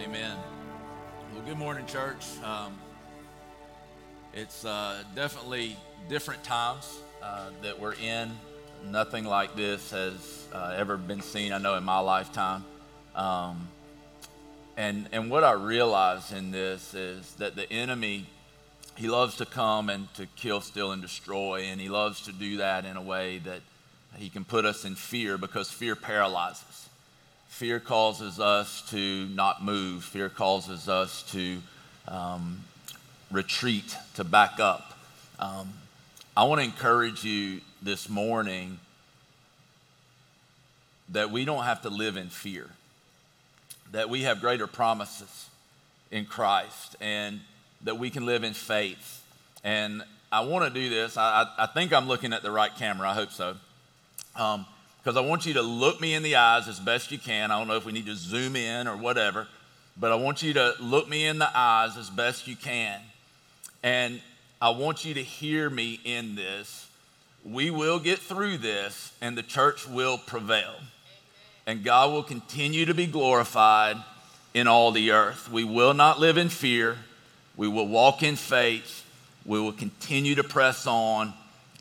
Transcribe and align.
Amen. 0.00 0.34
Well, 1.34 1.42
good 1.44 1.58
morning, 1.58 1.84
church. 1.84 2.24
Um, 2.42 2.72
it's 4.32 4.64
uh, 4.64 5.02
definitely 5.14 5.76
different 6.08 6.42
times 6.42 7.00
uh, 7.22 7.50
that 7.60 7.78
we're 7.78 7.92
in. 7.92 8.30
Nothing 8.86 9.26
like 9.26 9.54
this 9.56 9.90
has 9.90 10.46
uh, 10.54 10.74
ever 10.74 10.96
been 10.96 11.20
seen, 11.20 11.52
I 11.52 11.58
know, 11.58 11.74
in 11.74 11.84
my 11.84 11.98
lifetime. 11.98 12.64
Um, 13.14 13.68
and, 14.78 15.06
and 15.12 15.30
what 15.30 15.44
I 15.44 15.52
realize 15.52 16.32
in 16.32 16.50
this 16.50 16.94
is 16.94 17.34
that 17.34 17.54
the 17.54 17.70
enemy, 17.70 18.24
he 18.96 19.08
loves 19.08 19.36
to 19.36 19.44
come 19.44 19.90
and 19.90 20.12
to 20.14 20.24
kill, 20.34 20.62
steal, 20.62 20.92
and 20.92 21.02
destroy. 21.02 21.64
And 21.64 21.78
he 21.78 21.90
loves 21.90 22.22
to 22.22 22.32
do 22.32 22.56
that 22.56 22.86
in 22.86 22.96
a 22.96 23.02
way 23.02 23.36
that 23.40 23.60
he 24.16 24.30
can 24.30 24.46
put 24.46 24.64
us 24.64 24.86
in 24.86 24.94
fear 24.94 25.36
because 25.36 25.70
fear 25.70 25.94
paralyzes. 25.94 26.89
Fear 27.50 27.80
causes 27.80 28.40
us 28.40 28.88
to 28.90 29.26
not 29.26 29.62
move. 29.62 30.04
Fear 30.04 30.30
causes 30.30 30.88
us 30.88 31.22
to 31.32 31.58
um, 32.08 32.64
retreat, 33.30 33.94
to 34.14 34.24
back 34.24 34.58
up. 34.60 34.98
Um, 35.38 35.74
I 36.34 36.44
want 36.44 36.60
to 36.60 36.64
encourage 36.64 37.22
you 37.22 37.60
this 37.82 38.08
morning 38.08 38.78
that 41.10 41.30
we 41.30 41.44
don't 41.44 41.64
have 41.64 41.82
to 41.82 41.90
live 41.90 42.16
in 42.16 42.28
fear, 42.28 42.66
that 43.92 44.08
we 44.08 44.22
have 44.22 44.40
greater 44.40 44.66
promises 44.66 45.50
in 46.10 46.24
Christ, 46.24 46.96
and 47.00 47.40
that 47.82 47.98
we 47.98 48.08
can 48.08 48.24
live 48.24 48.42
in 48.42 48.54
faith. 48.54 49.22
And 49.64 50.02
I 50.32 50.40
want 50.42 50.72
to 50.72 50.80
do 50.80 50.88
this. 50.88 51.18
I, 51.18 51.46
I, 51.58 51.66
think 51.66 51.92
I'm 51.92 52.06
looking 52.06 52.32
at 52.32 52.42
the 52.42 52.50
right 52.50 52.74
camera. 52.74 53.10
I 53.10 53.14
hope 53.14 53.32
so. 53.32 53.56
Um, 54.36 54.64
because 55.02 55.16
I 55.16 55.20
want 55.20 55.46
you 55.46 55.54
to 55.54 55.62
look 55.62 56.00
me 56.00 56.14
in 56.14 56.22
the 56.22 56.36
eyes 56.36 56.68
as 56.68 56.78
best 56.78 57.10
you 57.10 57.18
can. 57.18 57.50
I 57.50 57.58
don't 57.58 57.68
know 57.68 57.76
if 57.76 57.86
we 57.86 57.92
need 57.92 58.06
to 58.06 58.14
zoom 58.14 58.54
in 58.54 58.86
or 58.86 58.96
whatever, 58.96 59.48
but 59.96 60.12
I 60.12 60.16
want 60.16 60.42
you 60.42 60.52
to 60.54 60.74
look 60.78 61.08
me 61.08 61.26
in 61.26 61.38
the 61.38 61.50
eyes 61.56 61.96
as 61.96 62.10
best 62.10 62.46
you 62.46 62.56
can. 62.56 63.00
And 63.82 64.20
I 64.60 64.70
want 64.70 65.04
you 65.06 65.14
to 65.14 65.22
hear 65.22 65.70
me 65.70 66.00
in 66.04 66.34
this. 66.34 66.86
We 67.44 67.70
will 67.70 67.98
get 67.98 68.18
through 68.18 68.58
this, 68.58 69.14
and 69.22 69.38
the 69.38 69.42
church 69.42 69.88
will 69.88 70.18
prevail. 70.18 70.74
And 71.66 71.82
God 71.82 72.12
will 72.12 72.22
continue 72.22 72.84
to 72.84 72.94
be 72.94 73.06
glorified 73.06 73.96
in 74.52 74.66
all 74.66 74.92
the 74.92 75.12
earth. 75.12 75.50
We 75.50 75.64
will 75.64 75.94
not 75.94 76.20
live 76.20 76.36
in 76.36 76.50
fear. 76.50 76.98
We 77.56 77.68
will 77.68 77.88
walk 77.88 78.22
in 78.22 78.36
faith. 78.36 79.06
We 79.46 79.60
will 79.60 79.72
continue 79.72 80.34
to 80.34 80.44
press 80.44 80.86
on 80.86 81.32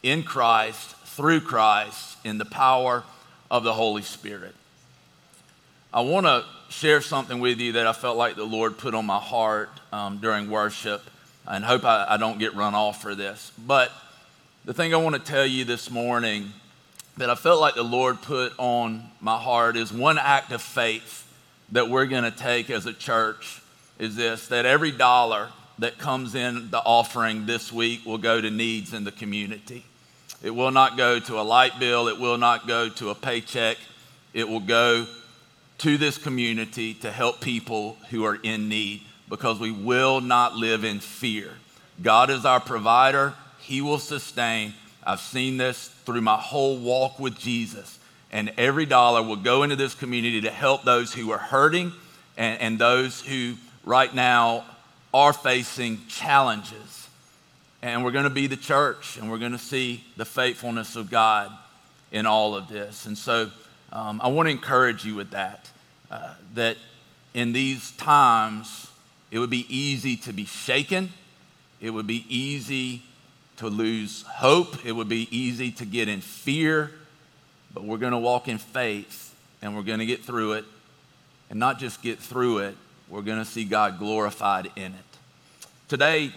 in 0.01 0.23
Christ, 0.23 0.95
through 1.19 1.41
Christ 1.41 2.15
in 2.23 2.37
the 2.37 2.45
power 2.45 3.03
of 3.51 3.65
the 3.65 3.73
Holy 3.73 4.03
Spirit. 4.03 4.55
I 5.93 5.99
want 5.99 6.25
to 6.25 6.45
share 6.69 7.01
something 7.01 7.41
with 7.41 7.59
you 7.59 7.73
that 7.73 7.85
I 7.85 7.91
felt 7.91 8.15
like 8.15 8.37
the 8.37 8.45
Lord 8.45 8.77
put 8.77 8.95
on 8.95 9.05
my 9.05 9.19
heart 9.19 9.69
um, 9.91 10.19
during 10.19 10.49
worship, 10.49 11.01
and 11.45 11.65
hope 11.65 11.83
I, 11.83 12.05
I 12.11 12.15
don't 12.15 12.39
get 12.39 12.55
run 12.55 12.73
off 12.73 13.01
for 13.01 13.15
this. 13.15 13.51
But 13.67 13.91
the 14.63 14.73
thing 14.73 14.93
I 14.93 14.97
want 14.97 15.13
to 15.17 15.21
tell 15.21 15.45
you 15.45 15.65
this 15.65 15.91
morning 15.91 16.53
that 17.17 17.29
I 17.29 17.35
felt 17.35 17.59
like 17.59 17.75
the 17.75 17.83
Lord 17.83 18.21
put 18.21 18.53
on 18.57 19.03
my 19.19 19.37
heart 19.37 19.75
is 19.75 19.91
one 19.91 20.17
act 20.17 20.53
of 20.53 20.61
faith 20.61 21.29
that 21.73 21.89
we're 21.89 22.05
going 22.05 22.23
to 22.23 22.31
take 22.31 22.69
as 22.69 22.85
a 22.85 22.93
church 22.93 23.61
is 23.99 24.15
this 24.15 24.47
that 24.47 24.65
every 24.65 24.91
dollar 24.91 25.49
that 25.79 25.97
comes 25.97 26.33
in 26.33 26.71
the 26.71 26.79
offering 26.79 27.45
this 27.45 27.73
week 27.73 28.05
will 28.05 28.17
go 28.17 28.39
to 28.39 28.49
needs 28.49 28.93
in 28.93 29.03
the 29.03 29.11
community. 29.11 29.83
It 30.41 30.51
will 30.51 30.71
not 30.71 30.97
go 30.97 31.19
to 31.19 31.39
a 31.39 31.43
light 31.43 31.79
bill. 31.79 32.07
It 32.07 32.19
will 32.19 32.37
not 32.37 32.67
go 32.67 32.89
to 32.89 33.09
a 33.09 33.15
paycheck. 33.15 33.77
It 34.33 34.47
will 34.47 34.61
go 34.61 35.05
to 35.79 35.97
this 35.97 36.17
community 36.17 36.93
to 36.95 37.11
help 37.11 37.41
people 37.41 37.97
who 38.09 38.23
are 38.25 38.35
in 38.35 38.69
need 38.69 39.01
because 39.27 39.59
we 39.59 39.71
will 39.71 40.21
not 40.21 40.55
live 40.55 40.83
in 40.83 40.99
fear. 40.99 41.51
God 42.01 42.29
is 42.29 42.45
our 42.45 42.59
provider, 42.59 43.33
He 43.59 43.81
will 43.81 43.99
sustain. 43.99 44.73
I've 45.03 45.19
seen 45.19 45.57
this 45.57 45.87
through 46.05 46.21
my 46.21 46.37
whole 46.37 46.77
walk 46.77 47.19
with 47.19 47.37
Jesus. 47.37 47.99
And 48.31 48.53
every 48.57 48.85
dollar 48.85 49.23
will 49.23 49.37
go 49.37 49.63
into 49.63 49.75
this 49.75 49.95
community 49.95 50.41
to 50.41 50.51
help 50.51 50.83
those 50.83 51.13
who 51.13 51.31
are 51.31 51.39
hurting 51.39 51.91
and, 52.37 52.61
and 52.61 52.79
those 52.79 53.21
who 53.21 53.55
right 53.83 54.13
now 54.13 54.65
are 55.13 55.33
facing 55.33 55.99
challenges 56.07 56.88
and 57.81 58.03
we're 58.03 58.11
going 58.11 58.25
to 58.25 58.29
be 58.29 58.47
the 58.47 58.57
church 58.57 59.17
and 59.17 59.31
we're 59.31 59.37
going 59.37 59.53
to 59.53 59.57
see 59.57 60.03
the 60.17 60.25
faithfulness 60.25 60.95
of 60.95 61.09
God 61.09 61.51
in 62.11 62.25
all 62.25 62.55
of 62.55 62.67
this. 62.67 63.05
And 63.05 63.17
so 63.17 63.49
um, 63.91 64.19
I 64.23 64.27
want 64.27 64.47
to 64.47 64.51
encourage 64.51 65.05
you 65.05 65.15
with 65.15 65.31
that, 65.31 65.69
uh, 66.11 66.33
that 66.55 66.77
in 67.33 67.53
these 67.53 67.91
times, 67.91 68.87
it 69.31 69.39
would 69.39 69.49
be 69.49 69.65
easy 69.69 70.17
to 70.17 70.33
be 70.33 70.45
shaken. 70.45 71.09
It 71.79 71.91
would 71.91 72.07
be 72.07 72.25
easy 72.27 73.03
to 73.57 73.67
lose 73.67 74.23
hope. 74.23 74.85
It 74.85 74.91
would 74.91 75.09
be 75.09 75.27
easy 75.35 75.71
to 75.73 75.85
get 75.85 76.07
in 76.07 76.21
fear. 76.21 76.91
But 77.73 77.83
we're 77.83 77.97
going 77.97 78.11
to 78.11 78.17
walk 78.17 78.47
in 78.47 78.57
faith 78.57 79.35
and 79.61 79.75
we're 79.75 79.83
going 79.83 79.99
to 79.99 80.05
get 80.05 80.23
through 80.23 80.53
it. 80.53 80.65
And 81.49 81.59
not 81.59 81.79
just 81.79 82.01
get 82.01 82.19
through 82.19 82.59
it, 82.59 82.75
we're 83.07 83.21
going 83.21 83.39
to 83.39 83.45
see 83.45 83.63
God 83.63 83.97
glorified 83.97 84.71
in 84.75 84.93
it. 84.93 85.17
Today, 85.87 86.31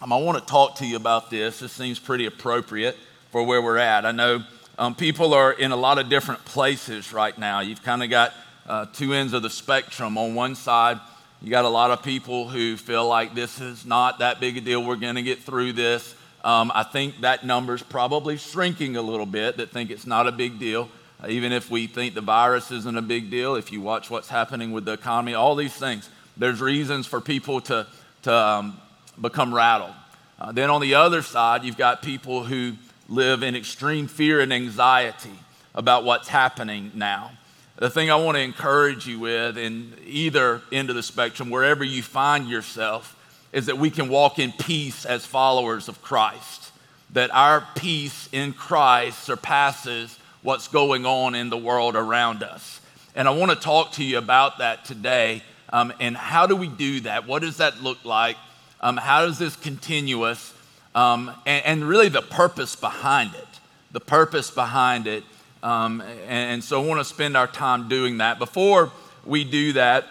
um, 0.00 0.12
I 0.12 0.18
want 0.18 0.38
to 0.38 0.44
talk 0.44 0.76
to 0.76 0.86
you 0.86 0.96
about 0.96 1.30
this. 1.30 1.60
This 1.60 1.72
seems 1.72 1.98
pretty 1.98 2.26
appropriate 2.26 2.96
for 3.30 3.42
where 3.42 3.62
we're 3.62 3.78
at. 3.78 4.04
I 4.04 4.12
know 4.12 4.44
um, 4.78 4.94
people 4.94 5.32
are 5.32 5.52
in 5.52 5.72
a 5.72 5.76
lot 5.76 5.98
of 5.98 6.10
different 6.10 6.44
places 6.44 7.14
right 7.14 7.36
now. 7.38 7.60
You've 7.60 7.82
kind 7.82 8.02
of 8.02 8.10
got 8.10 8.34
uh, 8.66 8.86
two 8.92 9.14
ends 9.14 9.32
of 9.32 9.42
the 9.42 9.48
spectrum. 9.48 10.18
On 10.18 10.34
one 10.34 10.54
side, 10.54 11.00
you 11.40 11.50
got 11.50 11.64
a 11.64 11.70
lot 11.70 11.90
of 11.90 12.02
people 12.02 12.46
who 12.46 12.76
feel 12.76 13.08
like 13.08 13.34
this 13.34 13.58
is 13.60 13.86
not 13.86 14.18
that 14.18 14.38
big 14.38 14.58
a 14.58 14.60
deal. 14.60 14.84
We're 14.84 14.96
going 14.96 15.14
to 15.14 15.22
get 15.22 15.38
through 15.38 15.72
this. 15.72 16.14
Um, 16.44 16.70
I 16.74 16.82
think 16.82 17.22
that 17.22 17.46
number's 17.46 17.82
probably 17.82 18.36
shrinking 18.36 18.96
a 18.96 19.02
little 19.02 19.26
bit 19.26 19.56
that 19.56 19.70
think 19.70 19.90
it's 19.90 20.06
not 20.06 20.26
a 20.26 20.32
big 20.32 20.58
deal. 20.58 20.90
Uh, 21.22 21.28
even 21.28 21.52
if 21.52 21.70
we 21.70 21.86
think 21.86 22.14
the 22.14 22.20
virus 22.20 22.70
isn't 22.70 22.98
a 22.98 23.02
big 23.02 23.30
deal, 23.30 23.54
if 23.54 23.72
you 23.72 23.80
watch 23.80 24.10
what's 24.10 24.28
happening 24.28 24.72
with 24.72 24.84
the 24.84 24.92
economy, 24.92 25.32
all 25.32 25.54
these 25.54 25.74
things, 25.74 26.10
there's 26.36 26.60
reasons 26.60 27.06
for 27.06 27.22
people 27.22 27.62
to, 27.62 27.86
to 28.22 28.34
um, 28.34 28.78
become 29.20 29.54
rattled. 29.54 29.94
Uh, 30.38 30.52
then 30.52 30.70
on 30.70 30.80
the 30.80 30.94
other 30.94 31.22
side, 31.22 31.64
you've 31.64 31.78
got 31.78 32.02
people 32.02 32.44
who 32.44 32.74
live 33.08 33.42
in 33.42 33.56
extreme 33.56 34.06
fear 34.06 34.40
and 34.40 34.52
anxiety 34.52 35.38
about 35.74 36.04
what's 36.04 36.28
happening 36.28 36.90
now. 36.94 37.30
The 37.76 37.90
thing 37.90 38.10
I 38.10 38.16
want 38.16 38.36
to 38.36 38.42
encourage 38.42 39.06
you 39.06 39.18
with, 39.18 39.58
in 39.58 39.94
either 40.06 40.62
end 40.72 40.88
of 40.88 40.96
the 40.96 41.02
spectrum, 41.02 41.50
wherever 41.50 41.84
you 41.84 42.02
find 42.02 42.48
yourself, 42.48 43.12
is 43.52 43.66
that 43.66 43.78
we 43.78 43.90
can 43.90 44.08
walk 44.08 44.38
in 44.38 44.52
peace 44.52 45.04
as 45.04 45.26
followers 45.26 45.88
of 45.88 46.02
Christ. 46.02 46.72
That 47.12 47.30
our 47.34 47.66
peace 47.76 48.28
in 48.32 48.52
Christ 48.52 49.22
surpasses 49.22 50.18
what's 50.42 50.68
going 50.68 51.06
on 51.06 51.34
in 51.34 51.50
the 51.50 51.56
world 51.56 51.96
around 51.96 52.42
us. 52.42 52.80
And 53.14 53.28
I 53.28 53.30
want 53.32 53.50
to 53.52 53.56
talk 53.56 53.92
to 53.92 54.04
you 54.04 54.18
about 54.18 54.58
that 54.58 54.84
today. 54.84 55.42
Um, 55.70 55.92
and 56.00 56.16
how 56.16 56.46
do 56.46 56.56
we 56.56 56.68
do 56.68 57.00
that? 57.00 57.26
What 57.26 57.42
does 57.42 57.58
that 57.58 57.82
look 57.82 58.04
like? 58.04 58.36
Um, 58.80 58.96
how 58.96 59.24
does 59.24 59.38
this 59.38 59.56
continuous, 59.56 60.52
um, 60.94 61.30
and, 61.46 61.64
and, 61.64 61.88
really 61.88 62.08
the 62.08 62.22
purpose 62.22 62.76
behind 62.76 63.34
it, 63.34 63.46
the 63.92 64.00
purpose 64.00 64.50
behind 64.50 65.06
it. 65.06 65.24
Um, 65.62 66.00
and, 66.00 66.52
and, 66.52 66.64
so 66.64 66.82
I 66.82 66.86
want 66.86 67.00
to 67.00 67.04
spend 67.04 67.36
our 67.36 67.46
time 67.46 67.88
doing 67.88 68.18
that. 68.18 68.38
Before 68.38 68.92
we 69.24 69.44
do 69.44 69.72
that, 69.74 70.04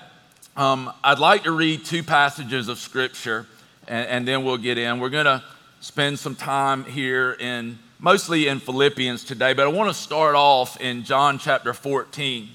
um, 0.58 0.92
I'd 1.04 1.20
like 1.20 1.44
to 1.44 1.52
read 1.52 1.86
two 1.86 2.04
passages 2.04 2.68
of 2.68 2.80
Scripture, 2.80 3.46
and, 3.88 4.08
and 4.08 4.28
then 4.28 4.44
we'll 4.44 4.58
get 4.58 4.78
in. 4.78 5.00
We're 5.00 5.09
going 5.09 5.25
to 5.25 5.44
spend 5.80 6.18
some 6.18 6.36
time 6.36 6.84
here 6.84 7.34
in 7.34 7.78
mostly 8.00 8.48
in 8.48 8.59
Philippians 8.59 9.24
today, 9.24 9.54
but 9.54 9.66
I 9.66 9.70
want 9.70 9.90
to 9.90 9.94
start 9.94 10.36
off 10.36 10.80
in 10.81 11.04
John 11.04 11.40
chapter 11.40 11.74
14. 11.74 12.50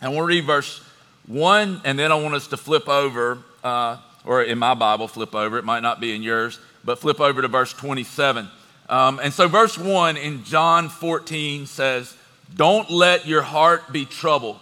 And 0.00 0.12
we'll 0.12 0.26
read 0.26 0.44
verse 0.44 0.80
1, 1.26 1.82
and 1.84 1.98
then 1.98 2.12
I 2.12 2.14
want 2.14 2.34
us 2.34 2.46
to 2.48 2.56
flip 2.56 2.88
over 2.88 3.38
uh, 3.64 3.98
or 4.28 4.42
in 4.42 4.58
my 4.58 4.74
Bible, 4.74 5.08
flip 5.08 5.34
over. 5.34 5.56
It 5.56 5.64
might 5.64 5.80
not 5.80 6.00
be 6.00 6.14
in 6.14 6.22
yours, 6.22 6.60
but 6.84 6.98
flip 6.98 7.18
over 7.18 7.40
to 7.40 7.48
verse 7.48 7.72
27. 7.72 8.46
Um, 8.90 9.18
and 9.22 9.32
so, 9.32 9.48
verse 9.48 9.78
1 9.78 10.18
in 10.18 10.44
John 10.44 10.90
14 10.90 11.64
says, 11.64 12.14
Don't 12.54 12.90
let 12.90 13.26
your 13.26 13.40
heart 13.40 13.90
be 13.90 14.04
troubled. 14.04 14.60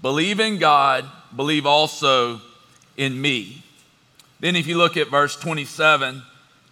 Believe 0.00 0.40
in 0.40 0.58
God, 0.58 1.04
believe 1.36 1.66
also 1.66 2.40
in 2.96 3.20
me. 3.20 3.62
Then, 4.40 4.56
if 4.56 4.66
you 4.66 4.78
look 4.78 4.96
at 4.96 5.08
verse 5.08 5.36
27, 5.36 6.22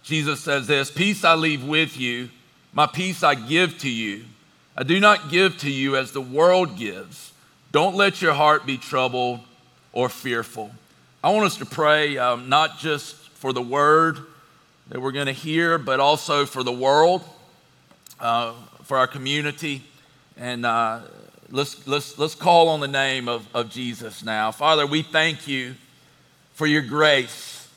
Jesus 0.01 0.39
says 0.39 0.65
this 0.65 0.89
Peace 0.89 1.23
I 1.23 1.35
leave 1.35 1.63
with 1.63 1.95
you, 1.95 2.29
my 2.73 2.87
peace 2.87 3.21
I 3.21 3.35
give 3.35 3.77
to 3.79 3.89
you. 3.89 4.25
I 4.75 4.81
do 4.81 4.99
not 4.99 5.29
give 5.29 5.59
to 5.59 5.69
you 5.69 5.95
as 5.95 6.11
the 6.11 6.21
world 6.21 6.75
gives. 6.75 7.33
Don't 7.71 7.95
let 7.95 8.19
your 8.19 8.33
heart 8.33 8.65
be 8.65 8.79
troubled 8.79 9.41
or 9.93 10.09
fearful. 10.09 10.71
I 11.23 11.29
want 11.29 11.45
us 11.45 11.57
to 11.57 11.67
pray 11.67 12.17
um, 12.17 12.49
not 12.49 12.79
just 12.79 13.15
for 13.33 13.53
the 13.53 13.61
word 13.61 14.17
that 14.87 14.99
we're 14.99 15.11
going 15.11 15.27
to 15.27 15.31
hear, 15.31 15.77
but 15.77 15.99
also 15.99 16.47
for 16.47 16.63
the 16.63 16.71
world, 16.71 17.23
uh, 18.19 18.53
for 18.85 18.97
our 18.97 19.05
community, 19.05 19.83
and 20.35 20.65
uh, 20.65 21.01
let's, 21.51 21.85
let's, 21.87 22.17
let's 22.17 22.33
call 22.33 22.69
on 22.69 22.79
the 22.79 22.87
name 22.87 23.29
of, 23.29 23.47
of 23.53 23.69
Jesus 23.69 24.23
now. 24.23 24.49
Father, 24.49 24.87
we 24.87 25.03
thank 25.03 25.47
you 25.47 25.75
for 26.53 26.65
your 26.65 26.81
grace. 26.81 27.69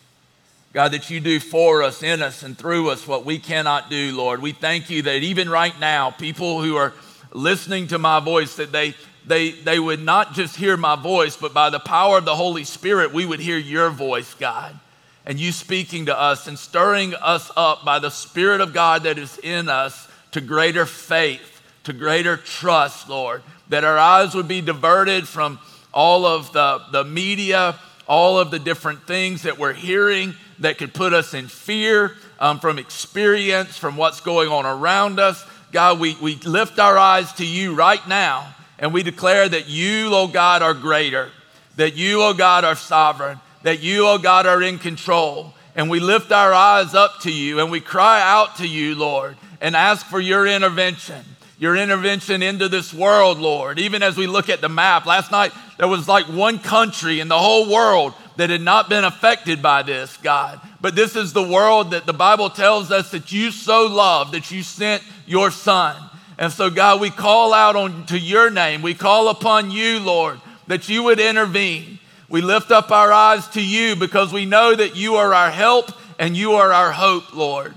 God, 0.73 0.93
that 0.93 1.11
you 1.11 1.21
do 1.21 1.39
for 1.39 1.83
us, 1.83 2.03
in 2.03 2.23
us, 2.23 2.43
and 2.45 2.57
through 2.57 2.89
us 2.89 3.07
what 3.07 3.27
we 3.27 3.39
cannot 3.39 3.91
do, 3.91 4.17
Lord. 4.17 4.41
We 4.41 4.53
thank 4.53 4.89
you 4.89 5.03
that 5.03 5.23
even 5.23 5.51
right 5.51 5.79
now, 5.79 6.11
people 6.11 6.63
who 6.63 6.77
are 6.77 6.95
listening 7.35 7.89
to 7.89 7.99
my 7.99 8.21
voice, 8.21 8.57
that 8.57 8.73
they, 8.73 8.95
they, 9.27 9.53
they 9.53 9.79
would 9.79 10.03
not 10.03 10.35
just 10.35 10.57
hear 10.57 10.77
my 10.77 10.97
voice, 10.97 11.37
but 11.37 11.55
by 11.55 11.71
the 11.71 11.81
power 11.81 12.19
of 12.19 12.25
the 12.25 12.37
Holy 12.37 12.65
Spirit, 12.65 13.13
we 13.13 13.25
would 13.25 13.41
hear 13.41 13.57
your 13.57 13.91
voice, 13.91 14.35
God. 14.35 14.79
And 15.25 15.41
you 15.41 15.53
speaking 15.53 16.07
to 16.07 16.19
us 16.19 16.47
and 16.47 16.59
stirring 16.59 17.15
us 17.15 17.51
up 17.57 17.85
by 17.85 17.99
the 17.99 18.11
Spirit 18.11 18.61
of 18.61 18.75
God 18.75 19.05
that 19.05 19.19
is 19.19 19.39
in 19.39 19.71
us 19.71 20.09
to 20.33 20.43
greater 20.43 20.85
faith, 20.85 21.63
to 21.85 21.95
greater 21.95 22.37
trust, 22.37 23.09
Lord. 23.09 23.43
That 23.71 23.85
our 23.85 23.97
eyes 23.97 24.35
would 24.35 24.49
be 24.49 24.61
diverted 24.61 25.27
from 25.27 25.59
all 25.95 26.27
of 26.27 26.53
the, 26.53 26.83
the 26.93 27.05
media, 27.05 27.79
all 28.07 28.39
of 28.39 28.51
the 28.51 28.59
different 28.59 29.07
things 29.07 29.43
that 29.43 29.59
we're 29.59 29.73
hearing 29.73 30.35
that 30.59 30.77
could 30.77 30.93
put 30.93 31.15
us 31.15 31.33
in 31.33 31.49
fear 31.49 32.15
um, 32.39 32.61
from 32.61 32.79
experience, 32.79 33.79
from 33.79 33.97
what's 33.97 34.21
going 34.21 34.51
on 34.51 34.67
around 34.67 35.19
us. 35.19 35.43
God, 35.73 35.99
we, 35.99 36.15
we 36.21 36.35
lift 36.37 36.79
our 36.79 36.99
eyes 36.99 37.33
to 37.35 37.47
you 37.47 37.75
right 37.75 38.07
now 38.07 38.55
and 38.79 38.93
we 38.93 39.03
declare 39.03 39.49
that 39.49 39.69
you, 39.69 40.11
oh 40.13 40.27
God, 40.27 40.63
are 40.63 40.75
greater, 40.75 41.31
that 41.77 41.95
you, 41.95 42.23
oh 42.23 42.35
God, 42.35 42.65
are 42.65 42.77
sovereign, 42.77 43.39
that 43.63 43.81
you, 43.81 44.07
oh 44.07 44.19
God, 44.19 44.47
are 44.47 44.63
in 44.63 44.79
control. 44.79 45.55
And 45.77 45.91
we 45.91 46.01
lift 46.01 46.31
our 46.33 46.53
eyes 46.53 46.95
up 46.95 47.21
to 47.23 47.33
you 47.33 47.61
and 47.61 47.71
we 47.71 47.81
cry 47.81 48.21
out 48.23 48.57
to 48.57 48.67
you, 48.67 48.95
Lord, 48.95 49.37
and 49.61 49.75
ask 49.75 50.07
for 50.07 50.21
your 50.21 50.47
intervention, 50.47 51.25
your 51.59 51.77
intervention 51.77 52.43
into 52.43 52.69
this 52.69 52.95
world, 52.95 53.39
Lord. 53.39 53.79
Even 53.79 54.03
as 54.03 54.17
we 54.17 54.27
look 54.27 54.49
at 54.49 54.61
the 54.61 54.69
map, 54.69 55.07
last 55.07 55.31
night 55.31 55.53
there 55.79 55.89
was 55.89 56.07
like 56.07 56.27
one 56.27 56.59
country 56.59 57.21
in 57.21 57.29
the 57.29 57.39
whole 57.39 57.73
world 57.73 58.15
that 58.37 58.51
had 58.51 58.61
not 58.61 58.89
been 58.89 59.05
affected 59.05 59.63
by 59.63 59.83
this, 59.83 60.17
God. 60.19 60.61
But 60.81 60.95
this 60.95 61.17
is 61.17 61.33
the 61.33 61.43
world 61.43 61.93
that 61.93 62.07
the 62.07 62.13
Bible 62.13 62.51
tells 62.51 62.91
us 62.91 63.11
that 63.13 63.33
you 63.33 63.51
so 63.51 63.87
loved 63.87 64.33
that 64.33 64.51
you 64.51 64.63
sent 64.63 65.03
your 65.27 65.51
son. 65.51 65.97
And 66.39 66.53
so, 66.53 66.71
God, 66.71 67.01
we 67.01 67.11
call 67.11 67.53
out 67.55 67.77
on 67.77 68.07
to 68.07 68.19
your 68.19 68.51
name. 68.51 68.83
We 68.83 68.95
call 68.95 69.29
upon 69.29 69.71
you, 69.71 70.01
Lord, 70.01 70.41
that 70.67 70.89
you 70.89 71.05
would 71.05 71.21
intervene. 71.21 71.99
We 72.29 72.41
lift 72.41 72.71
up 72.71 72.91
our 72.91 73.13
eyes 73.13 73.47
to 73.49 73.63
you 73.63 73.95
because 73.95 74.33
we 74.33 74.45
know 74.45 74.75
that 74.75 74.97
you 74.97 75.17
are 75.17 75.33
our 75.33 75.51
help 75.51 75.93
and 76.19 76.37
you 76.37 76.53
are 76.53 76.73
our 76.73 76.91
hope, 76.91 77.35
Lord. 77.35 77.75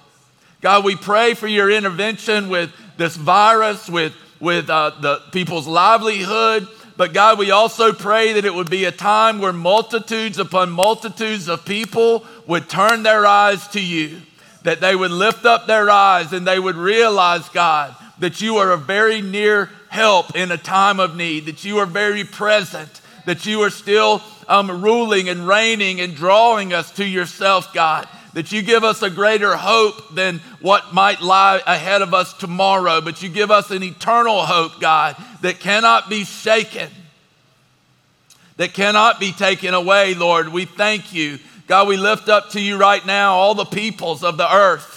God, 0.62 0.84
we 0.84 0.96
pray 0.96 1.36
for 1.36 1.48
your 1.48 1.70
intervention 1.70 2.50
with 2.50 2.72
this 2.98 3.16
virus, 3.16 3.88
with, 3.88 4.14
with 4.40 4.70
uh, 4.70 4.92
the 5.02 5.22
people's 5.32 5.68
livelihood. 5.68 6.68
But 6.96 7.14
God, 7.14 7.38
we 7.38 7.52
also 7.52 7.94
pray 7.94 8.34
that 8.34 8.46
it 8.46 8.54
would 8.54 8.72
be 8.72 8.86
a 8.86 8.92
time 8.92 9.38
where 9.38 9.54
multitudes 9.54 10.40
upon 10.40 10.72
multitudes 10.72 11.48
of 11.48 11.64
people 11.64 12.26
would 12.48 12.68
turn 12.68 13.04
their 13.04 13.28
eyes 13.28 13.68
to 13.70 13.82
you, 13.82 14.22
that 14.64 14.82
they 14.82 14.96
would 14.96 15.12
lift 15.12 15.46
up 15.46 15.68
their 15.68 15.92
eyes 15.92 16.34
and 16.34 16.48
they 16.48 16.58
would 16.58 16.76
realize, 16.76 17.48
God, 17.50 17.96
that 18.20 18.42
you 18.42 18.58
are 18.58 18.72
a 18.72 18.78
very 18.78 19.22
near 19.22 19.70
help 19.90 20.36
in 20.36 20.52
a 20.52 20.58
time 20.58 21.00
of 21.00 21.16
need, 21.16 21.46
that 21.46 21.64
you 21.64 21.78
are 21.78 21.86
very 21.86 22.24
present, 22.24 23.02
that 23.26 23.46
you 23.46 23.62
are 23.62 23.70
still 23.70 24.22
um, 24.48 24.82
ruling 24.82 25.30
and 25.30 25.48
reigning 25.48 26.02
and 26.02 26.16
drawing 26.16 26.74
us 26.74 26.92
to 26.92 27.06
yourself, 27.06 27.74
God 27.74 28.08
that 28.38 28.52
you 28.52 28.62
give 28.62 28.84
us 28.84 29.02
a 29.02 29.10
greater 29.10 29.56
hope 29.56 30.14
than 30.14 30.38
what 30.62 30.94
might 30.94 31.22
lie 31.22 31.60
ahead 31.66 32.04
of 32.04 32.14
us 32.14 32.34
tomorrow, 32.34 33.02
but 33.02 33.24
you 33.24 33.30
give 33.30 33.50
us 33.50 33.72
an 33.72 33.82
eternal 33.82 34.46
hope, 34.46 34.80
God, 34.80 35.16
that 35.42 35.60
cannot 35.60 36.08
be 36.08 36.24
shaken, 36.24 36.88
that 38.58 38.76
cannot 38.76 39.20
be 39.20 39.32
taken 39.32 39.74
away, 39.74 40.14
Lord. 40.14 40.50
We 40.50 40.66
thank 40.66 41.14
you. 41.14 41.40
God, 41.66 41.88
we 41.88 41.98
lift 41.98 42.30
up 42.30 42.52
to 42.52 42.62
you 42.62 42.78
right 42.78 43.04
now 43.08 43.34
all 43.34 43.56
the 43.56 43.66
peoples 43.66 44.24
of 44.24 44.38
the 44.38 44.54
earth 44.54 44.97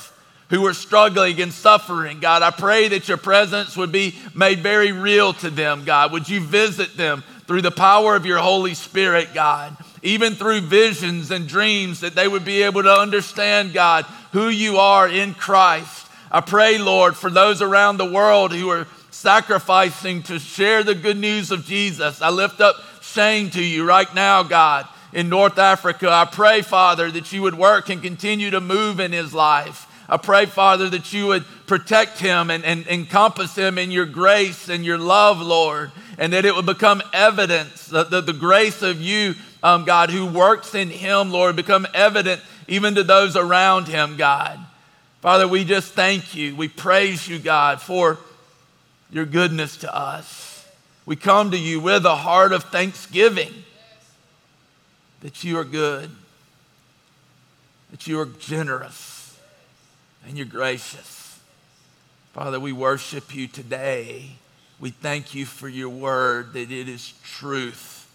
who 0.50 0.66
are 0.66 0.74
struggling 0.74 1.40
and 1.40 1.52
suffering. 1.52 2.20
God, 2.20 2.42
I 2.42 2.50
pray 2.50 2.88
that 2.88 3.08
your 3.08 3.16
presence 3.16 3.76
would 3.76 3.92
be 3.92 4.14
made 4.34 4.60
very 4.60 4.92
real 4.92 5.32
to 5.34 5.50
them, 5.50 5.84
God. 5.84 6.12
Would 6.12 6.28
you 6.28 6.40
visit 6.40 6.96
them 6.96 7.24
through 7.46 7.62
the 7.62 7.70
power 7.70 8.14
of 8.14 8.26
your 8.26 8.38
Holy 8.38 8.74
Spirit, 8.74 9.32
God? 9.32 9.76
even 10.02 10.34
through 10.34 10.62
visions 10.62 11.30
and 11.30 11.46
dreams, 11.46 12.00
that 12.00 12.14
they 12.14 12.26
would 12.26 12.44
be 12.44 12.62
able 12.62 12.82
to 12.82 12.92
understand, 12.92 13.72
God, 13.72 14.04
who 14.32 14.48
you 14.48 14.78
are 14.78 15.08
in 15.08 15.34
Christ. 15.34 16.06
I 16.30 16.40
pray, 16.40 16.78
Lord, 16.78 17.16
for 17.16 17.30
those 17.30 17.60
around 17.60 17.96
the 17.96 18.10
world 18.10 18.52
who 18.52 18.70
are 18.70 18.86
sacrificing 19.10 20.22
to 20.24 20.38
share 20.38 20.82
the 20.82 20.94
good 20.94 21.18
news 21.18 21.50
of 21.50 21.66
Jesus. 21.66 22.22
I 22.22 22.30
lift 22.30 22.60
up 22.60 22.76
Shane 23.02 23.50
to 23.50 23.62
you 23.62 23.84
right 23.84 24.12
now, 24.14 24.42
God, 24.42 24.86
in 25.12 25.28
North 25.28 25.58
Africa. 25.58 26.08
I 26.08 26.24
pray, 26.24 26.62
Father, 26.62 27.10
that 27.10 27.32
you 27.32 27.42
would 27.42 27.56
work 27.56 27.90
and 27.90 28.02
continue 28.02 28.50
to 28.50 28.60
move 28.60 29.00
in 29.00 29.12
his 29.12 29.34
life. 29.34 29.86
I 30.10 30.16
pray, 30.16 30.46
Father, 30.46 30.90
that 30.90 31.12
you 31.12 31.28
would 31.28 31.44
protect 31.66 32.18
him 32.18 32.50
and, 32.50 32.64
and 32.64 32.86
encompass 32.88 33.54
him 33.54 33.78
in 33.78 33.92
your 33.92 34.06
grace 34.06 34.68
and 34.68 34.84
your 34.84 34.98
love, 34.98 35.40
Lord, 35.40 35.92
and 36.18 36.32
that 36.32 36.44
it 36.44 36.54
would 36.54 36.66
become 36.66 37.00
evidence 37.12 37.86
that 37.86 38.10
the, 38.10 38.20
the 38.20 38.32
grace 38.32 38.82
of 38.82 39.00
you 39.00 39.36
um, 39.62 39.84
God, 39.84 40.10
who 40.10 40.26
works 40.26 40.74
in 40.74 40.90
him, 40.90 41.30
Lord, 41.30 41.54
become 41.56 41.86
evident 41.94 42.40
even 42.66 42.94
to 42.94 43.04
those 43.04 43.36
around 43.36 43.88
him, 43.88 44.16
God. 44.16 44.58
Father, 45.20 45.46
we 45.46 45.64
just 45.64 45.92
thank 45.92 46.34
you. 46.34 46.56
We 46.56 46.68
praise 46.68 47.28
you, 47.28 47.38
God, 47.38 47.80
for 47.80 48.18
your 49.10 49.26
goodness 49.26 49.76
to 49.78 49.94
us. 49.94 50.66
We 51.04 51.16
come 51.16 51.50
to 51.50 51.58
you 51.58 51.80
with 51.80 52.06
a 52.06 52.16
heart 52.16 52.52
of 52.52 52.64
thanksgiving 52.64 53.52
that 55.20 55.44
you 55.44 55.58
are 55.58 55.64
good, 55.64 56.10
that 57.90 58.06
you 58.06 58.18
are 58.20 58.26
generous, 58.26 59.09
and 60.30 60.38
you're 60.38 60.46
gracious. 60.46 61.40
Father, 62.32 62.60
we 62.60 62.72
worship 62.72 63.34
you 63.34 63.48
today. 63.48 64.30
We 64.78 64.90
thank 64.90 65.34
you 65.34 65.44
for 65.44 65.68
your 65.68 65.88
word, 65.88 66.52
that 66.52 66.70
it 66.70 66.88
is 66.88 67.14
truth 67.24 68.08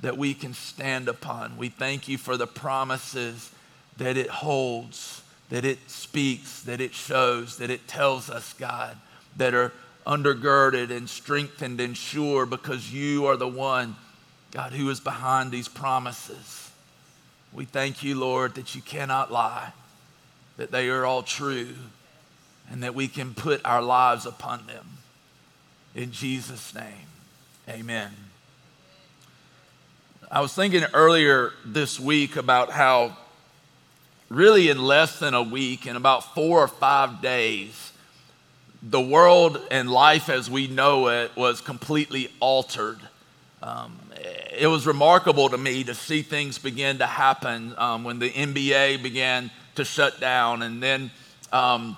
that 0.00 0.16
we 0.16 0.32
can 0.32 0.54
stand 0.54 1.08
upon. 1.08 1.56
We 1.56 1.68
thank 1.68 2.06
you 2.06 2.18
for 2.18 2.36
the 2.36 2.46
promises 2.46 3.50
that 3.96 4.16
it 4.16 4.28
holds, 4.28 5.22
that 5.48 5.64
it 5.64 5.90
speaks, 5.90 6.62
that 6.62 6.80
it 6.80 6.94
shows, 6.94 7.56
that 7.56 7.70
it 7.70 7.88
tells 7.88 8.30
us, 8.30 8.52
God, 8.52 8.96
that 9.36 9.52
are 9.52 9.72
undergirded 10.06 10.96
and 10.96 11.08
strengthened 11.10 11.80
and 11.80 11.96
sure 11.96 12.46
because 12.46 12.92
you 12.92 13.26
are 13.26 13.36
the 13.36 13.48
one, 13.48 13.96
God, 14.52 14.72
who 14.72 14.88
is 14.88 15.00
behind 15.00 15.50
these 15.50 15.66
promises. 15.66 16.70
We 17.52 17.64
thank 17.64 18.04
you, 18.04 18.14
Lord, 18.14 18.54
that 18.54 18.76
you 18.76 18.82
cannot 18.82 19.32
lie, 19.32 19.72
that 20.56 20.70
they 20.70 20.88
are 20.88 21.04
all 21.04 21.22
true, 21.22 21.74
and 22.70 22.82
that 22.82 22.94
we 22.94 23.08
can 23.08 23.34
put 23.34 23.60
our 23.64 23.82
lives 23.82 24.26
upon 24.26 24.66
them. 24.66 24.86
In 25.94 26.12
Jesus' 26.12 26.74
name, 26.74 27.06
amen. 27.68 28.10
I 30.30 30.40
was 30.40 30.52
thinking 30.52 30.82
earlier 30.92 31.52
this 31.64 32.00
week 32.00 32.36
about 32.36 32.70
how, 32.70 33.16
really, 34.28 34.68
in 34.68 34.82
less 34.82 35.18
than 35.18 35.34
a 35.34 35.42
week, 35.42 35.86
in 35.86 35.94
about 35.94 36.34
four 36.34 36.60
or 36.60 36.68
five 36.68 37.22
days, 37.22 37.92
the 38.82 39.00
world 39.00 39.60
and 39.70 39.90
life 39.90 40.28
as 40.28 40.50
we 40.50 40.66
know 40.66 41.08
it 41.08 41.30
was 41.36 41.60
completely 41.60 42.30
altered. 42.40 42.98
Um, 43.62 43.98
it 44.58 44.66
was 44.66 44.86
remarkable 44.86 45.48
to 45.48 45.58
me 45.58 45.84
to 45.84 45.94
see 45.94 46.22
things 46.22 46.58
begin 46.58 46.98
to 46.98 47.06
happen 47.06 47.74
um, 47.78 48.04
when 48.04 48.18
the 48.18 48.30
NBA 48.30 49.02
began 49.02 49.50
to 49.76 49.84
shut 49.84 50.20
down, 50.20 50.62
and 50.62 50.82
then 50.82 51.10
um, 51.52 51.96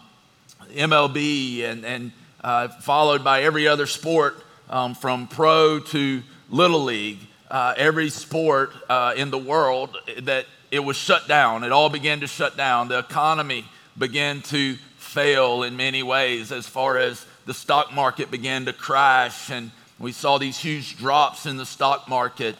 MLB, 0.70 1.64
and, 1.64 1.85
and 1.85 2.12
uh, 2.42 2.68
followed 2.68 3.25
by 3.25 3.42
every 3.42 3.66
other 3.66 3.87
sport 3.87 4.37
um, 4.70 4.94
from 4.94 5.26
pro 5.26 5.80
to 5.80 6.23
little 6.50 6.85
league 6.85 7.18
uh, 7.50 7.75
every 7.76 8.11
sport 8.11 8.73
uh, 8.88 9.14
in 9.16 9.30
the 9.30 9.38
world 9.38 9.97
that 10.23 10.47
it 10.70 10.80
was 10.80 10.97
shut 10.97 11.26
down. 11.28 11.64
It 11.64 11.73
all 11.73 11.88
began 11.88 12.20
to 12.20 12.26
shut 12.26 12.56
down. 12.56 12.88
The 12.88 12.99
economy 12.99 13.64
began 13.97 14.42
to 14.42 14.76
fail 14.99 15.62
in 15.62 15.76
many 15.76 16.02
ways 16.02 16.52
as 16.52 16.66
far 16.66 16.99
as 16.99 17.25
the 17.47 17.54
stock 17.54 17.92
market 17.92 18.30
began 18.30 18.66
to 18.66 18.73
crash, 18.73 19.50
and 19.50 19.70
we 19.99 20.12
saw 20.12 20.38
these 20.38 20.58
huge 20.58 20.99
drops 20.99 21.47
in 21.47 21.56
the 21.56 21.64
stock 21.64 22.08
market. 22.08 22.56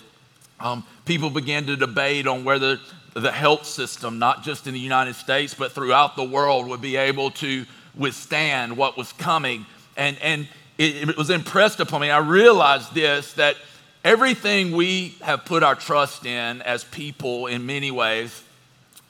Um, 0.59 0.85
people 1.05 1.31
began 1.31 1.67
to 1.67 1.77
debate 1.77 2.27
on 2.27 2.45
whether 2.45 2.81
the 3.23 3.33
health 3.33 3.65
system, 3.65 4.19
not 4.19 4.43
just 4.43 4.67
in 4.67 4.75
the 4.75 4.81
United 4.81 5.15
States, 5.15 5.55
but 5.55 5.73
throughout 5.73 6.17
the 6.17 6.25
world, 6.25 6.69
would 6.69 6.81
be 6.81 6.97
able 6.97 7.31
to 7.33 7.65
withstand 7.95 8.77
what 8.77 8.97
was 8.97 9.13
coming. 9.13 9.67
And, 9.97 10.17
and 10.21 10.49
it, 10.77 11.09
it 11.09 11.17
was 11.17 11.31
impressed 11.31 11.81
upon 11.81 12.01
me. 12.01 12.11
I 12.11 12.19
realized 12.19 12.95
this 12.95 13.33
that 13.35 13.57
everything 14.05 14.73
we 14.73 15.17
have 15.23 15.45
put 15.45 15.63
our 15.63 15.75
trust 15.75 16.25
in 16.25 16.63
as 16.63 16.85
people 16.85 17.47
in 17.47 17.67
many 17.67 17.91
ways, 17.91 18.43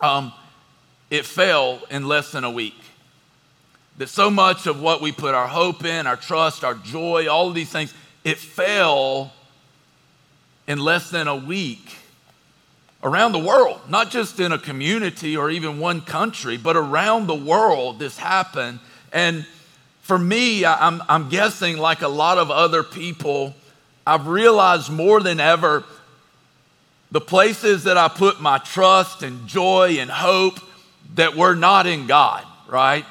um, 0.01 0.33
it 1.11 1.27
fell 1.27 1.81
in 1.91 2.07
less 2.07 2.33
than 2.33 2.45
a 2.45 2.51
week. 2.51 2.77
That 3.99 4.09
so 4.09 4.31
much 4.31 4.67
of 4.67 4.81
what 4.81 5.01
we 5.01 5.13
put 5.13 5.35
our 5.35 5.49
hope 5.49 5.85
in, 5.85 6.07
our 6.07 6.17
trust, 6.17 6.65
our 6.65 6.75
joy, 6.75 7.27
all 7.29 7.49
of 7.49 7.55
these 7.55 7.71
things, 7.71 7.93
it 8.25 8.39
fell 8.39 9.33
in 10.67 10.79
less 10.79 11.11
than 11.11 11.27
a 11.27 11.37
week 11.37 11.98
around 13.03 13.33
the 13.33 13.39
world, 13.39 13.81
not 13.89 14.11
just 14.11 14.41
in 14.41 14.53
a 14.53 14.59
community 14.59 15.37
or 15.37 15.51
even 15.51 15.79
one 15.79 16.01
country, 16.01 16.57
but 16.57 16.77
around 16.77 17.27
the 17.27 17.35
world, 17.35 17.99
this 17.99 18.19
happened. 18.19 18.81
And 19.13 19.47
for 20.03 20.19
me, 20.19 20.65
I'm, 20.65 21.03
I'm 21.09 21.29
guessing, 21.29 21.79
like 21.79 22.03
a 22.03 22.09
lot 22.09 22.39
of 22.39 22.51
other 22.51 22.83
people, 22.83 23.55
I've 24.07 24.27
realized 24.27 24.91
more 24.91 25.21
than 25.21 25.39
ever 25.39 25.85
the 27.11 27.21
places 27.21 27.85
that 27.85 27.97
I 27.97 28.09
put 28.09 28.41
my 28.41 28.59
trust 28.59 29.23
and 29.23 29.47
joy 29.47 29.97
and 29.99 30.11
hope 30.11 30.59
that 31.15 31.37
were 31.37 31.55
not 31.55 31.87
in 31.87 32.07
God, 32.07 32.45
right? 32.69 33.05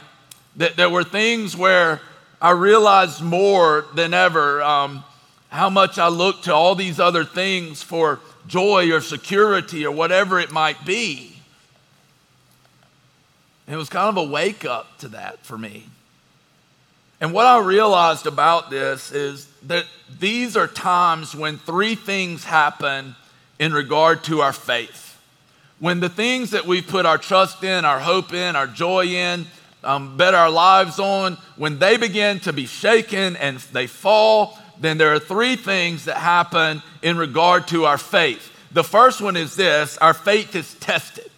That 0.58 0.76
there 0.76 0.90
were 0.90 1.04
things 1.04 1.56
where 1.56 2.02
I 2.42 2.52
realized 2.52 3.22
more 3.22 3.86
than 3.96 4.14
ever 4.14 4.62
um, 4.62 5.04
how 5.50 5.70
much 5.70 5.98
I 5.98 6.10
looked 6.10 6.44
to 6.44 6.54
all 6.54 6.76
these 6.76 7.00
other 7.00 7.24
things 7.24 7.82
for 7.82 8.20
joy 8.48 8.92
or 8.92 9.02
security 9.02 9.86
or 9.86 9.92
whatever 9.92 10.40
it 10.40 10.52
might 10.52 10.86
be. 10.86 11.34
And 13.66 13.74
it 13.74 13.78
was 13.78 13.90
kind 13.90 14.10
of 14.10 14.18
a 14.18 14.32
wake 14.32 14.66
up 14.66 14.98
to 15.00 15.10
that 15.10 15.40
for 15.44 15.58
me. 15.58 15.86
And 17.20 17.34
what 17.34 17.46
I 17.46 17.60
realized 17.60 18.28
about 18.28 18.70
this 18.70 19.12
is 19.12 19.48
that 19.64 19.86
these 20.20 20.56
are 20.56 20.68
times 20.68 21.36
when 21.36 21.58
three 21.58 21.96
things 21.96 22.44
happen 22.44 23.16
in 23.60 23.74
regard 23.74 24.24
to 24.26 24.42
our 24.42 24.54
faith. 24.54 25.20
When 25.80 26.00
the 26.00 26.10
things 26.10 26.52
that 26.52 26.66
we 26.66 26.82
put 26.82 27.06
our 27.06 27.18
trust 27.18 27.64
in, 27.64 27.86
our 27.86 28.00
hope 28.00 28.34
in, 28.34 28.56
our 28.56 28.68
joy 28.68 29.06
in, 29.06 29.46
um, 29.84 30.18
bet 30.18 30.34
our 30.34 30.50
lives 30.50 31.00
on, 31.00 31.38
when 31.56 31.80
they 31.80 31.98
begin 31.98 32.40
to 32.42 32.54
be 32.54 32.66
shaken 32.66 33.36
and 33.36 33.58
they 33.74 33.88
fall, 33.88 34.58
then 34.80 34.98
there 34.98 35.14
are 35.14 35.20
three 35.20 35.56
things 35.56 36.06
that 36.06 36.18
happen 36.18 36.82
in 37.02 37.18
regard 37.18 37.68
to 37.70 37.86
our 37.86 37.98
faith. 37.98 38.52
The 38.72 38.84
first 38.84 39.22
one 39.22 39.38
is 39.38 39.56
this 39.56 39.98
our 39.98 40.14
faith 40.14 40.56
is 40.56 40.74
tested. 40.76 41.32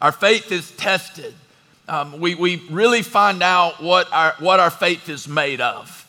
Our 0.00 0.12
faith 0.12 0.52
is 0.52 0.70
tested. 0.72 1.34
Um, 1.88 2.20
we, 2.20 2.34
we 2.34 2.62
really 2.70 3.02
find 3.02 3.42
out 3.42 3.82
what 3.82 4.12
our, 4.12 4.34
what 4.38 4.60
our 4.60 4.70
faith 4.70 5.08
is 5.08 5.28
made 5.28 5.60
of. 5.60 6.02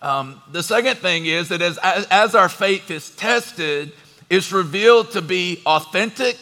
Um, 0.00 0.40
the 0.52 0.62
second 0.62 0.96
thing 0.98 1.26
is 1.26 1.48
that 1.48 1.62
as, 1.62 1.78
as 1.78 2.34
our 2.34 2.48
faith 2.48 2.90
is 2.90 3.10
tested, 3.10 3.92
it's 4.30 4.52
revealed 4.52 5.12
to 5.12 5.22
be 5.22 5.62
authentic 5.66 6.36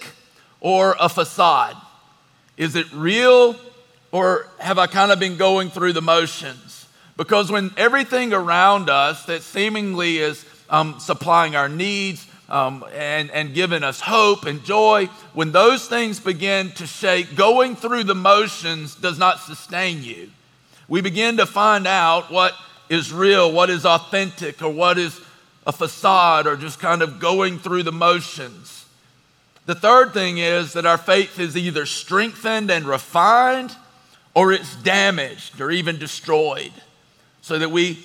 or 0.61 0.97
a 0.99 1.09
facade. 1.09 1.76
Is 2.57 2.76
it 2.76 2.92
real 2.92 3.57
or 4.11 4.47
have 4.59 4.78
I 4.78 4.87
kind 4.87 5.11
of 5.11 5.19
been 5.19 5.37
going 5.37 5.71
through 5.71 5.95
the 5.95 6.02
motions? 6.02 6.72
Because 7.23 7.52
when 7.52 7.71
everything 7.76 8.33
around 8.33 8.91
us 8.91 9.26
that 9.26 9.43
seemingly 9.43 10.19
is 10.19 10.45
um, 10.69 10.99
supplying 10.99 11.55
our 11.55 11.69
needs 11.69 12.26
um, 12.49 12.85
and, 12.93 13.31
and 13.31 13.55
giving 13.55 13.85
us 13.85 14.00
hope 14.00 14.45
and 14.45 14.64
joy, 14.64 15.07
when 15.33 15.52
those 15.52 15.87
things 15.87 16.19
begin 16.19 16.73
to 16.73 16.85
shake, 16.85 17.37
going 17.37 17.76
through 17.76 18.02
the 18.02 18.17
motions 18.17 18.97
does 18.97 19.21
not 19.21 19.38
sustain 19.38 20.02
you. 20.02 20.33
We 20.88 21.00
begin 21.00 21.37
to 21.37 21.47
find 21.47 21.87
out 21.87 22.29
what 22.33 22.55
is 22.88 23.12
real, 23.12 23.52
what 23.52 23.71
is 23.71 23.87
authentic, 23.87 24.61
or 24.61 24.73
what 24.73 24.99
is 24.99 25.21
a 25.64 25.71
facade, 25.71 26.49
or 26.49 26.57
just 26.57 26.81
kind 26.81 27.02
of 27.02 27.21
going 27.21 27.61
through 27.61 27.85
the 27.85 27.93
motions. 27.93 28.85
The 29.67 29.76
third 29.76 30.12
thing 30.12 30.38
is 30.38 30.73
that 30.73 30.87
our 30.87 30.99
faith 30.99 31.38
is 31.38 31.57
either 31.57 31.87
strengthened 31.87 32.69
and 32.69 32.85
refined 32.85 33.76
or 34.35 34.50
it's 34.50 34.75
damaged 34.83 35.61
or 35.61 35.71
even 35.71 36.00
destroyed, 36.00 36.73
so 37.42 37.58
that 37.58 37.70
we 37.70 37.99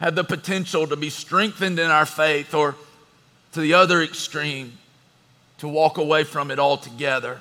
have 0.00 0.14
the 0.14 0.24
potential 0.24 0.86
to 0.86 0.96
be 0.96 1.08
strengthened 1.08 1.78
in 1.78 1.90
our 1.90 2.04
faith 2.04 2.54
or 2.54 2.74
to 3.52 3.60
the 3.60 3.74
other 3.74 4.02
extreme, 4.02 4.76
to 5.58 5.68
walk 5.68 5.96
away 5.96 6.24
from 6.24 6.50
it 6.50 6.58
altogether. 6.58 7.40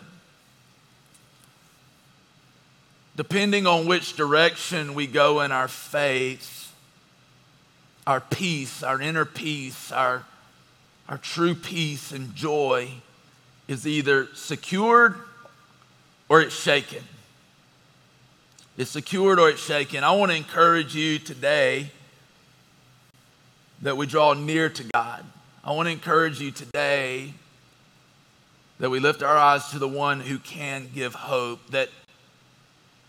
Depending 3.16 3.68
on 3.68 3.88
which 3.88 4.16
direction 4.16 4.94
we 4.94 5.08
go 5.08 5.42
in 5.42 5.52
our 5.52 5.68
faith, 5.68 6.72
our 8.06 8.22
peace, 8.22 8.84
our 8.84 9.02
inner 9.02 9.26
peace, 9.26 9.92
our, 9.92 10.24
our 11.10 11.18
true 11.18 11.56
peace 11.56 12.12
and 12.12 12.36
joy 12.36 12.90
is 13.68 13.88
either 13.88 14.28
secured 14.36 15.16
or 16.30 16.42
it's 16.42 16.56
shaken. 16.56 17.04
It's 18.76 18.90
secured 18.90 19.40
or 19.40 19.50
it's 19.50 19.64
shaken. 19.64 20.04
I 20.04 20.14
want 20.14 20.32
to 20.32 20.36
encourage 20.36 20.96
you 20.96 21.20
today 21.20 21.92
that 23.84 23.96
we 23.98 24.08
draw 24.08 24.34
near 24.34 24.68
to 24.68 24.84
God. 24.92 25.24
I 25.64 25.74
want 25.74 25.86
to 25.86 25.92
encourage 25.92 26.42
you 26.42 26.50
today 26.50 27.36
that 28.80 28.90
we 28.90 29.00
lift 29.00 29.22
our 29.22 29.38
eyes 29.38 29.70
to 29.70 29.80
the 29.80 29.88
one 29.88 30.22
who 30.22 30.40
can 30.40 30.90
give 30.96 31.14
hope, 31.14 31.60
that 31.70 31.90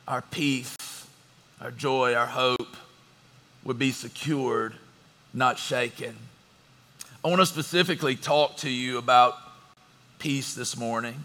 our 0.07 0.21
peace, 0.21 0.77
our 1.63 1.71
joy, 1.71 2.13
our 2.15 2.27
hope 2.27 2.77
would 3.65 3.79
be 3.79 3.91
secured, 3.91 4.75
not 5.33 5.59
shaken. 5.59 6.15
I 7.25 7.29
want 7.29 7.41
to 7.41 7.47
specifically 7.47 8.17
talk 8.17 8.59
to 8.59 8.69
you 8.69 8.99
about 8.99 9.39
peace 10.19 10.53
this 10.53 10.77
morning. 10.77 11.25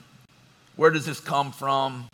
Where 0.77 0.91
does 0.91 1.05
this 1.05 1.19
come 1.19 1.51
from? 1.51 2.07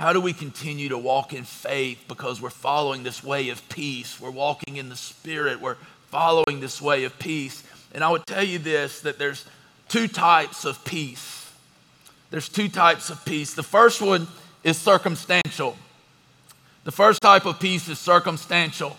How 0.00 0.14
do 0.14 0.20
we 0.22 0.32
continue 0.32 0.88
to 0.88 0.96
walk 0.96 1.34
in 1.34 1.44
faith 1.44 2.06
because 2.08 2.40
we're 2.40 2.48
following 2.48 3.02
this 3.02 3.22
way 3.22 3.50
of 3.50 3.68
peace? 3.68 4.18
We're 4.18 4.30
walking 4.30 4.78
in 4.78 4.88
the 4.88 4.96
Spirit. 4.96 5.60
We're 5.60 5.76
following 6.08 6.58
this 6.58 6.80
way 6.80 7.04
of 7.04 7.18
peace. 7.18 7.62
And 7.92 8.02
I 8.02 8.08
would 8.08 8.24
tell 8.24 8.42
you 8.42 8.58
this 8.58 9.02
that 9.02 9.18
there's 9.18 9.44
two 9.90 10.08
types 10.08 10.64
of 10.64 10.82
peace. 10.86 11.52
There's 12.30 12.48
two 12.48 12.70
types 12.70 13.10
of 13.10 13.22
peace. 13.26 13.52
The 13.52 13.62
first 13.62 14.00
one 14.00 14.26
is 14.64 14.78
circumstantial. 14.78 15.76
The 16.84 16.92
first 16.92 17.20
type 17.20 17.44
of 17.44 17.60
peace 17.60 17.86
is 17.86 17.98
circumstantial. 17.98 18.96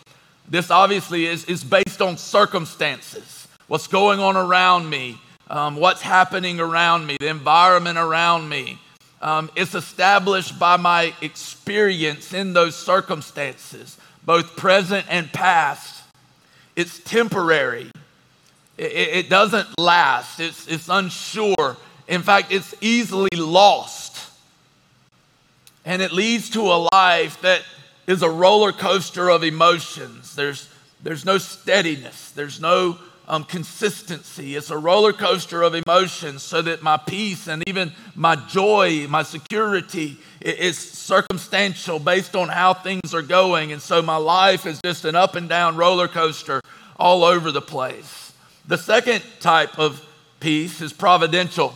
This 0.47 0.69
obviously 0.69 1.25
is, 1.25 1.45
is 1.45 1.63
based 1.63 2.03
on 2.03 2.15
circumstances. 2.17 3.47
What's 3.67 3.87
going 3.87 4.19
on 4.19 4.37
around 4.37 4.87
me, 4.87 5.17
um, 5.49 5.77
what's 5.77 6.03
happening 6.03 6.59
around 6.59 7.07
me, 7.07 7.17
the 7.19 7.29
environment 7.29 7.97
around 7.97 8.47
me. 8.47 8.77
Um, 9.21 9.51
it's 9.55 9.75
established 9.75 10.57
by 10.57 10.77
my 10.77 11.13
experience 11.21 12.33
in 12.33 12.53
those 12.53 12.75
circumstances, 12.75 13.97
both 14.25 14.55
present 14.57 15.05
and 15.09 15.31
past. 15.31 16.03
It's 16.75 16.99
temporary, 16.99 17.91
it, 18.77 18.91
it 18.91 19.29
doesn't 19.29 19.67
last, 19.77 20.39
it's, 20.39 20.67
it's 20.67 20.89
unsure. 20.89 21.77
In 22.07 22.23
fact, 22.23 22.51
it's 22.51 22.73
easily 22.81 23.29
lost. 23.35 24.17
And 25.85 26.01
it 26.01 26.11
leads 26.11 26.49
to 26.51 26.61
a 26.61 26.87
life 26.91 27.41
that 27.41 27.61
is 28.07 28.23
a 28.23 28.29
roller 28.29 28.71
coaster 28.71 29.29
of 29.29 29.43
emotions. 29.43 30.35
There's, 30.35 30.67
there's 31.03 31.25
no 31.25 31.37
steadiness, 31.37 32.31
there's 32.31 32.59
no 32.59 32.97
um, 33.31 33.45
consistency. 33.45 34.57
It's 34.57 34.71
a 34.71 34.77
roller 34.77 35.13
coaster 35.13 35.61
of 35.61 35.73
emotions, 35.73 36.43
so 36.43 36.61
that 36.61 36.83
my 36.83 36.97
peace 36.97 37.47
and 37.47 37.63
even 37.65 37.93
my 38.13 38.35
joy, 38.35 39.07
my 39.07 39.23
security 39.23 40.17
is 40.41 40.77
circumstantial 40.77 41.97
based 41.97 42.35
on 42.35 42.49
how 42.49 42.73
things 42.73 43.13
are 43.13 43.21
going. 43.21 43.71
And 43.71 43.81
so 43.81 44.01
my 44.01 44.17
life 44.17 44.65
is 44.65 44.81
just 44.83 45.05
an 45.05 45.15
up 45.15 45.35
and 45.35 45.47
down 45.47 45.77
roller 45.77 46.09
coaster 46.09 46.59
all 46.97 47.23
over 47.23 47.53
the 47.53 47.61
place. 47.61 48.33
The 48.67 48.77
second 48.77 49.23
type 49.39 49.79
of 49.79 50.05
peace 50.41 50.81
is 50.81 50.91
providential. 50.91 51.73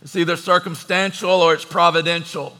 It's 0.00 0.14
either 0.14 0.36
circumstantial 0.36 1.30
or 1.30 1.54
it's 1.54 1.64
providential, 1.64 2.56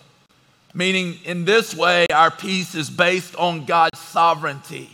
meaning 0.74 1.18
in 1.24 1.44
this 1.44 1.72
way, 1.72 2.08
our 2.12 2.32
peace 2.32 2.74
is 2.74 2.90
based 2.90 3.36
on 3.36 3.64
God's 3.64 4.00
sovereignty, 4.00 4.90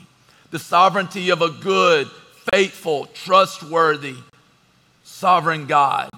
the 0.50 0.58
sovereignty 0.58 1.30
of 1.30 1.40
a 1.40 1.48
good, 1.48 2.10
faithful, 2.52 3.06
trustworthy, 3.06 4.16
sovereign 5.04 5.66
God. 5.66 6.10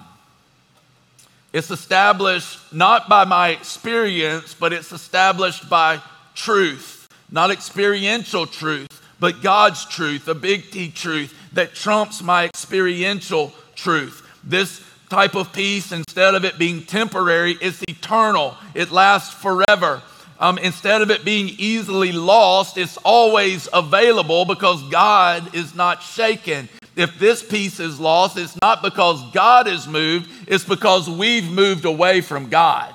It's 1.53 1.71
established 1.71 2.73
not 2.73 3.09
by 3.09 3.25
my 3.25 3.49
experience, 3.49 4.53
but 4.53 4.71
it's 4.71 4.91
established 4.91 5.69
by 5.69 5.99
truth, 6.33 7.07
not 7.29 7.51
experiential 7.51 8.45
truth, 8.45 8.87
but 9.19 9.41
God's 9.41 9.85
truth, 9.85 10.27
a 10.27 10.35
big 10.35 10.71
T 10.71 10.89
truth 10.89 11.33
that 11.53 11.75
trumps 11.75 12.21
my 12.21 12.45
experiential 12.45 13.53
truth. 13.75 14.25
This 14.43 14.81
type 15.09 15.35
of 15.35 15.51
peace, 15.51 15.91
instead 15.91 16.35
of 16.35 16.45
it 16.45 16.57
being 16.57 16.83
temporary, 16.83 17.57
is 17.61 17.83
eternal, 17.89 18.55
it 18.73 18.91
lasts 18.91 19.33
forever 19.33 20.01
um, 20.41 20.57
instead 20.57 21.03
of 21.03 21.11
it 21.11 21.23
being 21.23 21.49
easily 21.59 22.11
lost, 22.11 22.75
it's 22.75 22.97
always 22.97 23.69
available 23.71 24.43
because 24.43 24.81
God 24.89 25.55
is 25.55 25.75
not 25.75 26.01
shaken. 26.01 26.67
If 26.95 27.19
this 27.19 27.43
peace 27.43 27.79
is 27.79 27.99
lost, 27.99 28.39
it's 28.39 28.59
not 28.59 28.81
because 28.81 29.21
God 29.33 29.67
is 29.67 29.87
moved, 29.87 30.31
it's 30.47 30.63
because 30.63 31.07
we've 31.07 31.49
moved 31.49 31.85
away 31.85 32.21
from 32.21 32.49
God. 32.49 32.91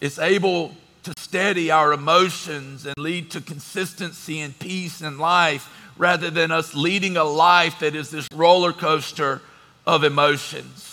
It's 0.00 0.20
able 0.20 0.76
to 1.02 1.12
steady 1.18 1.72
our 1.72 1.92
emotions 1.92 2.86
and 2.86 2.96
lead 2.98 3.32
to 3.32 3.40
consistency 3.40 4.38
and 4.38 4.56
peace 4.60 5.02
in 5.02 5.18
life 5.18 5.68
rather 5.96 6.30
than 6.30 6.52
us 6.52 6.72
leading 6.72 7.16
a 7.16 7.24
life 7.24 7.80
that 7.80 7.96
is 7.96 8.10
this 8.10 8.28
roller 8.32 8.72
coaster 8.72 9.42
of 9.84 10.04
emotions. 10.04 10.87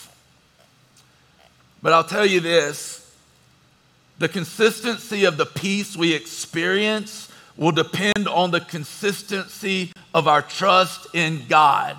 But 1.85 1.93
I'll 1.93 2.03
tell 2.03 2.25
you 2.25 2.39
this 2.39 3.07
the 4.17 4.27
consistency 4.27 5.25
of 5.25 5.37
the 5.37 5.45
peace 5.45 5.95
we 5.95 6.15
experience 6.15 7.29
will 7.57 7.73
depend 7.73 8.27
on 8.27 8.49
the 8.49 8.61
consistency 8.61 9.91
of 10.11 10.27
our 10.27 10.41
trust 10.41 11.05
in 11.13 11.43
God. 11.47 11.95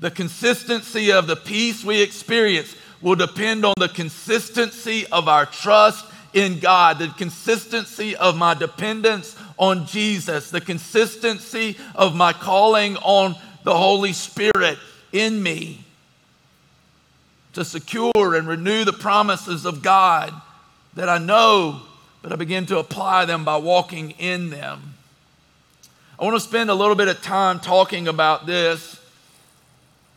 The 0.00 0.10
consistency 0.10 1.12
of 1.12 1.28
the 1.28 1.36
peace 1.36 1.82
we 1.82 2.02
experience 2.02 2.76
will 3.00 3.14
depend 3.14 3.64
on 3.64 3.72
the 3.78 3.88
consistency 3.88 5.06
of 5.06 5.28
our 5.28 5.46
trust 5.46 6.04
in 6.34 6.58
God, 6.58 6.98
the 6.98 7.08
consistency 7.08 8.14
of 8.16 8.36
my 8.36 8.52
dependence 8.52 9.34
on 9.56 9.86
Jesus, 9.86 10.50
the 10.50 10.60
consistency 10.60 11.78
of 11.94 12.14
my 12.14 12.34
calling 12.34 12.98
on 12.98 13.34
the 13.64 13.74
Holy 13.74 14.12
Spirit 14.12 14.78
in 15.10 15.42
me 15.42 15.86
to 17.52 17.64
secure 17.64 18.34
and 18.34 18.46
renew 18.46 18.84
the 18.84 18.92
promises 18.92 19.64
of 19.64 19.82
God 19.82 20.32
that 20.94 21.08
I 21.08 21.18
know, 21.18 21.82
but 22.22 22.32
I 22.32 22.36
begin 22.36 22.66
to 22.66 22.78
apply 22.78 23.24
them 23.24 23.44
by 23.44 23.56
walking 23.56 24.12
in 24.12 24.50
them. 24.50 24.94
I 26.18 26.24
want 26.24 26.36
to 26.36 26.40
spend 26.40 26.70
a 26.70 26.74
little 26.74 26.94
bit 26.94 27.08
of 27.08 27.20
time 27.22 27.58
talking 27.58 28.06
about 28.08 28.46
this. 28.46 29.00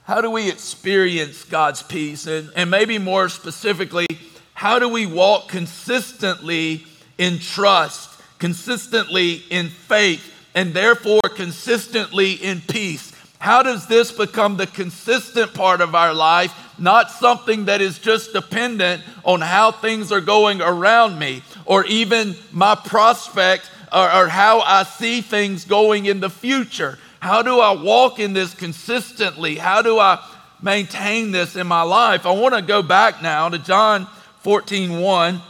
How 0.03 0.21
do 0.21 0.29
we 0.29 0.49
experience 0.49 1.43
God's 1.43 1.81
peace? 1.81 2.27
And, 2.27 2.51
and 2.55 2.69
maybe 2.69 2.99
more 2.99 3.27
specifically, 3.27 4.05
how 4.53 4.77
do 4.77 4.87
we 4.87 5.05
walk 5.05 5.47
consistently 5.47 6.85
in 7.17 7.39
trust, 7.39 8.21
consistently 8.37 9.43
in 9.49 9.69
faith, 9.69 10.31
and 10.53 10.73
therefore 10.73 11.21
consistently 11.33 12.33
in 12.33 12.61
peace? 12.61 13.11
How 13.39 13.63
does 13.63 13.87
this 13.87 14.11
become 14.11 14.57
the 14.57 14.67
consistent 14.67 15.53
part 15.53 15.81
of 15.81 15.95
our 15.95 16.13
life, 16.13 16.53
not 16.77 17.11
something 17.11 17.65
that 17.65 17.81
is 17.81 17.99
just 17.99 18.33
dependent 18.33 19.03
on 19.23 19.41
how 19.41 19.71
things 19.71 20.11
are 20.11 20.21
going 20.21 20.61
around 20.61 21.17
me 21.17 21.43
or 21.65 21.85
even 21.85 22.35
my 22.51 22.75
prospect 22.75 23.69
or, 23.91 24.11
or 24.11 24.27
how 24.27 24.59
I 24.59 24.83
see 24.83 25.21
things 25.21 25.65
going 25.65 26.05
in 26.05 26.19
the 26.19 26.29
future? 26.29 26.99
How 27.19 27.41
do 27.41 27.59
I 27.59 27.71
walk 27.71 28.19
in 28.19 28.33
this 28.33 28.53
consistently? 28.53 29.55
How 29.55 29.81
do 29.81 29.97
I 29.97 30.23
maintain 30.61 31.31
this 31.31 31.55
in 31.55 31.67
my 31.67 31.81
life? 31.81 32.25
I 32.25 32.31
want 32.31 32.55
to 32.55 32.61
go 32.61 32.83
back 32.83 33.21
now 33.21 33.49
to 33.49 33.57
John 33.57 34.07
14 34.41 34.99
1, 34.99 35.41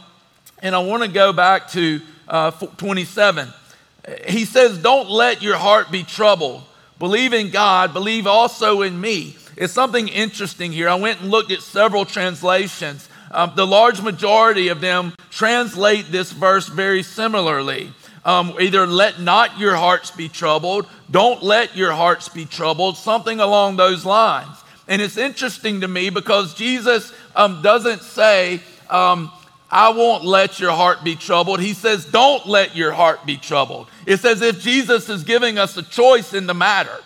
and 0.62 0.74
I 0.74 0.78
want 0.78 1.02
to 1.02 1.08
go 1.08 1.32
back 1.32 1.68
to 1.72 2.00
uh, 2.28 2.50
27. 2.50 3.48
He 4.26 4.44
says, 4.44 4.78
Don't 4.78 5.10
let 5.10 5.42
your 5.42 5.56
heart 5.56 5.90
be 5.90 6.02
troubled. 6.02 6.62
Believe 6.98 7.34
in 7.34 7.50
God, 7.50 7.92
believe 7.92 8.26
also 8.26 8.82
in 8.82 8.98
me. 8.98 9.36
It's 9.56 9.72
something 9.72 10.08
interesting 10.08 10.72
here. 10.72 10.88
I 10.88 10.94
went 10.96 11.20
and 11.20 11.30
looked 11.30 11.50
at 11.50 11.62
several 11.62 12.04
translations. 12.04 13.08
Um, 13.30 13.52
the 13.56 13.66
large 13.66 14.00
majority 14.02 14.68
of 14.68 14.80
them 14.80 15.14
translate 15.30 16.12
this 16.12 16.32
verse 16.32 16.68
very 16.68 17.02
similarly. 17.02 17.92
Um, 18.24 18.54
either 18.60 18.86
let 18.86 19.20
not 19.20 19.58
your 19.58 19.76
hearts 19.76 20.10
be 20.10 20.28
troubled, 20.28 20.86
don't 21.10 21.42
let 21.42 21.76
your 21.76 21.92
hearts 21.92 22.28
be 22.28 22.44
troubled, 22.44 22.96
something 22.96 23.38
along 23.38 23.76
those 23.76 24.04
lines. 24.04 24.56
And 24.88 25.00
it's 25.00 25.16
interesting 25.16 25.80
to 25.82 25.88
me 25.88 26.10
because 26.10 26.54
Jesus 26.54 27.12
um, 27.34 27.62
doesn't 27.62 28.02
say, 28.02 28.60
um, 28.90 29.30
I 29.70 29.90
won't 29.90 30.24
let 30.24 30.60
your 30.60 30.72
heart 30.72 31.02
be 31.02 31.16
troubled. 31.16 31.60
He 31.60 31.74
says, 31.74 32.04
Don't 32.04 32.46
let 32.46 32.76
your 32.76 32.92
heart 32.92 33.26
be 33.26 33.36
troubled. 33.36 33.88
It's 34.06 34.24
as 34.24 34.40
if 34.40 34.60
Jesus 34.60 35.08
is 35.08 35.24
giving 35.24 35.58
us 35.58 35.76
a 35.76 35.82
choice 35.82 36.34
in 36.34 36.46
the 36.46 36.54
matter, 36.54 36.98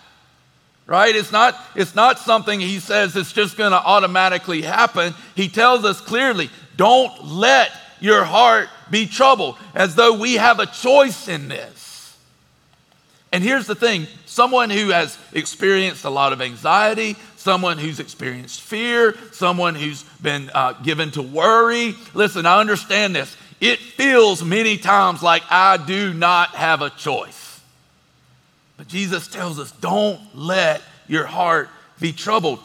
right? 0.91 1.15
It's 1.15 1.31
not, 1.31 1.57
it's 1.77 1.95
not 1.95 2.19
something 2.19 2.59
he 2.59 2.81
says 2.81 3.15
it's 3.15 3.33
just 3.33 3.57
going 3.57 3.71
to 3.71 3.79
automatically 3.79 4.61
happen. 4.61 5.15
He 5.37 5.49
tells 5.49 5.85
us 5.85 6.01
clearly, 6.01 6.51
Don't 6.77 7.27
let 7.27 7.71
your 8.01 8.25
heart 8.25 8.69
be 8.91 9.07
troubled, 9.07 9.57
as 9.73 9.95
though 9.95 10.19
we 10.19 10.35
have 10.35 10.59
a 10.59 10.67
choice 10.67 11.29
in 11.29 11.47
this. 11.47 12.17
And 13.33 13.45
here's 13.45 13.69
the 13.69 13.77
thing 13.77 14.09
someone 14.27 14.69
who 14.69 14.89
has 14.89 15.17
experienced 15.33 16.05
a 16.05 16.11
lot 16.11 16.33
of 16.33 16.43
anxiety, 16.43 17.15
someone 17.37 17.79
who's 17.79 18.01
experienced 18.01 18.61
fear, 18.61 19.15
someone 19.31 19.77
who's 19.77 20.03
been 20.21 20.51
uh, 20.53 20.73
given 20.83 21.13
to 21.13 21.23
worry. 21.23 21.95
Listen, 22.15 22.47
I 22.47 22.59
understand 22.59 23.15
this. 23.15 23.37
It 23.61 23.79
feels 23.79 24.43
many 24.43 24.77
times 24.77 25.23
like 25.23 25.45
I 25.51 25.77
do 25.77 26.13
not 26.13 26.57
have 26.57 26.83
a 26.83 26.91
choice. 26.91 27.50
But 28.81 28.89
Jesus 28.89 29.29
tells 29.29 29.59
us 29.59 29.73
don't 29.73 30.19
let 30.35 30.81
your 31.07 31.27
heart 31.27 31.69
be 32.01 32.15
troubled. 32.15 32.61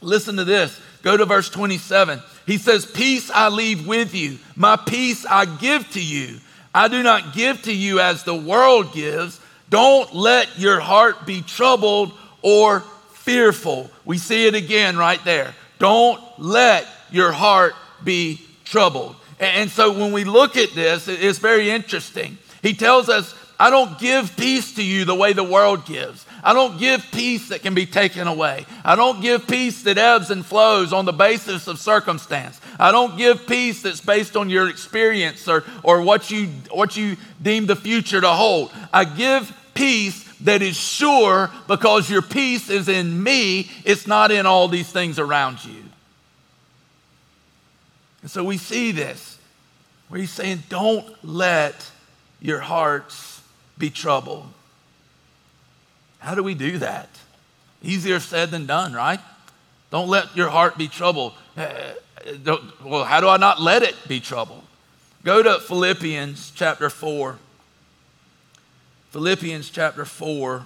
Listen 0.00 0.34
to 0.38 0.44
this. 0.44 0.80
Go 1.04 1.16
to 1.16 1.24
verse 1.26 1.48
27. 1.48 2.20
He 2.44 2.58
says, 2.58 2.84
Peace 2.84 3.30
I 3.30 3.50
leave 3.50 3.86
with 3.86 4.16
you, 4.16 4.38
my 4.56 4.74
peace 4.74 5.24
I 5.24 5.44
give 5.44 5.88
to 5.92 6.02
you. 6.02 6.40
I 6.74 6.88
do 6.88 7.04
not 7.04 7.34
give 7.34 7.62
to 7.62 7.72
you 7.72 8.00
as 8.00 8.24
the 8.24 8.34
world 8.34 8.92
gives. 8.92 9.40
Don't 9.70 10.12
let 10.12 10.58
your 10.58 10.80
heart 10.80 11.24
be 11.24 11.40
troubled 11.40 12.12
or 12.42 12.80
fearful. 13.12 13.92
We 14.04 14.18
see 14.18 14.48
it 14.48 14.56
again 14.56 14.96
right 14.96 15.24
there. 15.24 15.54
Don't 15.78 16.20
let 16.36 16.84
your 17.12 17.30
heart 17.30 17.74
be 18.02 18.40
troubled. 18.64 19.14
And 19.38 19.70
so 19.70 19.92
when 19.92 20.10
we 20.10 20.24
look 20.24 20.56
at 20.56 20.72
this, 20.72 21.06
it's 21.06 21.38
very 21.38 21.70
interesting. 21.70 22.38
He 22.60 22.74
tells 22.74 23.08
us, 23.08 23.36
I 23.58 23.70
don't 23.70 23.98
give 23.98 24.36
peace 24.36 24.74
to 24.74 24.82
you 24.82 25.04
the 25.04 25.14
way 25.14 25.32
the 25.32 25.44
world 25.44 25.86
gives. 25.86 26.26
I 26.42 26.52
don't 26.52 26.78
give 26.78 27.06
peace 27.12 27.48
that 27.48 27.62
can 27.62 27.74
be 27.74 27.86
taken 27.86 28.26
away. 28.26 28.66
I 28.84 28.96
don't 28.96 29.22
give 29.22 29.46
peace 29.46 29.82
that 29.84 29.96
ebbs 29.96 30.30
and 30.30 30.44
flows 30.44 30.92
on 30.92 31.04
the 31.04 31.12
basis 31.12 31.66
of 31.68 31.78
circumstance. 31.78 32.60
I 32.78 32.92
don't 32.92 33.16
give 33.16 33.46
peace 33.46 33.82
that's 33.82 34.00
based 34.00 34.36
on 34.36 34.50
your 34.50 34.68
experience 34.68 35.48
or, 35.48 35.64
or 35.82 36.02
what, 36.02 36.30
you, 36.30 36.48
what 36.70 36.96
you 36.96 37.16
deem 37.40 37.66
the 37.66 37.76
future 37.76 38.20
to 38.20 38.28
hold. 38.28 38.72
I 38.92 39.04
give 39.04 39.56
peace 39.74 40.22
that 40.40 40.60
is 40.60 40.76
sure 40.76 41.50
because 41.68 42.10
your 42.10 42.22
peace 42.22 42.68
is 42.68 42.88
in 42.88 43.22
me, 43.22 43.70
it's 43.84 44.06
not 44.06 44.30
in 44.30 44.46
all 44.46 44.68
these 44.68 44.90
things 44.90 45.18
around 45.18 45.64
you. 45.64 45.84
And 48.20 48.30
so 48.30 48.42
we 48.42 48.58
see 48.58 48.92
this 48.92 49.38
where 50.08 50.20
he's 50.20 50.30
saying, 50.30 50.64
Don't 50.68 51.06
let 51.24 51.90
your 52.40 52.60
hearts 52.60 53.33
be 53.78 53.90
troubled. 53.90 54.46
How 56.18 56.34
do 56.34 56.42
we 56.42 56.54
do 56.54 56.78
that? 56.78 57.08
Easier 57.82 58.20
said 58.20 58.50
than 58.50 58.66
done, 58.66 58.92
right? 58.92 59.20
Don't 59.90 60.08
let 60.08 60.34
your 60.36 60.48
heart 60.48 60.78
be 60.78 60.88
troubled. 60.88 61.34
Uh, 61.56 61.68
well, 62.82 63.04
how 63.04 63.20
do 63.20 63.28
I 63.28 63.36
not 63.36 63.60
let 63.60 63.82
it 63.82 63.94
be 64.08 64.20
troubled? 64.20 64.64
Go 65.22 65.42
to 65.42 65.60
Philippians 65.60 66.52
chapter 66.54 66.90
4. 66.90 67.38
Philippians 69.10 69.70
chapter 69.70 70.04
4. 70.04 70.64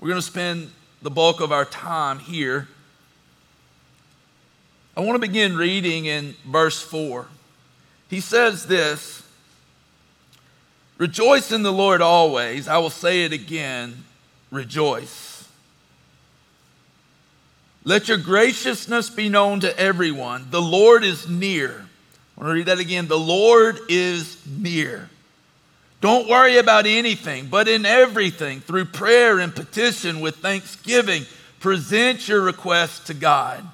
We're 0.00 0.08
going 0.08 0.20
to 0.20 0.26
spend 0.26 0.70
the 1.02 1.10
bulk 1.10 1.40
of 1.40 1.50
our 1.50 1.64
time 1.64 2.18
here. 2.18 2.68
I 4.96 5.00
want 5.00 5.14
to 5.14 5.26
begin 5.26 5.56
reading 5.56 6.06
in 6.06 6.34
verse 6.46 6.80
4. 6.80 7.26
He 8.08 8.20
says 8.20 8.66
this 8.66 9.22
Rejoice 10.98 11.52
in 11.52 11.62
the 11.62 11.72
Lord 11.72 12.02
always. 12.02 12.68
I 12.68 12.78
will 12.78 12.90
say 12.90 13.24
it 13.24 13.32
again 13.32 14.04
rejoice. 14.50 15.46
Let 17.84 18.08
your 18.08 18.18
graciousness 18.18 19.08
be 19.08 19.28
known 19.28 19.60
to 19.60 19.78
everyone. 19.78 20.48
The 20.50 20.60
Lord 20.60 21.04
is 21.04 21.28
near. 21.28 21.70
I 22.36 22.40
want 22.40 22.50
to 22.50 22.54
read 22.54 22.66
that 22.66 22.80
again. 22.80 23.08
The 23.08 23.18
Lord 23.18 23.78
is 23.88 24.36
near. 24.46 25.08
Don't 26.00 26.28
worry 26.28 26.58
about 26.58 26.86
anything, 26.86 27.46
but 27.46 27.66
in 27.66 27.84
everything, 27.84 28.60
through 28.60 28.84
prayer 28.86 29.38
and 29.40 29.54
petition 29.54 30.20
with 30.20 30.36
thanksgiving, 30.36 31.24
present 31.60 32.28
your 32.28 32.42
requests 32.42 33.06
to 33.06 33.14
God. 33.14 33.66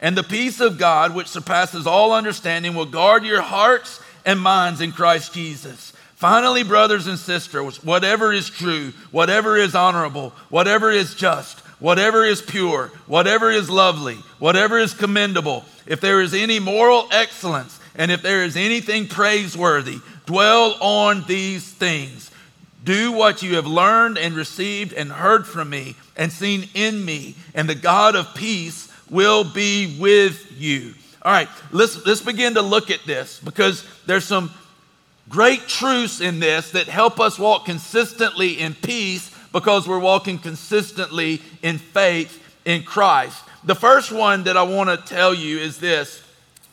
And 0.00 0.16
the 0.16 0.24
peace 0.24 0.60
of 0.60 0.78
God, 0.78 1.14
which 1.14 1.28
surpasses 1.28 1.86
all 1.86 2.12
understanding, 2.12 2.74
will 2.74 2.86
guard 2.86 3.24
your 3.24 3.42
hearts 3.42 4.00
and 4.24 4.40
minds 4.40 4.80
in 4.80 4.92
Christ 4.92 5.34
Jesus. 5.34 5.92
Finally, 6.18 6.64
brothers 6.64 7.06
and 7.06 7.18
sisters, 7.18 7.82
whatever 7.84 8.32
is 8.32 8.50
true, 8.50 8.92
whatever 9.12 9.56
is 9.56 9.74
honorable, 9.74 10.30
whatever 10.48 10.90
is 10.90 11.14
just, 11.14 11.60
whatever 11.78 12.24
is 12.24 12.42
pure, 12.42 12.90
whatever 13.06 13.50
is 13.50 13.70
lovely, 13.70 14.16
whatever 14.40 14.78
is 14.78 14.92
commendable, 14.92 15.64
if 15.86 16.00
there 16.00 16.20
is 16.20 16.34
any 16.34 16.58
moral 16.58 17.08
excellence, 17.12 17.78
and 17.94 18.10
if 18.10 18.20
there 18.20 18.42
is 18.42 18.56
anything 18.56 19.06
praiseworthy, 19.06 19.98
Dwell 20.28 20.76
on 20.82 21.24
these 21.26 21.66
things. 21.66 22.30
Do 22.84 23.12
what 23.12 23.42
you 23.42 23.56
have 23.56 23.66
learned 23.66 24.18
and 24.18 24.34
received 24.34 24.92
and 24.92 25.10
heard 25.10 25.46
from 25.46 25.70
me 25.70 25.96
and 26.18 26.30
seen 26.30 26.68
in 26.74 27.02
me, 27.02 27.34
and 27.54 27.66
the 27.66 27.74
God 27.74 28.14
of 28.14 28.34
peace 28.34 28.92
will 29.08 29.42
be 29.42 29.96
with 29.98 30.52
you. 30.60 30.92
All 31.22 31.32
right, 31.32 31.48
let's, 31.72 32.04
let's 32.04 32.20
begin 32.20 32.54
to 32.54 32.62
look 32.62 32.90
at 32.90 33.04
this 33.06 33.40
because 33.40 33.86
there's 34.04 34.26
some 34.26 34.50
great 35.28 35.68
truths 35.68 36.20
in 36.20 36.40
this 36.40 36.70
that 36.72 36.86
help 36.86 37.20
us 37.20 37.38
walk 37.38 37.66
consistently 37.66 38.60
in 38.60 38.74
peace 38.74 39.34
because 39.52 39.88
we're 39.88 39.98
walking 39.98 40.38
consistently 40.38 41.42
in 41.62 41.78
faith 41.78 42.42
in 42.64 42.82
Christ. 42.82 43.42
The 43.64 43.74
first 43.74 44.12
one 44.12 44.44
that 44.44 44.56
I 44.56 44.62
want 44.62 44.90
to 44.90 44.96
tell 44.96 45.34
you 45.34 45.58
is 45.58 45.78
this 45.78 46.22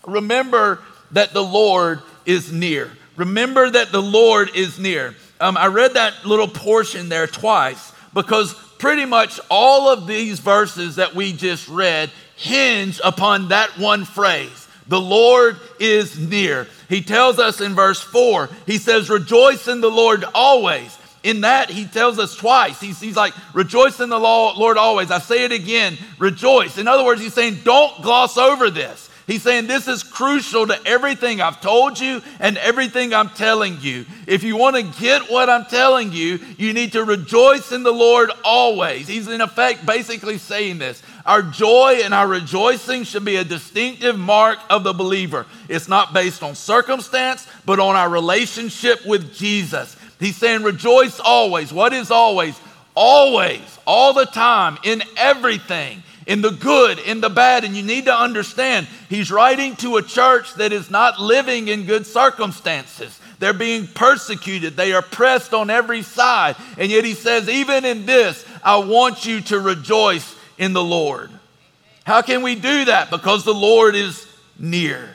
remember 0.05 0.81
that 1.11 1.33
the 1.33 1.43
Lord 1.43 2.01
is 2.25 2.51
near. 2.51 2.91
Remember 3.15 3.69
that 3.69 3.91
the 3.91 4.01
Lord 4.01 4.55
is 4.55 4.77
near. 4.77 5.15
Um, 5.39 5.57
I 5.57 5.67
read 5.67 5.93
that 5.93 6.25
little 6.25 6.47
portion 6.47 7.09
there 7.09 7.27
twice 7.27 7.91
because 8.13 8.53
pretty 8.77 9.05
much 9.05 9.39
all 9.49 9.89
of 9.89 10.07
these 10.07 10.39
verses 10.39 10.97
that 10.97 11.15
we 11.15 11.33
just 11.33 11.67
read 11.67 12.09
hinge 12.35 12.99
upon 13.03 13.49
that 13.49 13.77
one 13.77 14.05
phrase. 14.05 14.67
The 14.87 14.99
Lord 14.99 15.57
is 15.79 16.19
near. 16.19 16.67
He 16.89 17.01
tells 17.01 17.39
us 17.39 17.61
in 17.61 17.73
verse 17.73 18.01
4, 18.01 18.49
he 18.65 18.77
says, 18.77 19.09
Rejoice 19.09 19.67
in 19.67 19.81
the 19.81 19.91
Lord 19.91 20.23
always. 20.33 20.97
In 21.23 21.41
that, 21.41 21.71
he 21.71 21.85
tells 21.85 22.19
us 22.19 22.35
twice. 22.35 22.79
He's, 22.79 22.99
he's 22.99 23.15
like, 23.15 23.33
Rejoice 23.53 23.99
in 23.99 24.09
the 24.09 24.19
Lord 24.19 24.77
always. 24.77 25.09
I 25.09 25.19
say 25.19 25.43
it 25.43 25.51
again, 25.51 25.97
rejoice. 26.19 26.77
In 26.77 26.87
other 26.87 27.03
words, 27.03 27.21
he's 27.21 27.33
saying, 27.33 27.59
Don't 27.63 28.01
gloss 28.03 28.37
over 28.37 28.69
this. 28.69 29.09
He's 29.27 29.41
saying 29.41 29.65
this 29.65 29.87
is 29.87 30.03
crucial 30.03 30.67
to 30.67 30.79
everything 30.85 31.41
I've 31.41 31.59
told 31.59 31.99
you 31.99 32.21
and 32.39 32.59
everything 32.59 33.11
I'm 33.11 33.29
telling 33.29 33.79
you. 33.81 34.05
If 34.27 34.43
you 34.43 34.55
want 34.55 34.75
to 34.75 35.01
get 35.01 35.31
what 35.31 35.49
I'm 35.49 35.65
telling 35.65 36.11
you, 36.11 36.39
you 36.57 36.73
need 36.73 36.91
to 36.91 37.03
rejoice 37.03 37.71
in 37.71 37.81
the 37.81 37.91
Lord 37.91 38.29
always. 38.43 39.07
He's 39.07 39.27
in 39.27 39.41
effect 39.41 39.83
basically 39.83 40.37
saying 40.37 40.77
this. 40.77 41.01
Our 41.25 41.41
joy 41.41 42.01
and 42.03 42.13
our 42.13 42.27
rejoicing 42.27 43.03
should 43.03 43.25
be 43.25 43.37
a 43.37 43.43
distinctive 43.43 44.17
mark 44.17 44.59
of 44.69 44.83
the 44.83 44.93
believer. 44.93 45.47
It's 45.69 45.87
not 45.87 46.13
based 46.13 46.43
on 46.43 46.53
circumstance, 46.53 47.47
but 47.65 47.79
on 47.79 47.95
our 47.95 48.09
relationship 48.09 49.03
with 49.07 49.33
Jesus. 49.33 49.97
He's 50.19 50.37
saying, 50.37 50.61
rejoice 50.61 51.19
always. 51.19 51.73
What 51.73 51.93
is 51.93 52.11
always? 52.11 52.59
Always, 52.95 53.59
all 53.85 54.13
the 54.13 54.25
time, 54.25 54.77
in 54.83 55.03
everything 55.17 56.01
in 56.25 56.41
the 56.41 56.51
good, 56.51 56.99
in 56.99 57.21
the 57.21 57.29
bad. 57.29 57.63
And 57.63 57.75
you 57.75 57.83
need 57.83 58.05
to 58.05 58.15
understand, 58.15 58.87
he's 59.09 59.31
writing 59.31 59.75
to 59.77 59.97
a 59.97 60.01
church 60.01 60.53
that 60.55 60.73
is 60.73 60.89
not 60.89 61.19
living 61.19 61.67
in 61.67 61.85
good 61.85 62.05
circumstances. 62.05 63.19
They're 63.39 63.53
being 63.53 63.87
persecuted, 63.87 64.75
they 64.77 64.93
are 64.93 65.01
pressed 65.01 65.53
on 65.53 65.69
every 65.69 66.01
side. 66.01 66.55
And 66.77 66.89
yet 66.89 67.03
he 67.03 67.13
says, 67.13 67.49
even 67.49 67.85
in 67.85 68.05
this, 68.05 68.45
I 68.63 68.77
want 68.77 69.25
you 69.25 69.41
to 69.41 69.59
rejoice 69.59 70.35
in 70.57 70.73
the 70.73 70.83
Lord. 70.83 71.29
How 72.05 72.21
can 72.21 72.43
we 72.43 72.55
do 72.55 72.85
that? 72.85 73.09
Because 73.09 73.43
the 73.43 73.53
Lord 73.53 73.95
is 73.95 74.25
near. 74.57 75.09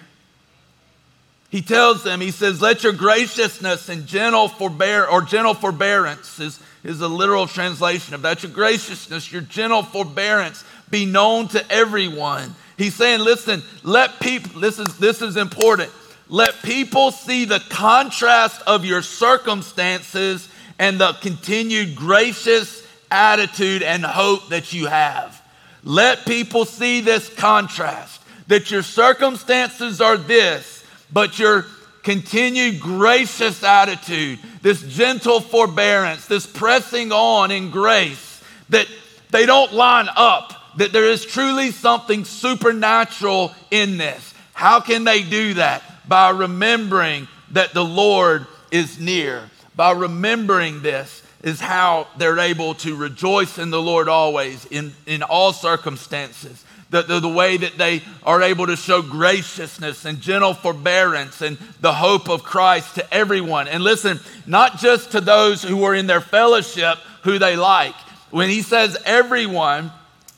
He 1.50 1.62
tells 1.62 2.04
them, 2.04 2.20
he 2.20 2.30
says, 2.30 2.62
let 2.62 2.84
your 2.84 2.92
graciousness 2.92 3.88
and 3.88 4.06
gentle 4.06 4.48
forbear 4.48 5.08
or 5.08 5.22
gentle 5.22 5.54
forbearance 5.54 6.38
is, 6.38 6.60
is 6.84 7.00
a 7.00 7.08
literal 7.08 7.48
translation 7.48 8.14
of 8.14 8.22
that. 8.22 8.42
Your 8.44 8.52
graciousness, 8.52 9.32
your 9.32 9.42
gentle 9.42 9.82
forbearance 9.82 10.62
be 10.90 11.06
known 11.06 11.48
to 11.48 11.72
everyone. 11.72 12.54
He's 12.76 12.94
saying, 12.94 13.20
listen, 13.20 13.62
let 13.82 14.20
people, 14.20 14.60
this 14.60 14.78
is, 14.78 14.96
this 14.98 15.22
is 15.22 15.36
important. 15.36 15.90
Let 16.28 16.62
people 16.62 17.10
see 17.10 17.44
the 17.44 17.60
contrast 17.70 18.62
of 18.66 18.84
your 18.84 19.02
circumstances 19.02 20.48
and 20.78 20.98
the 20.98 21.12
continued 21.20 21.96
gracious 21.96 22.86
attitude 23.10 23.82
and 23.82 24.04
hope 24.04 24.48
that 24.48 24.72
you 24.72 24.86
have. 24.86 25.40
Let 25.82 26.24
people 26.24 26.64
see 26.64 27.00
this 27.00 27.28
contrast 27.34 28.20
that 28.46 28.70
your 28.70 28.82
circumstances 28.82 30.00
are 30.00 30.16
this, 30.16 30.84
but 31.12 31.38
your 31.38 31.66
continued 32.02 32.80
gracious 32.80 33.62
attitude, 33.62 34.38
this 34.62 34.82
gentle 34.82 35.40
forbearance, 35.40 36.26
this 36.26 36.46
pressing 36.46 37.12
on 37.12 37.50
in 37.50 37.70
grace, 37.70 38.42
that 38.70 38.88
they 39.30 39.46
don't 39.46 39.72
line 39.72 40.08
up 40.16 40.59
that 40.76 40.92
there 40.92 41.08
is 41.08 41.24
truly 41.24 41.70
something 41.70 42.24
supernatural 42.24 43.54
in 43.70 43.96
this. 43.96 44.34
How 44.52 44.80
can 44.80 45.04
they 45.04 45.22
do 45.22 45.54
that? 45.54 45.82
By 46.08 46.30
remembering 46.30 47.28
that 47.52 47.72
the 47.72 47.84
Lord 47.84 48.46
is 48.70 49.00
near. 49.00 49.42
By 49.74 49.92
remembering 49.92 50.82
this 50.82 51.22
is 51.42 51.60
how 51.60 52.06
they're 52.18 52.38
able 52.38 52.74
to 52.74 52.94
rejoice 52.94 53.58
in 53.58 53.70
the 53.70 53.80
Lord 53.80 54.08
always, 54.08 54.66
in, 54.66 54.92
in 55.06 55.22
all 55.22 55.52
circumstances. 55.52 56.64
The, 56.90 57.02
the, 57.02 57.20
the, 57.20 57.28
way 57.28 57.56
that 57.56 57.78
they 57.78 58.02
are 58.24 58.42
able 58.42 58.66
to 58.66 58.74
show 58.74 59.00
graciousness 59.00 60.04
and 60.04 60.20
gentle 60.20 60.54
forbearance 60.54 61.40
and 61.40 61.56
the 61.80 61.92
hope 61.92 62.28
of 62.28 62.42
Christ 62.42 62.96
to 62.96 63.14
everyone. 63.14 63.68
And 63.68 63.84
listen, 63.84 64.18
not 64.44 64.78
just 64.78 65.12
to 65.12 65.20
those 65.20 65.62
who 65.62 65.84
are 65.84 65.94
in 65.94 66.08
their 66.08 66.20
fellowship 66.20 66.98
who 67.22 67.38
they 67.38 67.54
like. 67.56 67.94
When 68.30 68.48
he 68.48 68.62
says 68.62 68.98
everyone, 69.04 69.92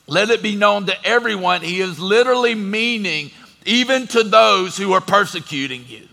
let 0.07 0.29
it 0.29 0.41
be 0.41 0.55
known 0.55 0.85
to 0.87 1.05
everyone, 1.05 1.61
he 1.61 1.81
is 1.81 1.99
literally 1.99 2.55
meaning 2.55 3.31
even 3.65 4.07
to 4.07 4.23
those 4.23 4.75
who 4.77 4.93
are 4.93 5.01
persecuting 5.01 5.85
you. 5.87 6.07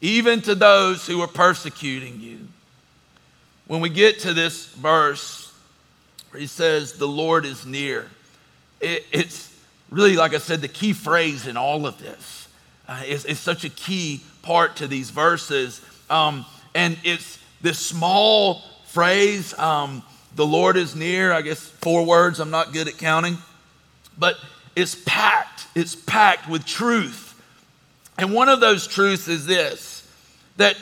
Even 0.00 0.40
to 0.42 0.54
those 0.54 1.06
who 1.06 1.20
are 1.22 1.28
persecuting 1.28 2.20
you. 2.20 2.46
When 3.66 3.80
we 3.80 3.88
get 3.88 4.20
to 4.20 4.34
this 4.34 4.66
verse 4.66 5.46
he 6.36 6.46
says, 6.46 6.94
The 6.94 7.08
Lord 7.08 7.44
is 7.44 7.66
near, 7.66 8.08
it, 8.80 9.04
it's 9.12 9.52
really, 9.90 10.16
like 10.16 10.34
I 10.34 10.38
said, 10.38 10.60
the 10.60 10.68
key 10.68 10.92
phrase 10.92 11.46
in 11.46 11.56
all 11.56 11.86
of 11.86 11.98
this. 11.98 12.48
Uh, 12.88 13.02
it's, 13.04 13.24
it's, 13.24 13.40
such 13.40 13.64
a 13.64 13.68
key 13.68 14.22
part 14.42 14.76
to 14.76 14.86
these 14.86 15.10
verses. 15.10 15.80
Um, 16.08 16.46
and 16.74 16.96
it's 17.02 17.38
this 17.60 17.78
small 17.78 18.62
phrase. 18.86 19.58
Um, 19.58 20.02
the 20.36 20.46
Lord 20.46 20.76
is 20.76 20.94
near. 20.94 21.32
I 21.32 21.42
guess 21.42 21.60
four 21.60 22.04
words, 22.04 22.38
I'm 22.38 22.50
not 22.50 22.72
good 22.72 22.86
at 22.86 22.98
counting. 22.98 23.38
But 24.18 24.36
it's 24.76 24.94
packed, 24.94 25.66
it's 25.74 25.94
packed 25.94 26.48
with 26.48 26.64
truth. 26.64 27.34
And 28.18 28.32
one 28.32 28.48
of 28.48 28.60
those 28.60 28.86
truths 28.86 29.28
is 29.28 29.46
this 29.46 29.94
that 30.58 30.76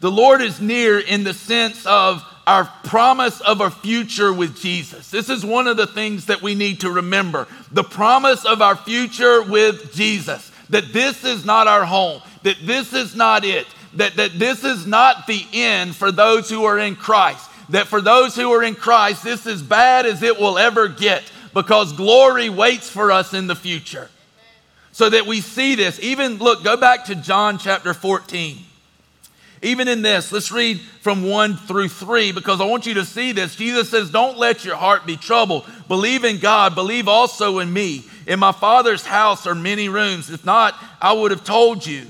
the 0.00 0.10
Lord 0.10 0.40
is 0.40 0.60
near 0.60 0.98
in 0.98 1.22
the 1.22 1.34
sense 1.34 1.86
of 1.86 2.24
our 2.44 2.64
promise 2.82 3.40
of 3.42 3.60
a 3.60 3.70
future 3.70 4.32
with 4.32 4.58
Jesus. 4.60 5.12
This 5.12 5.28
is 5.28 5.46
one 5.46 5.68
of 5.68 5.76
the 5.76 5.86
things 5.86 6.26
that 6.26 6.42
we 6.42 6.56
need 6.56 6.80
to 6.80 6.90
remember 6.90 7.46
the 7.70 7.84
promise 7.84 8.44
of 8.44 8.62
our 8.62 8.76
future 8.76 9.42
with 9.42 9.94
Jesus. 9.94 10.50
That 10.70 10.92
this 10.92 11.24
is 11.24 11.44
not 11.44 11.66
our 11.66 11.84
home, 11.84 12.22
that 12.44 12.56
this 12.64 12.92
is 12.92 13.14
not 13.14 13.44
it, 13.44 13.66
that, 13.94 14.16
that 14.16 14.38
this 14.38 14.64
is 14.64 14.86
not 14.86 15.26
the 15.26 15.44
end 15.52 15.94
for 15.94 16.10
those 16.10 16.48
who 16.48 16.64
are 16.64 16.78
in 16.78 16.96
Christ 16.96 17.48
that 17.70 17.86
for 17.86 18.00
those 18.00 18.34
who 18.36 18.52
are 18.52 18.62
in 18.62 18.74
Christ, 18.74 19.24
this 19.24 19.46
is 19.46 19.62
bad 19.62 20.06
as 20.06 20.22
it 20.22 20.38
will 20.38 20.58
ever 20.58 20.88
get 20.88 21.22
because 21.54 21.92
glory 21.92 22.48
waits 22.48 22.88
for 22.88 23.12
us 23.12 23.34
in 23.34 23.46
the 23.46 23.56
future. 23.56 24.08
So 24.92 25.08
that 25.08 25.26
we 25.26 25.40
see 25.40 25.74
this. 25.74 25.98
Even 26.00 26.36
look, 26.36 26.64
go 26.64 26.76
back 26.76 27.06
to 27.06 27.14
John 27.14 27.58
chapter 27.58 27.94
14. 27.94 28.58
Even 29.62 29.86
in 29.86 30.02
this, 30.02 30.32
let's 30.32 30.50
read 30.50 30.80
from 31.00 31.22
1 31.22 31.56
through 31.56 31.88
3 31.88 32.32
because 32.32 32.60
I 32.60 32.64
want 32.64 32.84
you 32.84 32.94
to 32.94 33.04
see 33.04 33.30
this. 33.30 33.54
Jesus 33.54 33.88
says, 33.88 34.10
Don't 34.10 34.36
let 34.36 34.64
your 34.64 34.74
heart 34.74 35.06
be 35.06 35.16
troubled. 35.16 35.64
Believe 35.86 36.24
in 36.24 36.38
God, 36.38 36.74
believe 36.74 37.06
also 37.06 37.60
in 37.60 37.72
me. 37.72 38.04
In 38.26 38.40
my 38.40 38.52
Father's 38.52 39.06
house 39.06 39.46
are 39.46 39.54
many 39.54 39.88
rooms. 39.88 40.30
If 40.30 40.44
not, 40.44 40.74
I 41.00 41.12
would 41.12 41.30
have 41.30 41.44
told 41.44 41.86
you. 41.86 42.06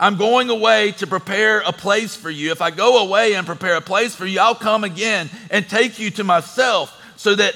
I'm 0.00 0.16
going 0.16 0.48
away 0.48 0.92
to 0.92 1.06
prepare 1.06 1.60
a 1.60 1.72
place 1.72 2.14
for 2.14 2.30
you. 2.30 2.52
If 2.52 2.62
I 2.62 2.70
go 2.70 3.04
away 3.04 3.34
and 3.34 3.46
prepare 3.46 3.76
a 3.76 3.80
place 3.80 4.14
for 4.14 4.26
you, 4.26 4.38
I'll 4.40 4.54
come 4.54 4.84
again 4.84 5.28
and 5.50 5.68
take 5.68 5.98
you 5.98 6.10
to 6.12 6.24
myself 6.24 6.94
so 7.16 7.34
that 7.34 7.54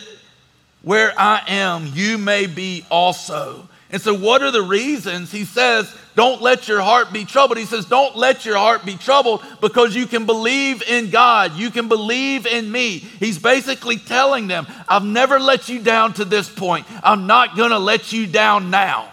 where 0.82 1.12
I 1.16 1.42
am, 1.46 1.86
you 1.94 2.18
may 2.18 2.46
be 2.46 2.84
also. 2.90 3.68
And 3.90 4.02
so, 4.02 4.14
what 4.14 4.42
are 4.42 4.50
the 4.50 4.62
reasons? 4.62 5.30
He 5.30 5.44
says, 5.44 5.94
Don't 6.16 6.42
let 6.42 6.66
your 6.66 6.80
heart 6.80 7.12
be 7.12 7.24
troubled. 7.24 7.58
He 7.58 7.66
says, 7.66 7.84
Don't 7.84 8.16
let 8.16 8.44
your 8.44 8.56
heart 8.56 8.84
be 8.84 8.96
troubled 8.96 9.44
because 9.60 9.94
you 9.94 10.06
can 10.06 10.26
believe 10.26 10.82
in 10.82 11.10
God. 11.10 11.52
You 11.52 11.70
can 11.70 11.88
believe 11.88 12.46
in 12.46 12.72
me. 12.72 12.98
He's 12.98 13.38
basically 13.38 13.98
telling 13.98 14.48
them, 14.48 14.66
I've 14.88 15.04
never 15.04 15.38
let 15.38 15.68
you 15.68 15.80
down 15.80 16.14
to 16.14 16.24
this 16.24 16.48
point. 16.48 16.86
I'm 17.04 17.26
not 17.26 17.54
going 17.54 17.70
to 17.70 17.78
let 17.78 18.12
you 18.12 18.26
down 18.26 18.70
now 18.70 19.11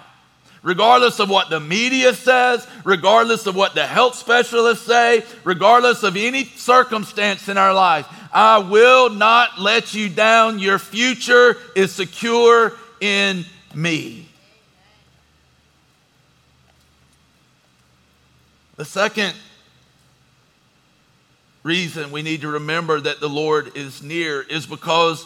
regardless 0.61 1.19
of 1.19 1.29
what 1.29 1.49
the 1.49 1.59
media 1.59 2.13
says, 2.13 2.67
regardless 2.83 3.47
of 3.47 3.55
what 3.55 3.75
the 3.75 3.85
health 3.85 4.15
specialists 4.15 4.85
say, 4.85 5.23
regardless 5.43 6.03
of 6.03 6.15
any 6.15 6.45
circumstance 6.45 7.47
in 7.47 7.57
our 7.57 7.73
life. 7.73 8.07
I 8.33 8.59
will 8.59 9.09
not 9.09 9.59
let 9.59 9.93
you 9.93 10.09
down. 10.09 10.59
Your 10.59 10.79
future 10.79 11.57
is 11.75 11.91
secure 11.91 12.73
in 12.99 13.45
me. 13.73 14.27
The 18.75 18.85
second 18.85 19.33
reason 21.63 22.11
we 22.11 22.21
need 22.21 22.41
to 22.41 22.47
remember 22.47 23.01
that 23.01 23.19
the 23.19 23.27
Lord 23.27 23.75
is 23.75 24.01
near 24.01 24.41
is 24.41 24.65
because 24.65 25.25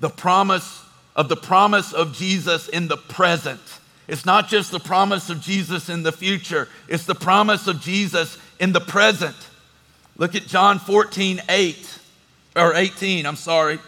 the 0.00 0.10
promise 0.10 0.84
of 1.16 1.28
the 1.28 1.36
promise 1.36 1.92
of 1.92 2.12
Jesus 2.12 2.68
in 2.68 2.88
the 2.88 2.96
present 2.96 3.60
It's 4.10 4.26
not 4.26 4.48
just 4.48 4.72
the 4.72 4.80
promise 4.80 5.30
of 5.30 5.40
Jesus 5.40 5.88
in 5.88 6.02
the 6.02 6.10
future, 6.10 6.68
it's 6.88 7.04
the 7.04 7.14
promise 7.14 7.68
of 7.68 7.80
Jesus 7.80 8.36
in 8.58 8.72
the 8.72 8.80
present. 8.80 9.36
Look 10.16 10.34
at 10.34 10.48
John 10.48 10.80
14, 10.80 11.40
8, 11.48 11.98
or 12.56 12.74
18, 12.74 13.24
I'm 13.24 13.36
sorry. 13.36 13.78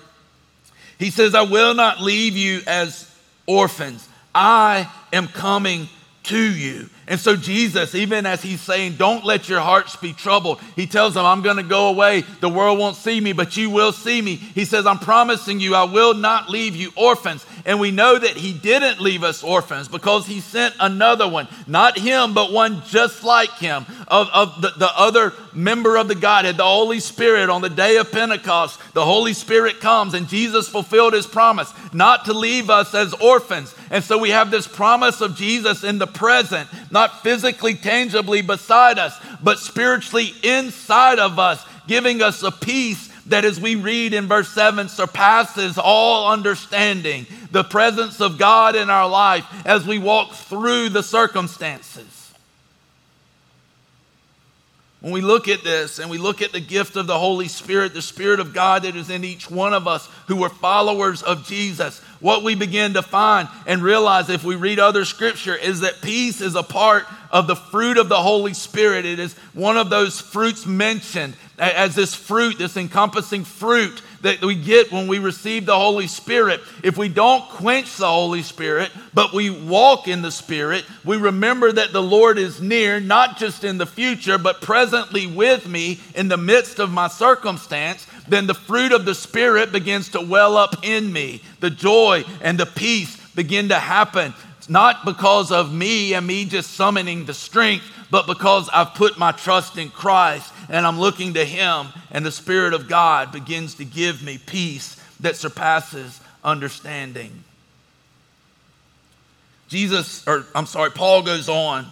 He 0.96 1.10
says, 1.10 1.34
I 1.34 1.42
will 1.42 1.74
not 1.74 2.00
leave 2.00 2.36
you 2.36 2.60
as 2.68 3.12
orphans. 3.48 4.08
I 4.32 4.88
am 5.12 5.26
coming 5.26 5.88
to 6.24 6.38
you. 6.38 6.88
And 7.08 7.18
so, 7.18 7.34
Jesus, 7.34 7.96
even 7.96 8.26
as 8.26 8.42
he's 8.42 8.60
saying, 8.60 8.94
Don't 8.94 9.24
let 9.24 9.48
your 9.48 9.60
hearts 9.60 9.96
be 9.96 10.12
troubled, 10.12 10.60
he 10.76 10.86
tells 10.86 11.14
them, 11.14 11.26
I'm 11.26 11.42
going 11.42 11.56
to 11.56 11.64
go 11.64 11.88
away. 11.88 12.22
The 12.40 12.48
world 12.48 12.78
won't 12.78 12.96
see 12.96 13.20
me, 13.20 13.32
but 13.32 13.56
you 13.56 13.70
will 13.70 13.92
see 13.92 14.22
me. 14.22 14.36
He 14.36 14.64
says, 14.64 14.86
I'm 14.86 15.00
promising 15.00 15.58
you, 15.58 15.74
I 15.74 15.84
will 15.84 16.14
not 16.14 16.48
leave 16.48 16.76
you 16.76 16.92
orphans. 16.96 17.44
And 17.64 17.80
we 17.80 17.90
know 17.90 18.18
that 18.18 18.36
he 18.36 18.52
didn't 18.52 19.00
leave 19.00 19.24
us 19.24 19.42
orphans 19.42 19.88
because 19.88 20.26
he 20.26 20.40
sent 20.40 20.74
another 20.78 21.28
one, 21.28 21.48
not 21.66 21.98
him, 21.98 22.34
but 22.34 22.52
one 22.52 22.82
just 22.86 23.24
like 23.24 23.52
him, 23.58 23.84
of, 24.08 24.28
of 24.32 24.62
the, 24.62 24.70
the 24.76 24.90
other 24.96 25.32
member 25.54 25.96
of 25.96 26.08
the 26.08 26.14
Godhead, 26.14 26.56
the 26.56 26.64
Holy 26.64 27.00
Spirit. 27.00 27.50
On 27.50 27.62
the 27.62 27.68
day 27.70 27.96
of 27.96 28.12
Pentecost, 28.12 28.80
the 28.94 29.04
Holy 29.04 29.32
Spirit 29.32 29.80
comes, 29.80 30.14
and 30.14 30.28
Jesus 30.28 30.68
fulfilled 30.68 31.12
his 31.12 31.26
promise 31.26 31.72
not 31.92 32.24
to 32.26 32.32
leave 32.32 32.70
us 32.70 32.94
as 32.94 33.14
orphans. 33.14 33.74
And 33.90 34.02
so 34.02 34.18
we 34.18 34.30
have 34.30 34.50
this 34.50 34.66
promise 34.66 35.20
of 35.20 35.36
Jesus 35.36 35.84
in 35.84 35.98
the 35.98 36.06
present, 36.06 36.68
not 36.90 37.22
physically, 37.22 37.74
tangibly 37.74 38.42
beside 38.42 38.98
us, 38.98 39.18
but 39.42 39.58
spiritually 39.58 40.34
inside 40.42 41.18
of 41.18 41.38
us, 41.38 41.64
giving 41.86 42.22
us 42.22 42.42
a 42.42 42.50
peace 42.50 43.10
that, 43.26 43.44
as 43.44 43.60
we 43.60 43.76
read 43.76 44.14
in 44.14 44.26
verse 44.26 44.48
7, 44.48 44.88
surpasses 44.88 45.78
all 45.78 46.30
understanding. 46.30 47.26
The 47.50 47.64
presence 47.64 48.20
of 48.20 48.38
God 48.38 48.76
in 48.76 48.90
our 48.90 49.08
life 49.08 49.44
as 49.64 49.86
we 49.86 49.98
walk 49.98 50.32
through 50.32 50.88
the 50.88 51.02
circumstances. 51.02 52.21
When 55.02 55.12
we 55.12 55.20
look 55.20 55.48
at 55.48 55.64
this 55.64 55.98
and 55.98 56.08
we 56.08 56.18
look 56.18 56.42
at 56.42 56.52
the 56.52 56.60
gift 56.60 56.94
of 56.94 57.08
the 57.08 57.18
Holy 57.18 57.48
Spirit, 57.48 57.92
the 57.92 58.00
Spirit 58.00 58.38
of 58.38 58.54
God 58.54 58.84
that 58.84 58.94
is 58.94 59.10
in 59.10 59.24
each 59.24 59.50
one 59.50 59.74
of 59.74 59.88
us 59.88 60.08
who 60.28 60.44
are 60.44 60.48
followers 60.48 61.24
of 61.24 61.44
Jesus, 61.44 61.98
what 62.20 62.44
we 62.44 62.54
begin 62.54 62.94
to 62.94 63.02
find 63.02 63.48
and 63.66 63.82
realize 63.82 64.30
if 64.30 64.44
we 64.44 64.54
read 64.54 64.78
other 64.78 65.04
scripture 65.04 65.56
is 65.56 65.80
that 65.80 66.02
peace 66.02 66.40
is 66.40 66.54
a 66.54 66.62
part 66.62 67.04
of 67.32 67.48
the 67.48 67.56
fruit 67.56 67.98
of 67.98 68.08
the 68.08 68.22
Holy 68.22 68.54
Spirit. 68.54 69.04
It 69.04 69.18
is 69.18 69.34
one 69.54 69.76
of 69.76 69.90
those 69.90 70.20
fruits 70.20 70.66
mentioned 70.66 71.34
as 71.58 71.96
this 71.96 72.14
fruit, 72.14 72.58
this 72.58 72.76
encompassing 72.76 73.42
fruit 73.42 74.00
that 74.22 74.40
we 74.40 74.54
get 74.54 74.90
when 74.90 75.08
we 75.08 75.18
receive 75.18 75.66
the 75.66 75.76
Holy 75.76 76.06
Spirit. 76.06 76.60
If 76.82 76.96
we 76.96 77.08
don't 77.08 77.42
quench 77.50 77.96
the 77.96 78.08
Holy 78.08 78.42
Spirit, 78.42 78.90
but 79.12 79.32
we 79.32 79.50
walk 79.50 80.08
in 80.08 80.22
the 80.22 80.30
Spirit, 80.30 80.84
we 81.04 81.16
remember 81.16 81.70
that 81.72 81.92
the 81.92 82.02
Lord 82.02 82.38
is 82.38 82.60
near, 82.60 83.00
not 83.00 83.36
just 83.36 83.64
in 83.64 83.78
the 83.78 83.86
future, 83.86 84.38
but 84.38 84.62
presently 84.62 85.26
with 85.26 85.68
me 85.68 86.00
in 86.14 86.28
the 86.28 86.36
midst 86.36 86.78
of 86.78 86.90
my 86.90 87.08
circumstance, 87.08 88.06
then 88.28 88.46
the 88.46 88.54
fruit 88.54 88.92
of 88.92 89.04
the 89.04 89.14
Spirit 89.14 89.72
begins 89.72 90.08
to 90.10 90.20
well 90.20 90.56
up 90.56 90.84
in 90.84 91.12
me. 91.12 91.42
The 91.60 91.70
joy 91.70 92.24
and 92.40 92.58
the 92.58 92.66
peace 92.66 93.16
begin 93.34 93.68
to 93.70 93.78
happen. 93.78 94.34
Not 94.68 95.04
because 95.04 95.50
of 95.50 95.74
me 95.74 96.14
and 96.14 96.24
me 96.24 96.44
just 96.44 96.74
summoning 96.74 97.24
the 97.24 97.34
strength, 97.34 97.84
but 98.12 98.28
because 98.28 98.68
I've 98.72 98.94
put 98.94 99.18
my 99.18 99.32
trust 99.32 99.78
in 99.78 99.90
Christ 99.90 100.51
and 100.68 100.86
I'm 100.86 100.98
looking 100.98 101.34
to 101.34 101.44
Him, 101.44 101.88
and 102.10 102.24
the 102.24 102.32
Spirit 102.32 102.74
of 102.74 102.88
God 102.88 103.32
begins 103.32 103.74
to 103.76 103.84
give 103.84 104.22
me 104.22 104.38
peace 104.38 104.96
that 105.20 105.36
surpasses 105.36 106.20
understanding. 106.44 107.44
Jesus, 109.68 110.26
or 110.26 110.44
I'm 110.54 110.66
sorry, 110.66 110.90
Paul 110.90 111.22
goes 111.22 111.48
on, 111.48 111.86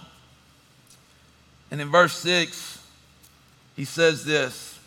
and 1.70 1.80
in 1.80 1.88
verse 1.88 2.16
6, 2.18 2.78
he 3.76 3.84
says 3.84 4.24
this. 4.24 4.78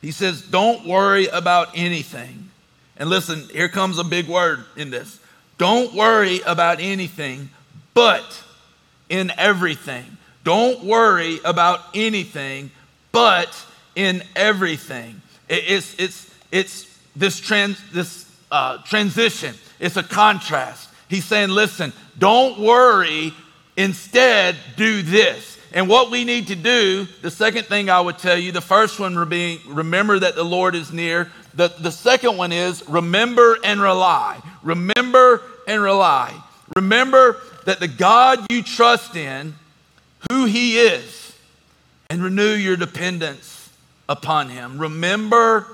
He 0.00 0.12
says, 0.12 0.42
Don't 0.42 0.86
worry 0.86 1.26
about 1.26 1.68
anything. 1.74 2.50
And 2.96 3.10
listen, 3.10 3.48
here 3.50 3.68
comes 3.68 3.98
a 3.98 4.04
big 4.04 4.28
word 4.28 4.64
in 4.76 4.90
this. 4.90 5.20
Don't 5.56 5.94
worry 5.94 6.40
about 6.46 6.80
anything, 6.80 7.50
but 7.94 8.42
in 9.08 9.32
everything. 9.36 10.17
Don't 10.48 10.82
worry 10.82 11.40
about 11.44 11.80
anything, 11.92 12.70
but 13.12 13.54
in 13.94 14.22
everything. 14.34 15.20
It's, 15.46 15.94
it's, 15.98 16.34
it's 16.50 16.98
this, 17.14 17.38
trans, 17.38 17.78
this 17.92 18.24
uh, 18.50 18.78
transition, 18.78 19.54
it's 19.78 19.98
a 19.98 20.02
contrast. 20.02 20.88
He's 21.10 21.26
saying, 21.26 21.50
listen, 21.50 21.92
don't 22.18 22.60
worry, 22.60 23.34
instead, 23.76 24.56
do 24.78 25.02
this. 25.02 25.58
And 25.74 25.86
what 25.86 26.10
we 26.10 26.24
need 26.24 26.46
to 26.46 26.56
do, 26.56 27.06
the 27.20 27.30
second 27.30 27.66
thing 27.66 27.90
I 27.90 28.00
would 28.00 28.16
tell 28.16 28.38
you, 28.38 28.50
the 28.50 28.62
first 28.62 28.98
one 28.98 29.28
being 29.28 29.58
remember 29.66 30.18
that 30.18 30.34
the 30.34 30.44
Lord 30.44 30.74
is 30.74 30.90
near. 30.90 31.30
The, 31.52 31.68
the 31.78 31.92
second 31.92 32.38
one 32.38 32.52
is 32.52 32.88
remember 32.88 33.58
and 33.62 33.82
rely. 33.82 34.40
Remember 34.62 35.42
and 35.66 35.82
rely. 35.82 36.42
Remember 36.74 37.36
that 37.66 37.80
the 37.80 37.88
God 37.88 38.46
you 38.50 38.62
trust 38.62 39.14
in, 39.14 39.54
who 40.30 40.46
He 40.46 40.78
is, 40.78 41.32
and 42.10 42.22
renew 42.22 42.54
your 42.54 42.76
dependence 42.76 43.70
upon 44.08 44.48
Him. 44.48 44.78
Remember 44.78 45.66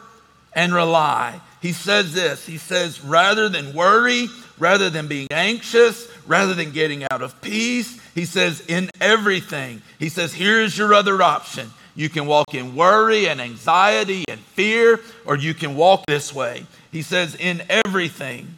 and 0.54 0.74
rely. 0.74 1.40
He 1.60 1.72
says 1.72 2.12
this 2.12 2.46
He 2.46 2.58
says, 2.58 3.02
rather 3.02 3.48
than 3.48 3.74
worry, 3.74 4.28
rather 4.58 4.90
than 4.90 5.08
being 5.08 5.28
anxious, 5.30 6.08
rather 6.26 6.54
than 6.54 6.72
getting 6.72 7.04
out 7.10 7.22
of 7.22 7.40
peace, 7.40 8.00
He 8.14 8.24
says, 8.24 8.62
in 8.68 8.90
everything, 9.00 9.82
He 9.98 10.08
says, 10.08 10.32
here's 10.32 10.76
your 10.76 10.94
other 10.94 11.22
option. 11.22 11.70
You 11.96 12.08
can 12.08 12.26
walk 12.26 12.54
in 12.54 12.74
worry 12.74 13.28
and 13.28 13.40
anxiety 13.40 14.24
and 14.28 14.40
fear, 14.40 15.00
or 15.24 15.36
you 15.36 15.54
can 15.54 15.76
walk 15.76 16.06
this 16.06 16.34
way. 16.34 16.66
He 16.90 17.02
says, 17.02 17.36
in 17.36 17.62
everything, 17.68 18.48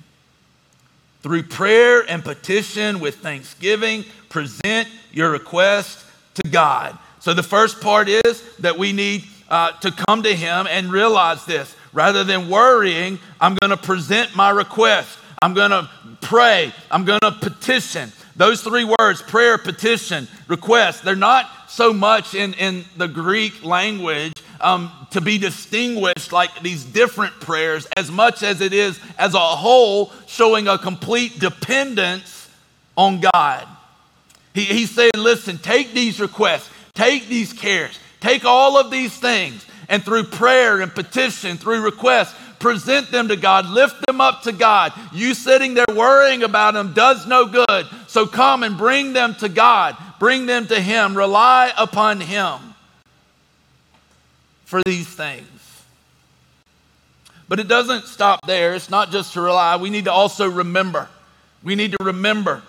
through 1.23 1.43
prayer 1.43 2.09
and 2.09 2.25
petition 2.25 3.01
with 3.01 3.17
thanksgiving, 3.17 4.05
present 4.29 4.89
your 5.17 5.31
request 5.31 6.05
to 6.35 6.51
God. 6.51 6.97
So 7.21 7.33
the 7.33 7.43
first 7.43 7.81
part 7.81 8.09
is 8.09 8.43
that 8.59 8.79
we 8.79 8.93
need 8.93 9.25
uh, 9.49 9.73
to 9.81 9.91
come 9.91 10.23
to 10.23 10.35
Him 10.35 10.67
and 10.69 10.93
realize 10.93 11.45
this. 11.47 11.75
Rather 11.95 12.23
than 12.23 12.51
worrying, 12.51 13.19
I'm 13.41 13.57
going 13.57 13.71
to 13.71 13.79
present 13.79 14.37
my 14.37 14.51
request. 14.51 15.19
I'm 15.41 15.55
going 15.55 15.71
to 15.71 15.89
pray. 16.21 16.73
I'm 16.91 17.07
going 17.07 17.21
to 17.21 17.33
petition. 17.33 18.13
Those 18.37 18.61
three 18.61 18.85
words 18.85 19.23
prayer, 19.23 19.57
petition, 19.57 20.29
request 20.49 21.03
they're 21.03 21.17
not 21.17 21.51
so 21.71 21.95
much 21.95 22.35
in, 22.35 22.53
in 22.55 22.85
the 22.99 23.09
Greek 23.09 23.65
language 23.65 24.35
um, 24.61 24.91
to 25.13 25.23
be 25.23 25.39
distinguished 25.39 26.33
like 26.33 26.61
these 26.61 26.85
different 26.85 27.33
prayers 27.41 27.87
as 27.97 28.11
much 28.11 28.43
as 28.43 28.61
it 28.61 28.75
is 28.75 29.01
as 29.19 29.33
a 29.33 29.39
whole 29.39 30.13
showing 30.27 30.69
a 30.69 30.77
complete 30.77 31.39
dependence 31.39 32.51
on 32.97 33.21
God. 33.21 33.67
He, 34.57 34.65
he's 34.65 34.91
saying, 34.91 35.13
listen, 35.19 35.59
take 35.59 35.93
these 35.93 36.19
requests, 36.19 36.71
take 36.95 37.29
these 37.29 37.53
cares, 37.53 37.99
take 38.21 38.47
all 38.47 38.79
of 38.79 38.91
these 38.91 39.15
things, 39.15 39.67
and 39.91 40.03
through 40.03 40.25
prayer 40.25 40.81
and 40.81 40.91
petition, 40.91 41.59
through 41.59 41.83
requests, 41.83 42.35
present 42.59 43.11
them 43.11 43.29
to 43.29 43.37
God, 43.37 43.69
lift 43.69 44.07
them 44.07 44.19
up 44.19 44.45
to 44.45 44.53
God. 44.53 44.95
You 45.13 45.35
sitting 45.35 45.75
there 45.75 45.85
worrying 45.95 46.43
about 46.43 46.73
them 46.73 46.95
does 46.95 47.27
no 47.27 47.45
good. 47.45 47.87
So 48.07 48.27
come 48.27 48.63
and 48.63 48.79
bring 48.79 49.13
them 49.13 49.35
to 49.41 49.51
God, 49.51 49.95
bring 50.19 50.47
them 50.47 50.67
to 50.69 50.81
Him, 50.81 51.15
rely 51.15 51.71
upon 51.77 52.21
Him 52.21 52.59
for 54.65 54.81
these 54.87 55.07
things. 55.07 55.47
But 57.47 57.61
it 57.61 57.69
doesn't 57.69 58.07
stop 58.07 58.41
there. 58.47 58.75
It's 58.75 58.89
not 58.89 59.11
just 59.11 59.35
to 59.35 59.43
rely. 59.43 59.77
We 59.77 59.91
need 59.91 60.07
to 60.07 60.13
also 60.13 60.49
remember. 60.49 61.11
We 61.63 61.75
need 61.75 61.93
to 61.93 62.03
remember. 62.03 62.63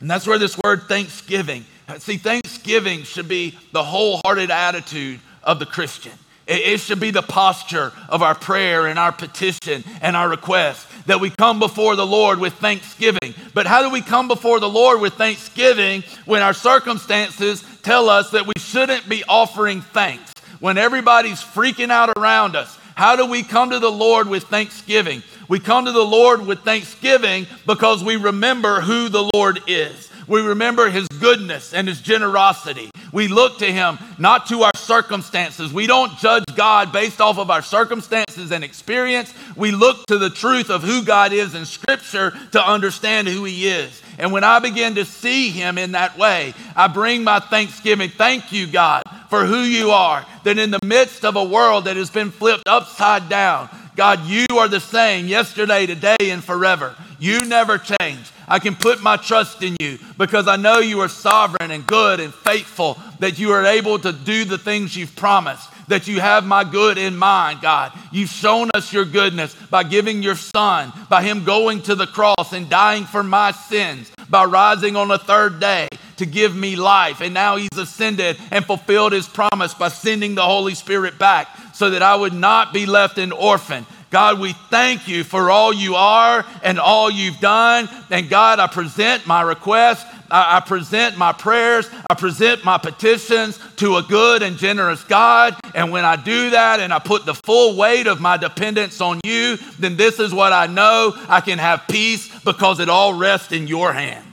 And 0.00 0.10
that's 0.10 0.26
where 0.26 0.38
this 0.38 0.58
word 0.64 0.82
thanksgiving. 0.88 1.64
See, 1.98 2.16
thanksgiving 2.16 3.02
should 3.02 3.28
be 3.28 3.58
the 3.72 3.82
wholehearted 3.82 4.50
attitude 4.50 5.20
of 5.42 5.58
the 5.58 5.66
Christian. 5.66 6.12
It 6.46 6.80
should 6.80 6.98
be 6.98 7.12
the 7.12 7.22
posture 7.22 7.92
of 8.08 8.22
our 8.22 8.34
prayer 8.34 8.86
and 8.86 8.98
our 8.98 9.12
petition 9.12 9.84
and 10.00 10.16
our 10.16 10.28
request 10.28 10.86
that 11.06 11.20
we 11.20 11.30
come 11.30 11.60
before 11.60 11.94
the 11.94 12.06
Lord 12.06 12.40
with 12.40 12.54
thanksgiving. 12.54 13.34
But 13.54 13.66
how 13.66 13.82
do 13.82 13.90
we 13.90 14.00
come 14.00 14.26
before 14.26 14.58
the 14.58 14.68
Lord 14.68 15.00
with 15.00 15.14
thanksgiving 15.14 16.02
when 16.24 16.42
our 16.42 16.54
circumstances 16.54 17.64
tell 17.82 18.08
us 18.08 18.30
that 18.30 18.46
we 18.46 18.54
shouldn't 18.58 19.08
be 19.08 19.22
offering 19.28 19.80
thanks? 19.80 20.32
when 20.60 20.76
everybody's 20.78 21.42
freaking 21.42 21.90
out 21.90 22.16
around 22.16 22.54
us, 22.54 22.78
how 23.00 23.16
do 23.16 23.24
we 23.24 23.42
come 23.42 23.70
to 23.70 23.78
the 23.78 23.90
Lord 23.90 24.28
with 24.28 24.42
thanksgiving? 24.42 25.22
We 25.48 25.58
come 25.58 25.86
to 25.86 25.90
the 25.90 26.04
Lord 26.04 26.44
with 26.46 26.60
thanksgiving 26.64 27.46
because 27.64 28.04
we 28.04 28.16
remember 28.16 28.82
who 28.82 29.08
the 29.08 29.26
Lord 29.32 29.62
is. 29.66 30.09
We 30.30 30.40
remember 30.40 30.88
his 30.88 31.08
goodness 31.08 31.74
and 31.74 31.88
his 31.88 32.00
generosity. 32.00 32.90
We 33.12 33.28
look 33.28 33.58
to 33.58 33.66
Him, 33.66 33.98
not 34.18 34.46
to 34.46 34.62
our 34.62 34.76
circumstances. 34.76 35.72
We 35.72 35.86
don't 35.86 36.16
judge 36.18 36.44
God 36.54 36.92
based 36.92 37.20
off 37.20 37.38
of 37.38 37.50
our 37.50 37.62
circumstances 37.62 38.52
and 38.52 38.62
experience. 38.62 39.34
We 39.56 39.72
look 39.72 40.06
to 40.06 40.18
the 40.18 40.30
truth 40.30 40.70
of 40.70 40.82
who 40.82 41.02
God 41.02 41.32
is 41.32 41.54
in 41.54 41.64
Scripture 41.64 42.32
to 42.52 42.64
understand 42.64 43.28
who 43.28 43.44
He 43.44 43.68
is. 43.68 44.00
And 44.18 44.32
when 44.32 44.44
I 44.44 44.58
begin 44.58 44.96
to 44.96 45.04
see 45.04 45.50
Him 45.50 45.78
in 45.78 45.92
that 45.92 46.16
way, 46.18 46.54
I 46.76 46.86
bring 46.86 47.24
my 47.24 47.40
thanksgiving. 47.40 48.10
Thank 48.10 48.52
you, 48.52 48.66
God, 48.66 49.02
for 49.28 49.44
who 49.44 49.60
you 49.60 49.90
are. 49.90 50.24
That 50.44 50.58
in 50.58 50.70
the 50.70 50.80
midst 50.84 51.24
of 51.24 51.36
a 51.36 51.44
world 51.44 51.84
that 51.84 51.96
has 51.96 52.10
been 52.10 52.30
flipped 52.30 52.68
upside 52.68 53.28
down, 53.28 53.68
God, 53.96 54.26
you 54.26 54.46
are 54.58 54.68
the 54.68 54.80
same 54.80 55.26
yesterday, 55.26 55.86
today, 55.86 56.16
and 56.20 56.42
forever. 56.42 56.94
You 57.18 57.44
never 57.44 57.78
change. 57.78 58.30
I 58.48 58.58
can 58.58 58.74
put 58.74 59.02
my 59.02 59.16
trust 59.16 59.62
in 59.62 59.76
you 59.80 59.98
because 60.18 60.48
I 60.48 60.56
know 60.56 60.78
you 60.78 61.00
are 61.00 61.08
sovereign 61.08 61.70
and 61.70 61.86
good 61.86 62.18
and 62.18 62.34
faithful, 62.34 62.98
that 63.20 63.38
you 63.38 63.52
are 63.52 63.64
able 63.64 63.98
to 63.98 64.12
do 64.12 64.44
the 64.44 64.58
things 64.58 64.96
you've 64.96 65.14
promised, 65.14 65.68
that 65.88 66.08
you 66.08 66.20
have 66.20 66.44
my 66.44 66.64
good 66.64 66.98
in 66.98 67.16
mind, 67.16 67.60
God. 67.60 67.92
You've 68.10 68.30
shown 68.30 68.70
us 68.74 68.92
your 68.92 69.04
goodness 69.04 69.54
by 69.70 69.84
giving 69.84 70.22
your 70.22 70.36
son, 70.36 70.92
by 71.08 71.22
him 71.22 71.44
going 71.44 71.82
to 71.82 71.94
the 71.94 72.06
cross 72.06 72.52
and 72.52 72.68
dying 72.68 73.04
for 73.04 73.22
my 73.22 73.52
sins, 73.52 74.10
by 74.28 74.44
rising 74.44 74.96
on 74.96 75.08
the 75.08 75.18
third 75.18 75.60
day 75.60 75.88
to 76.16 76.26
give 76.26 76.54
me 76.54 76.76
life. 76.76 77.20
And 77.20 77.34
now 77.34 77.56
he's 77.56 77.68
ascended 77.76 78.36
and 78.50 78.64
fulfilled 78.64 79.12
his 79.12 79.28
promise 79.28 79.74
by 79.74 79.88
sending 79.88 80.34
the 80.34 80.42
Holy 80.42 80.74
Spirit 80.74 81.18
back 81.18 81.48
so 81.80 81.88
that 81.88 82.02
I 82.02 82.14
would 82.14 82.34
not 82.34 82.74
be 82.74 82.84
left 82.84 83.16
an 83.16 83.32
orphan. 83.32 83.86
God, 84.10 84.38
we 84.38 84.52
thank 84.68 85.08
you 85.08 85.24
for 85.24 85.50
all 85.50 85.72
you 85.72 85.94
are 85.94 86.44
and 86.62 86.78
all 86.78 87.10
you've 87.10 87.40
done. 87.40 87.88
And 88.10 88.28
God, 88.28 88.58
I 88.58 88.66
present 88.66 89.26
my 89.26 89.40
request. 89.40 90.06
I, 90.30 90.60
present 90.60 91.16
my 91.16 91.32
prayers. 91.32 91.88
I 92.10 92.16
present 92.16 92.66
my 92.66 92.76
petitions 92.76 93.58
to 93.76 93.96
a 93.96 94.02
good 94.02 94.42
and 94.42 94.58
generous 94.58 95.02
God. 95.04 95.56
And 95.74 95.90
when 95.90 96.04
I 96.04 96.16
do 96.16 96.50
that 96.50 96.80
and 96.80 96.92
I 96.92 96.98
put 96.98 97.24
the 97.24 97.34
full 97.34 97.78
weight 97.78 98.06
of 98.06 98.20
my 98.20 98.36
dependence 98.36 99.00
on 99.00 99.18
you, 99.24 99.56
then 99.78 99.96
this 99.96 100.20
is 100.20 100.34
what 100.34 100.52
I 100.52 100.66
know 100.66 101.14
I 101.30 101.40
can 101.40 101.58
have 101.58 101.84
peace 101.88 102.28
because 102.44 102.78
it 102.78 102.90
all 102.90 103.14
rests 103.14 103.52
in 103.52 103.68
your 103.68 103.94
hands. 103.94 104.26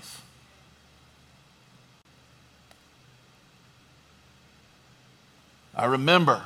I 5.73 5.85
remember 5.85 6.43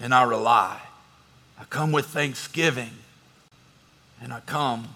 and 0.00 0.14
I 0.14 0.22
rely. 0.24 0.80
I 1.58 1.64
come 1.64 1.92
with 1.92 2.06
thanksgiving 2.06 2.90
and 4.20 4.32
I 4.32 4.40
come 4.40 4.88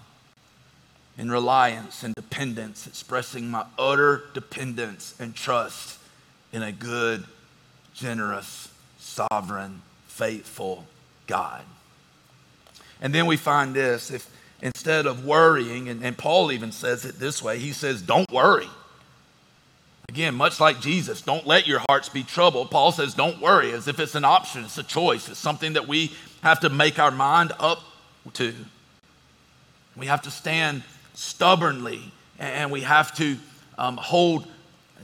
in 1.17 1.29
reliance 1.29 2.03
and 2.03 2.15
dependence, 2.15 2.87
expressing 2.87 3.49
my 3.49 3.65
utter 3.77 4.23
dependence 4.33 5.15
and 5.19 5.35
trust 5.35 5.99
in 6.51 6.63
a 6.63 6.71
good, 6.71 7.25
generous, 7.93 8.69
sovereign, 8.99 9.81
faithful 10.07 10.85
God. 11.27 11.63
And 13.01 13.13
then 13.13 13.25
we 13.25 13.37
find 13.37 13.73
this 13.73 14.11
if 14.11 14.29
instead 14.61 15.05
of 15.05 15.25
worrying, 15.25 15.89
and, 15.89 16.03
and 16.03 16.17
Paul 16.17 16.51
even 16.51 16.71
says 16.71 17.05
it 17.05 17.19
this 17.19 17.41
way, 17.41 17.59
he 17.59 17.71
says, 17.71 18.01
Don't 18.01 18.29
worry. 18.31 18.69
Again, 20.11 20.35
much 20.35 20.59
like 20.59 20.81
Jesus, 20.81 21.21
don't 21.21 21.47
let 21.47 21.67
your 21.67 21.81
hearts 21.87 22.09
be 22.09 22.23
troubled. 22.23 22.69
Paul 22.69 22.91
says, 22.91 23.13
don't 23.13 23.39
worry, 23.39 23.71
as 23.71 23.87
if 23.87 23.97
it's 23.97 24.13
an 24.13 24.25
option, 24.25 24.65
it's 24.65 24.77
a 24.77 24.83
choice, 24.83 25.29
it's 25.29 25.39
something 25.39 25.71
that 25.71 25.87
we 25.87 26.11
have 26.43 26.59
to 26.59 26.69
make 26.69 26.99
our 26.99 27.11
mind 27.11 27.53
up 27.61 27.81
to. 28.33 28.53
We 29.95 30.07
have 30.07 30.23
to 30.23 30.29
stand 30.29 30.83
stubbornly 31.13 32.11
and 32.39 32.73
we 32.73 32.81
have 32.81 33.15
to 33.19 33.37
um, 33.77 33.95
hold 33.95 34.45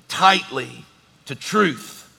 tightly 0.10 0.84
to 1.28 1.36
truth. 1.36 2.14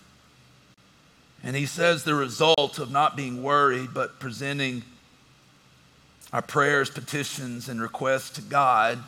And 1.44 1.54
he 1.54 1.66
says 1.66 2.04
the 2.04 2.14
result 2.14 2.78
of 2.78 2.90
not 2.90 3.18
being 3.18 3.42
worried, 3.42 3.90
but 3.92 4.18
presenting 4.18 4.82
our 6.32 6.40
prayers, 6.40 6.88
petitions, 6.88 7.68
and 7.68 7.82
requests 7.82 8.30
to 8.30 8.40
God, 8.40 8.98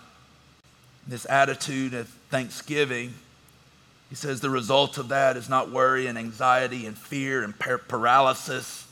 this 1.06 1.24
attitude 1.30 1.94
of 1.94 2.08
thanksgiving 2.28 3.14
he 4.10 4.16
says 4.16 4.40
the 4.40 4.50
result 4.50 4.98
of 4.98 5.08
that 5.08 5.36
is 5.36 5.48
not 5.48 5.70
worry 5.70 6.08
and 6.08 6.18
anxiety 6.18 6.84
and 6.84 6.98
fear 6.98 7.44
and 7.44 7.56
par- 7.56 7.78
paralysis. 7.78 8.86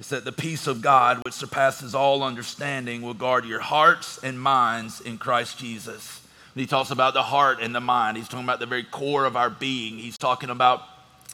It's 0.00 0.08
that 0.08 0.24
the 0.24 0.32
peace 0.32 0.66
of 0.66 0.82
God, 0.82 1.24
which 1.24 1.34
surpasses 1.34 1.94
all 1.94 2.24
understanding, 2.24 3.02
will 3.02 3.14
guard 3.14 3.44
your 3.44 3.60
hearts 3.60 4.18
and 4.24 4.38
minds 4.38 5.00
in 5.00 5.16
Christ 5.16 5.58
Jesus. 5.58 6.20
He 6.56 6.66
talks 6.66 6.90
about 6.90 7.14
the 7.14 7.22
heart 7.22 7.58
and 7.60 7.72
the 7.72 7.80
mind, 7.80 8.16
he's 8.16 8.28
talking 8.28 8.44
about 8.44 8.58
the 8.58 8.66
very 8.66 8.82
core 8.82 9.24
of 9.24 9.36
our 9.36 9.50
being. 9.50 9.96
He's 9.98 10.18
talking 10.18 10.50
about 10.50 10.82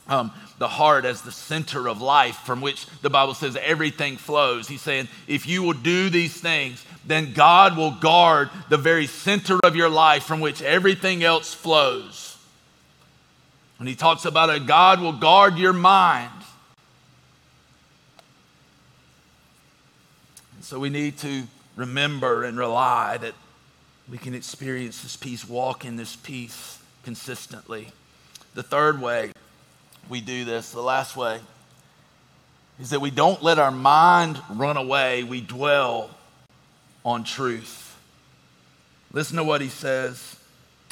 um, 0.07 0.31
the 0.59 0.69
heart 0.69 1.07
as 1.07 1.23
the 1.23 1.33
center 1.33 1.89
of 1.89 2.03
life 2.03 2.37
from 2.37 2.61
which 2.61 2.87
the 3.01 3.11
Bible 3.11 3.35
says 3.35 3.57
everything 3.57 4.19
flows. 4.19 4.69
He's 4.69 4.83
saying, 4.83 5.09
if 5.27 5.47
you 5.47 5.63
will 5.63 5.73
do 5.73 6.11
these 6.11 6.39
things, 6.39 6.85
then 7.07 7.33
God 7.33 7.77
will 7.77 7.93
guard 7.93 8.51
the 8.69 8.77
very 8.77 9.07
center 9.07 9.59
of 9.65 9.77
your 9.77 9.89
life 9.89 10.25
from 10.25 10.41
which 10.41 10.61
everything 10.61 11.23
else 11.23 11.55
flows. 11.55 12.30
When 13.81 13.87
he 13.87 13.95
talks 13.95 14.27
about 14.27 14.51
a 14.51 14.61
God 14.61 15.01
will 15.01 15.15
guard 15.15 15.57
your 15.57 15.73
mind. 15.73 16.31
And 20.55 20.63
so 20.63 20.79
we 20.79 20.91
need 20.91 21.17
to 21.21 21.45
remember 21.77 22.45
and 22.45 22.59
rely 22.59 23.17
that 23.17 23.33
we 24.07 24.19
can 24.19 24.35
experience 24.35 25.01
this 25.01 25.17
peace, 25.17 25.49
walk 25.49 25.87
in 25.87 25.97
this 25.97 26.15
peace 26.15 26.79
consistently. 27.05 27.89
The 28.55 28.63
third 28.63 29.01
way 29.01 29.33
we 30.11 30.21
do 30.21 30.45
this, 30.45 30.73
the 30.73 30.83
last 30.83 31.17
way, 31.17 31.41
is 32.79 32.91
that 32.91 33.01
we 33.01 33.11
don't 33.11 33.43
let 33.43 33.59
our 33.59 33.71
mind 33.71 34.43
run 34.51 34.77
away, 34.77 35.25
we 35.25 35.41
dwell 35.41 36.11
on 37.03 37.25
truth. 37.25 37.97
Listen 39.11 39.39
to 39.39 39.45
what 39.45 39.63
he 39.63 39.69
says 39.69 40.37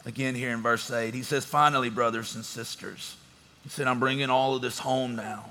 again 0.08 0.34
here 0.34 0.50
in 0.50 0.62
verse 0.62 0.90
8. 0.90 1.14
He 1.14 1.22
says, 1.22 1.44
Finally, 1.44 1.90
brothers 1.90 2.34
and 2.34 2.44
sisters, 2.44 3.16
he 3.62 3.68
said, 3.68 3.86
I'm 3.86 4.00
bringing 4.00 4.30
all 4.30 4.56
of 4.56 4.62
this 4.62 4.78
home 4.78 5.14
now. 5.14 5.50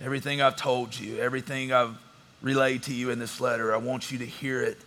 Everything 0.00 0.40
I've 0.40 0.56
told 0.56 0.98
you, 0.98 1.18
everything 1.18 1.72
I've 1.72 1.98
relayed 2.40 2.84
to 2.84 2.94
you 2.94 3.10
in 3.10 3.18
this 3.18 3.40
letter, 3.40 3.74
I 3.74 3.76
want 3.76 4.10
you 4.10 4.18
to 4.18 4.26
hear 4.26 4.62
it. 4.62 4.78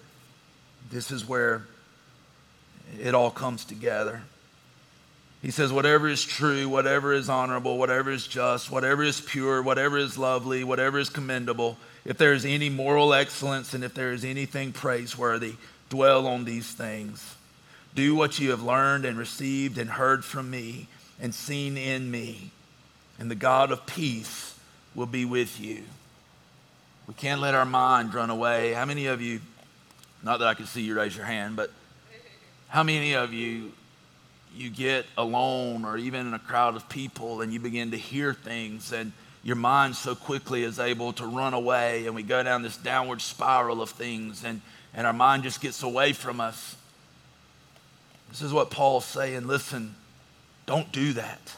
This 0.89 1.12
is 1.12 1.27
where 1.27 1.67
it 2.99 3.13
all 3.13 3.29
comes 3.29 3.65
together. 3.65 4.21
He 5.41 5.51
says, 5.51 5.73
whatever 5.73 6.07
is 6.07 6.23
true, 6.23 6.69
whatever 6.69 7.12
is 7.12 7.27
honorable, 7.27 7.77
whatever 7.77 8.09
is 8.09 8.25
just, 8.25 8.71
whatever 8.71 9.03
is 9.03 9.19
pure, 9.19 9.62
whatever 9.62 9.97
is 9.97 10.17
lovely, 10.17 10.63
whatever 10.63 10.97
is 10.97 11.09
commendable, 11.09 11.77
if 12.05 12.17
there 12.17 12.31
is 12.31 12.45
any 12.45 12.69
moral 12.69 13.13
excellence 13.13 13.73
and 13.73 13.83
if 13.83 13.93
there 13.93 14.13
is 14.13 14.23
anything 14.23 14.71
praiseworthy, 14.71 15.55
dwell 15.89 16.25
on 16.27 16.45
these 16.45 16.71
things. 16.71 17.36
Do 17.95 18.15
what 18.15 18.39
you 18.39 18.51
have 18.51 18.63
learned 18.63 19.06
and 19.06 19.17
received 19.17 19.77
and 19.77 19.89
heard 19.89 20.25
from 20.25 20.49
me 20.49 20.88
and 21.21 21.34
seen 21.34 21.77
in 21.77 22.10
me, 22.10 22.51
and 23.19 23.29
the 23.29 23.36
God 23.36 23.71
of 23.71 23.86
peace 23.86 24.58
will 24.95 25.06
be 25.06 25.25
with 25.25 25.60
you. 25.60 25.84
We 27.08 27.13
can't 27.13 27.41
let 27.41 27.53
our 27.53 27.65
mind 27.65 28.13
run 28.13 28.29
away. 28.29 28.73
How 28.73 28.86
many 28.86 29.08
of 29.08 29.21
you, 29.21 29.41
not 30.23 30.39
that 30.39 30.47
I 30.47 30.53
can 30.53 30.65
see 30.65 30.82
you 30.82 30.95
raise 30.95 31.15
your 31.15 31.25
hand, 31.25 31.56
but 31.56 31.71
how 32.69 32.84
many 32.84 33.13
of 33.13 33.34
you, 33.34 33.71
you 34.56 34.69
get 34.69 35.06
alone 35.17 35.86
or 35.86 35.97
even 35.97 36.27
in 36.27 36.34
a 36.34 36.39
crowd 36.39 36.75
of 36.75 36.88
people 36.89 37.41
and 37.41 37.53
you 37.53 37.60
begin 37.60 37.91
to 37.91 37.97
hear 37.97 38.34
things 38.34 38.91
and 38.91 39.12
your 39.43 39.56
mind 39.56 39.95
so 39.95 40.15
quickly 40.15 40.63
is 40.63 40.79
able 40.79 41.12
to 41.13 41.25
run 41.25 41.53
away 41.53 42.06
and 42.06 42.15
we 42.15 42.23
go 42.23 42.41
down 42.41 42.62
this 42.62 42.77
downward 42.77 43.21
spiral 43.21 43.82
of 43.82 43.89
things 43.89 44.43
and, 44.43 44.62
and 44.93 45.06
our 45.06 45.13
mind 45.13 45.43
just 45.43 45.60
gets 45.60 45.84
away 45.84 46.13
from 46.13 46.39
us 46.39 46.75
this 48.34 48.41
is 48.41 48.52
what 48.52 48.72
Paul's 48.72 49.06
saying. 49.06 49.46
Listen, 49.46 49.93
don't 50.65 50.91
do 50.91 51.13
that. 51.13 51.56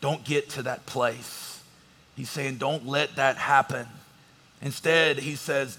Don't 0.00 0.24
get 0.24 0.50
to 0.50 0.62
that 0.64 0.84
place. 0.84 1.62
He's 2.16 2.28
saying, 2.28 2.56
don't 2.56 2.88
let 2.88 3.14
that 3.14 3.36
happen. 3.36 3.86
Instead, 4.60 5.20
he 5.20 5.36
says, 5.36 5.78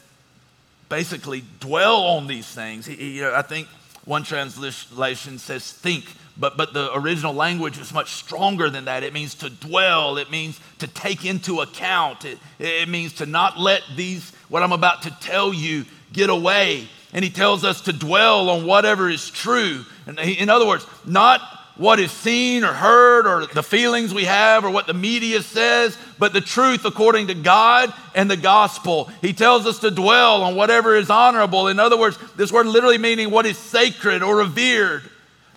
basically, 0.87 1.43
dwell 1.59 2.03
on 2.03 2.27
these 2.27 2.47
things. 2.47 2.85
He, 2.85 2.95
he, 2.95 3.25
I 3.25 3.41
think 3.41 3.67
one 4.05 4.23
translation 4.23 5.39
says 5.39 5.69
think, 5.73 6.05
but, 6.37 6.55
but 6.55 6.73
the 6.73 6.97
original 6.97 7.33
language 7.33 7.77
is 7.77 7.93
much 7.93 8.11
stronger 8.11 8.69
than 8.69 8.85
that. 8.85 9.03
It 9.03 9.11
means 9.11 9.35
to 9.35 9.49
dwell, 9.49 10.17
it 10.17 10.31
means 10.31 10.57
to 10.79 10.87
take 10.87 11.25
into 11.25 11.59
account, 11.59 12.23
it, 12.23 12.39
it 12.59 12.87
means 12.87 13.11
to 13.15 13.25
not 13.25 13.59
let 13.59 13.83
these, 13.97 14.31
what 14.47 14.63
I'm 14.63 14.71
about 14.71 15.01
to 15.01 15.11
tell 15.19 15.53
you, 15.53 15.83
get 16.13 16.29
away. 16.29 16.87
And 17.13 17.23
he 17.23 17.29
tells 17.29 17.63
us 17.63 17.81
to 17.81 17.93
dwell 17.93 18.49
on 18.49 18.65
whatever 18.65 19.09
is 19.09 19.29
true. 19.29 19.85
And 20.07 20.19
in 20.19 20.49
other 20.49 20.67
words, 20.67 20.85
not 21.05 21.41
what 21.75 21.99
is 21.99 22.11
seen 22.11 22.63
or 22.63 22.73
heard 22.73 23.25
or 23.25 23.47
the 23.47 23.63
feelings 23.63 24.13
we 24.13 24.25
have 24.25 24.63
or 24.63 24.69
what 24.69 24.85
the 24.85 24.93
media 24.93 25.41
says, 25.41 25.97
but 26.19 26.33
the 26.33 26.41
truth 26.41 26.85
according 26.85 27.27
to 27.27 27.33
God 27.33 27.91
and 28.13 28.29
the 28.29 28.37
gospel. 28.37 29.09
He 29.21 29.33
tells 29.33 29.65
us 29.65 29.79
to 29.79 29.89
dwell 29.89 30.43
on 30.43 30.55
whatever 30.55 30.95
is 30.95 31.09
honorable. 31.09 31.67
In 31.67 31.79
other 31.79 31.97
words, 31.97 32.17
this 32.35 32.51
word 32.51 32.67
literally 32.67 32.99
meaning 32.99 33.31
what 33.31 33.45
is 33.45 33.57
sacred 33.57 34.21
or 34.21 34.37
revered. 34.37 35.03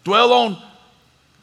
Dwell 0.04 0.32
on 0.32 0.62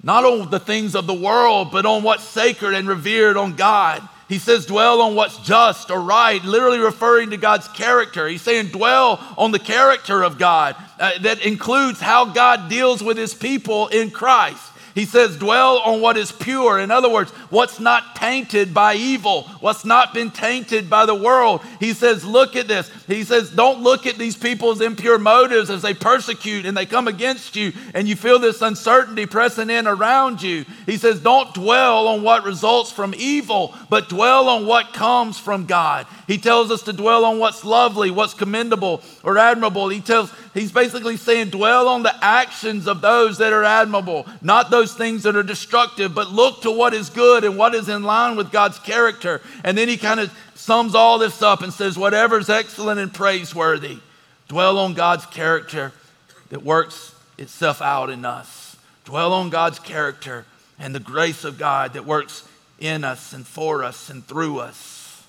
not 0.05 0.25
on 0.25 0.49
the 0.49 0.59
things 0.59 0.95
of 0.95 1.07
the 1.07 1.13
world, 1.13 1.71
but 1.71 1.85
on 1.85 2.03
what's 2.03 2.25
sacred 2.25 2.73
and 2.73 2.87
revered 2.87 3.37
on 3.37 3.55
God. 3.55 4.07
He 4.33 4.39
says, 4.39 4.65
dwell 4.65 4.99
on 5.01 5.13
what's 5.13 5.37
just 5.37 5.91
or 5.91 6.01
right, 6.01 6.43
literally 6.43 6.79
referring 6.79 7.29
to 7.29 7.37
God's 7.37 7.67
character. 7.67 8.27
He's 8.27 8.41
saying, 8.41 8.69
dwell 8.69 9.23
on 9.37 9.51
the 9.51 9.59
character 9.59 10.23
of 10.23 10.39
God. 10.39 10.75
Uh, 10.99 11.11
that 11.19 11.45
includes 11.45 11.99
how 11.99 12.25
God 12.25 12.67
deals 12.67 13.03
with 13.03 13.15
his 13.15 13.35
people 13.35 13.89
in 13.89 14.09
Christ. 14.09 14.71
He 14.95 15.05
says, 15.05 15.37
dwell 15.37 15.77
on 15.85 16.01
what 16.01 16.17
is 16.17 16.31
pure. 16.31 16.79
In 16.79 16.89
other 16.89 17.09
words, 17.09 17.31
what's 17.53 17.79
not 17.79 18.15
tainted 18.15 18.73
by 18.73 18.95
evil, 18.95 19.43
what's 19.59 19.85
not 19.85 20.11
been 20.11 20.31
tainted 20.31 20.89
by 20.89 21.05
the 21.05 21.13
world. 21.13 21.61
He 21.79 21.93
says, 21.93 22.25
look 22.25 22.55
at 22.55 22.67
this. 22.67 22.89
He 23.05 23.23
says, 23.23 23.51
don't 23.51 23.83
look 23.83 24.07
at 24.07 24.17
these 24.17 24.35
people's 24.35 24.81
impure 24.81 25.19
motives 25.19 25.69
as 25.69 25.83
they 25.83 25.93
persecute 25.93 26.65
and 26.65 26.75
they 26.75 26.87
come 26.87 27.07
against 27.07 27.55
you 27.55 27.71
and 27.93 28.07
you 28.07 28.15
feel 28.15 28.39
this 28.39 28.63
uncertainty 28.63 29.27
pressing 29.27 29.69
in 29.69 29.85
around 29.85 30.41
you. 30.41 30.65
He 30.87 30.97
says, 30.97 31.19
don't 31.19 31.53
dwell 31.53 32.07
on 32.07 32.23
what 32.23 32.43
results 32.43 32.91
from 32.91 33.13
evil, 33.15 33.75
but 33.87 34.09
dwell 34.09 34.49
on 34.49 34.65
what 34.65 34.93
comes 34.93 35.37
from 35.37 35.67
God. 35.67 36.07
He 36.25 36.39
tells 36.39 36.71
us 36.71 36.81
to 36.83 36.93
dwell 36.93 37.23
on 37.25 37.37
what's 37.37 37.63
lovely, 37.63 38.09
what's 38.09 38.33
commendable 38.33 39.03
or 39.23 39.37
admirable. 39.37 39.89
He 39.89 40.01
tells, 40.01 40.31
he's 40.53 40.71
basically 40.71 41.17
saying, 41.17 41.49
dwell 41.49 41.87
on 41.87 42.01
the 42.01 42.15
actions 42.23 42.87
of 42.87 43.01
those 43.01 43.37
that 43.37 43.53
are 43.53 43.63
admirable, 43.63 44.25
not 44.41 44.71
those 44.71 44.93
things 44.95 45.23
that 45.23 45.35
are 45.35 45.43
destructive, 45.43 46.15
but 46.15 46.31
look 46.31 46.61
to 46.61 46.71
what 46.71 46.93
is 46.93 47.09
good 47.09 47.42
and 47.43 47.57
what 47.57 47.75
is 47.75 47.89
in 47.89 48.03
line 48.03 48.35
with 48.35 48.51
God's 48.51 48.79
character. 48.79 49.41
And 49.63 49.77
then 49.77 49.87
he 49.87 49.97
kind 49.97 50.19
of 50.19 50.31
sums 50.55 50.95
all 50.95 51.17
this 51.17 51.41
up 51.41 51.61
and 51.61 51.73
says, 51.73 51.97
whatever 51.97 52.37
is 52.37 52.49
excellent 52.49 52.99
and 52.99 53.13
praiseworthy, 53.13 53.99
dwell 54.47 54.77
on 54.77 54.93
God's 54.93 55.25
character 55.25 55.91
that 56.49 56.63
works 56.63 57.15
itself 57.37 57.81
out 57.81 58.09
in 58.09 58.25
us. 58.25 58.75
Dwell 59.05 59.33
on 59.33 59.49
God's 59.49 59.79
character 59.79 60.45
and 60.79 60.93
the 60.93 60.99
grace 60.99 61.43
of 61.43 61.57
God 61.57 61.93
that 61.93 62.05
works 62.05 62.47
in 62.79 63.03
us 63.03 63.33
and 63.33 63.45
for 63.45 63.83
us 63.83 64.09
and 64.09 64.25
through 64.25 64.59
us. 64.59 65.23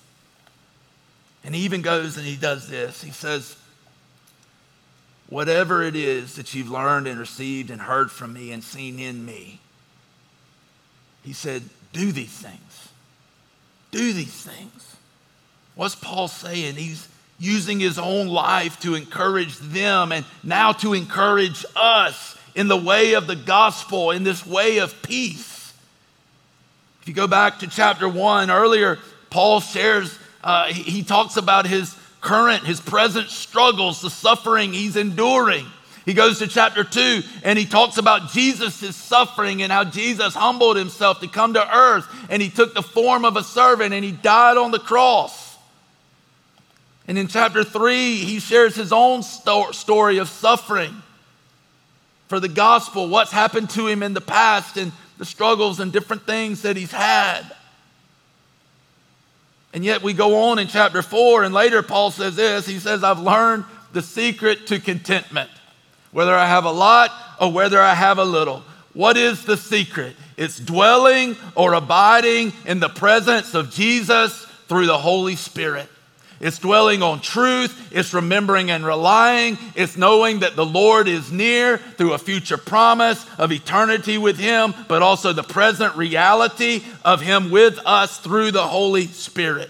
And 1.43 1.53
he 1.53 1.61
even 1.61 1.81
goes 1.81 2.17
and 2.17 2.25
he 2.25 2.35
does 2.35 2.67
this. 2.67 3.03
He 3.03 3.11
says, 3.11 3.55
Whatever 5.27 5.81
it 5.81 5.95
is 5.95 6.35
that 6.35 6.53
you've 6.53 6.69
learned 6.69 7.07
and 7.07 7.19
received 7.19 7.71
and 7.71 7.81
heard 7.81 8.11
from 8.11 8.33
me 8.33 8.51
and 8.51 8.63
seen 8.63 8.99
in 8.99 9.25
me, 9.25 9.59
he 11.23 11.33
said, 11.33 11.63
Do 11.95 12.11
these 12.11 12.27
things. 12.27 12.89
Do 13.91 14.11
these 14.11 14.33
things. 14.33 14.95
What's 15.75 15.95
Paul 15.95 16.27
saying? 16.27 16.75
He's 16.75 17.07
using 17.39 17.79
his 17.79 17.97
own 17.97 18.27
life 18.27 18.81
to 18.81 18.95
encourage 18.95 19.57
them 19.59 20.11
and 20.11 20.25
now 20.43 20.73
to 20.73 20.93
encourage 20.93 21.63
us 21.73 22.37
in 22.53 22.67
the 22.67 22.75
way 22.75 23.13
of 23.13 23.27
the 23.27 23.35
gospel, 23.37 24.11
in 24.11 24.23
this 24.23 24.45
way 24.45 24.79
of 24.79 25.01
peace. 25.03 25.73
If 27.01 27.07
you 27.07 27.13
go 27.13 27.27
back 27.27 27.59
to 27.59 27.67
chapter 27.67 28.09
one, 28.09 28.51
earlier, 28.51 28.99
Paul 29.29 29.61
shares 29.61 30.19
uh, 30.43 30.65
he, 30.65 30.83
he 30.83 31.03
talks 31.03 31.37
about 31.37 31.65
his 31.65 31.95
current, 32.19 32.65
his 32.65 32.81
present 32.81 33.29
struggles, 33.29 34.01
the 34.01 34.09
suffering 34.09 34.73
he's 34.73 34.97
enduring. 34.97 35.65
He 36.05 36.13
goes 36.13 36.39
to 36.39 36.47
chapter 36.47 36.83
two 36.83 37.23
and 37.43 37.57
he 37.57 37.65
talks 37.65 37.97
about 37.97 38.29
Jesus' 38.31 38.95
suffering 38.95 39.63
and 39.63 39.71
how 39.71 39.83
Jesus 39.83 40.35
humbled 40.35 40.77
himself 40.77 41.19
to 41.21 41.27
come 41.27 41.53
to 41.53 41.77
earth 41.77 42.07
and 42.29 42.41
he 42.41 42.49
took 42.49 42.73
the 42.73 42.83
form 42.83 43.25
of 43.25 43.37
a 43.37 43.43
servant 43.43 43.93
and 43.93 44.05
he 44.05 44.11
died 44.11 44.57
on 44.57 44.71
the 44.71 44.79
cross. 44.79 45.57
And 47.07 47.17
in 47.17 47.27
chapter 47.27 47.63
three, 47.63 48.17
he 48.17 48.39
shares 48.39 48.75
his 48.75 48.91
own 48.91 49.23
sto- 49.23 49.71
story 49.71 50.17
of 50.17 50.29
suffering 50.29 51.01
for 52.27 52.39
the 52.39 52.47
gospel, 52.47 53.07
what's 53.07 53.31
happened 53.31 53.69
to 53.71 53.87
him 53.87 54.01
in 54.01 54.13
the 54.13 54.21
past 54.21 54.77
and 54.77 54.91
the 55.17 55.25
struggles 55.25 55.79
and 55.79 55.91
different 55.91 56.25
things 56.25 56.63
that 56.63 56.75
he's 56.75 56.91
had. 56.91 57.43
And 59.73 59.83
yet 59.83 60.01
we 60.01 60.13
go 60.13 60.49
on 60.49 60.57
in 60.57 60.67
chapter 60.67 61.01
four, 61.01 61.43
and 61.43 61.53
later 61.53 61.83
Paul 61.83 62.11
says 62.11 62.35
this 62.35 62.65
He 62.65 62.79
says, 62.79 63.03
I've 63.03 63.19
learned 63.19 63.65
the 63.93 64.01
secret 64.01 64.67
to 64.67 64.79
contentment, 64.79 65.49
whether 66.15 66.33
I 66.33 66.45
have 66.45 66.63
a 66.63 66.71
lot 66.71 67.11
or 67.41 67.51
whether 67.51 67.81
I 67.81 67.93
have 67.93 68.19
a 68.19 68.23
little. 68.23 68.63
What 68.93 69.17
is 69.17 69.43
the 69.43 69.57
secret? 69.57 70.15
It's 70.37 70.57
dwelling 70.57 71.35
or 71.55 71.73
abiding 71.73 72.53
in 72.65 72.79
the 72.79 72.87
presence 72.87 73.53
of 73.53 73.69
Jesus 73.69 74.45
through 74.69 74.85
the 74.85 74.97
Holy 74.97 75.35
Spirit. 75.35 75.89
It's 76.39 76.57
dwelling 76.57 77.03
on 77.03 77.19
truth. 77.19 77.91
It's 77.91 78.13
remembering 78.13 78.71
and 78.71 78.85
relying. 78.85 79.57
It's 79.75 79.97
knowing 79.97 80.39
that 80.39 80.55
the 80.55 80.65
Lord 80.65 81.09
is 81.09 81.33
near 81.33 81.79
through 81.79 82.13
a 82.13 82.17
future 82.17 82.55
promise 82.55 83.25
of 83.37 83.51
eternity 83.51 84.17
with 84.17 84.39
Him, 84.39 84.73
but 84.87 85.01
also 85.01 85.33
the 85.33 85.43
present 85.43 85.97
reality 85.97 86.81
of 87.03 87.19
Him 87.19 87.51
with 87.51 87.77
us 87.85 88.19
through 88.19 88.51
the 88.51 88.65
Holy 88.65 89.07
Spirit. 89.07 89.69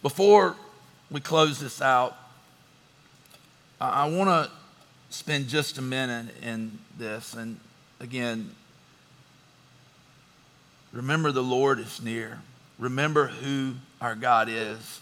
Before 0.00 0.56
we 1.10 1.20
close 1.20 1.60
this 1.60 1.82
out, 1.82 2.16
I 3.80 4.08
want 4.08 4.28
to 4.28 4.50
spend 5.10 5.48
just 5.48 5.78
a 5.78 5.82
minute 5.82 6.34
in 6.42 6.78
this. 6.98 7.34
And 7.34 7.60
again, 8.00 8.50
remember 10.92 11.30
the 11.30 11.42
Lord 11.42 11.78
is 11.78 12.02
near. 12.02 12.40
Remember 12.78 13.28
who 13.28 13.74
our 14.00 14.14
God 14.14 14.48
is. 14.48 15.00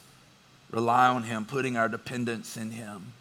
Rely 0.70 1.08
on 1.08 1.22
Him, 1.22 1.44
putting 1.44 1.76
our 1.76 1.88
dependence 1.88 2.56
in 2.56 2.70
Him. 2.70 3.12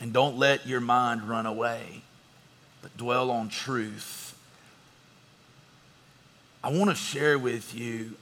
And 0.00 0.12
don't 0.12 0.36
let 0.36 0.66
your 0.66 0.80
mind 0.80 1.28
run 1.28 1.46
away, 1.46 2.02
but 2.82 2.96
dwell 2.96 3.30
on 3.30 3.48
truth. 3.48 4.36
I 6.62 6.70
want 6.70 6.90
to 6.90 6.96
share 6.96 7.38
with 7.38 7.74
you 7.74 8.12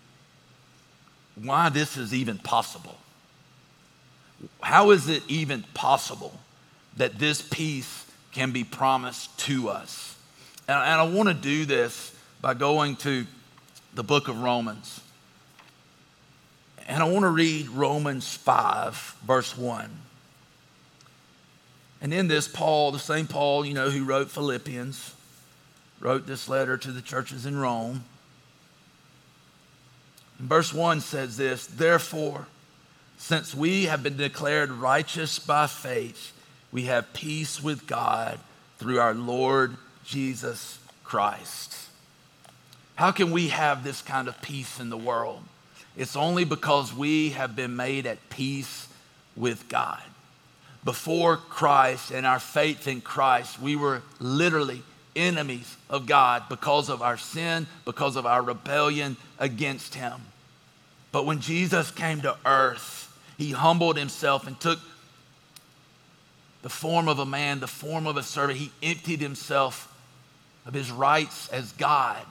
why 1.34 1.68
this 1.68 1.96
is 1.96 2.14
even 2.14 2.38
possible. 2.38 2.96
How 4.60 4.90
is 4.90 5.08
it 5.08 5.22
even 5.28 5.64
possible 5.74 6.38
that 6.96 7.18
this 7.18 7.42
peace 7.42 8.06
can 8.32 8.52
be 8.52 8.64
promised 8.64 9.36
to 9.40 9.68
us? 9.68 10.16
And, 10.68 10.78
I 10.78 11.02
want 11.02 11.28
to 11.28 11.34
do 11.34 11.64
this 11.64 12.14
by 12.40 12.54
going 12.54 12.96
to 12.96 13.26
the 13.94 14.04
book 14.04 14.28
of 14.28 14.40
Romans. 14.40 15.00
And 16.86 17.02
I 17.02 17.06
want 17.06 17.24
to 17.24 17.30
read 17.30 17.68
Romans 17.68 18.34
5, 18.34 19.16
verse 19.26 19.56
1. 19.56 19.90
And 22.00 22.14
in 22.14 22.28
this, 22.28 22.48
Paul, 22.48 22.92
the 22.92 22.98
same 22.98 23.26
Paul, 23.26 23.64
you 23.64 23.74
know, 23.74 23.90
who 23.90 24.04
wrote 24.04 24.30
Philippians, 24.30 25.14
wrote 26.00 26.26
this 26.26 26.48
letter 26.48 26.78
to 26.78 26.92
the 26.92 27.02
churches 27.02 27.46
in 27.46 27.58
Rome. 27.58 28.04
And 30.38 30.48
verse 30.48 30.72
1 30.72 31.00
says 31.00 31.36
this 31.36 31.66
Therefore, 31.66 32.46
since 33.20 33.54
we 33.54 33.84
have 33.84 34.02
been 34.02 34.16
declared 34.16 34.70
righteous 34.70 35.38
by 35.38 35.66
faith, 35.66 36.32
we 36.72 36.84
have 36.84 37.12
peace 37.12 37.62
with 37.62 37.86
God 37.86 38.40
through 38.78 38.98
our 38.98 39.12
Lord 39.12 39.76
Jesus 40.06 40.78
Christ. 41.04 41.76
How 42.94 43.12
can 43.12 43.30
we 43.30 43.48
have 43.48 43.84
this 43.84 44.00
kind 44.00 44.26
of 44.26 44.40
peace 44.40 44.80
in 44.80 44.88
the 44.88 44.96
world? 44.96 45.42
It's 45.98 46.16
only 46.16 46.44
because 46.44 46.94
we 46.94 47.30
have 47.30 47.54
been 47.54 47.76
made 47.76 48.06
at 48.06 48.30
peace 48.30 48.88
with 49.36 49.68
God. 49.68 50.02
Before 50.82 51.36
Christ 51.36 52.10
and 52.10 52.24
our 52.24 52.40
faith 52.40 52.88
in 52.88 53.02
Christ, 53.02 53.60
we 53.60 53.76
were 53.76 54.00
literally 54.18 54.82
enemies 55.14 55.76
of 55.90 56.06
God 56.06 56.44
because 56.48 56.88
of 56.88 57.02
our 57.02 57.18
sin, 57.18 57.66
because 57.84 58.16
of 58.16 58.24
our 58.24 58.40
rebellion 58.40 59.18
against 59.38 59.94
Him. 59.94 60.14
But 61.12 61.26
when 61.26 61.40
Jesus 61.40 61.90
came 61.90 62.22
to 62.22 62.34
earth, 62.46 62.99
He 63.40 63.52
humbled 63.52 63.96
Himself 63.96 64.46
and 64.46 64.58
took 64.60 64.78
the 66.62 66.68
form 66.68 67.08
of 67.08 67.18
a 67.18 67.26
man, 67.26 67.60
the 67.60 67.66
form 67.66 68.06
of 68.06 68.16
a 68.16 68.22
servant. 68.22 68.58
He 68.58 68.70
emptied 68.82 69.20
Himself 69.20 69.92
of 70.66 70.74
His 70.74 70.90
rights 70.90 71.48
as 71.48 71.72
God. 71.72 72.24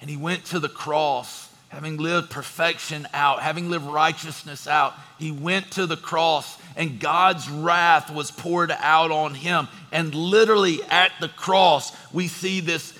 And 0.00 0.08
He 0.08 0.16
went 0.16 0.44
to 0.46 0.60
the 0.60 0.68
cross 0.68 1.50
having 1.70 1.98
lived 1.98 2.30
perfection 2.30 3.06
out, 3.14 3.40
having 3.40 3.70
lived 3.70 3.86
righteousness 3.86 4.66
out, 4.66 4.92
he 5.20 5.30
went 5.30 5.70
to 5.70 5.86
the 5.86 5.96
cross 5.96 6.58
and 6.76 6.98
God's 6.98 7.48
wrath 7.48 8.12
was 8.12 8.32
poured 8.32 8.72
out 8.72 9.12
on 9.12 9.34
him. 9.34 9.68
And 9.92 10.12
literally 10.12 10.82
at 10.90 11.12
the 11.20 11.28
cross, 11.28 11.96
we 12.12 12.26
see 12.26 12.58
this 12.58 12.92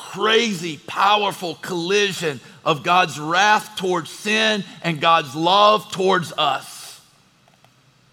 crazy, 0.00 0.78
powerful 0.86 1.54
collision 1.56 2.40
of 2.64 2.82
God's 2.82 3.18
wrath 3.20 3.76
towards 3.76 4.10
sin 4.10 4.64
and 4.82 5.00
God's 5.00 5.34
love 5.34 5.92
towards 5.92 6.32
us, 6.36 7.00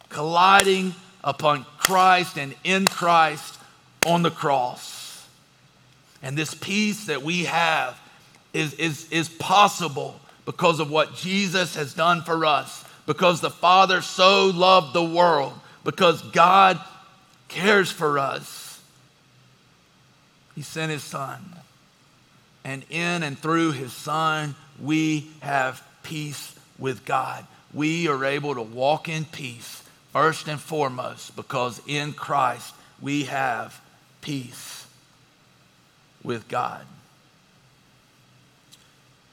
colliding 0.10 0.94
upon 1.24 1.66
Christ 1.80 2.38
and 2.38 2.54
in 2.64 2.86
Christ 2.86 3.58
on 4.06 4.22
the 4.22 4.30
cross. 4.30 5.26
And 6.22 6.38
this 6.38 6.54
peace 6.54 7.06
that 7.06 7.24
we 7.24 7.46
have 7.46 7.98
is, 8.54 8.74
is, 8.76 9.10
is 9.12 9.30
possible 9.30 10.20
because 10.46 10.80
of 10.80 10.92
what 10.92 11.16
Jesus 11.16 11.76
has 11.76 11.94
done 11.94 12.22
for 12.22 12.46
us, 12.46 12.86
because 13.06 13.42
the 13.42 13.50
Father 13.50 14.02
so 14.02 14.48
loved 14.48 14.94
the 14.94 15.04
world, 15.04 15.54
because 15.84 16.22
God 16.22 16.80
cares 17.48 17.92
for 17.92 18.20
us. 18.20 18.82
He 20.54 20.62
sent 20.62 20.92
his 20.92 21.04
son. 21.04 21.57
And 22.68 22.84
in 22.90 23.24
and 23.24 23.40
through 23.40 23.72
his 23.72 23.94
son, 23.94 24.54
we 24.78 25.30
have 25.40 25.82
peace 26.04 26.54
with 26.78 27.06
God. 27.06 27.48
We 27.74 28.10
are 28.10 28.26
able 28.26 28.56
to 28.56 28.62
walk 28.62 29.08
in 29.08 29.24
peace, 29.24 29.82
first 30.12 30.50
and 30.50 30.60
foremost, 30.60 31.34
because 31.38 31.82
in 31.88 32.12
Christ 32.12 32.76
we 33.02 33.24
have 33.24 33.80
peace 34.20 34.86
with 36.24 36.50
God. 36.50 36.86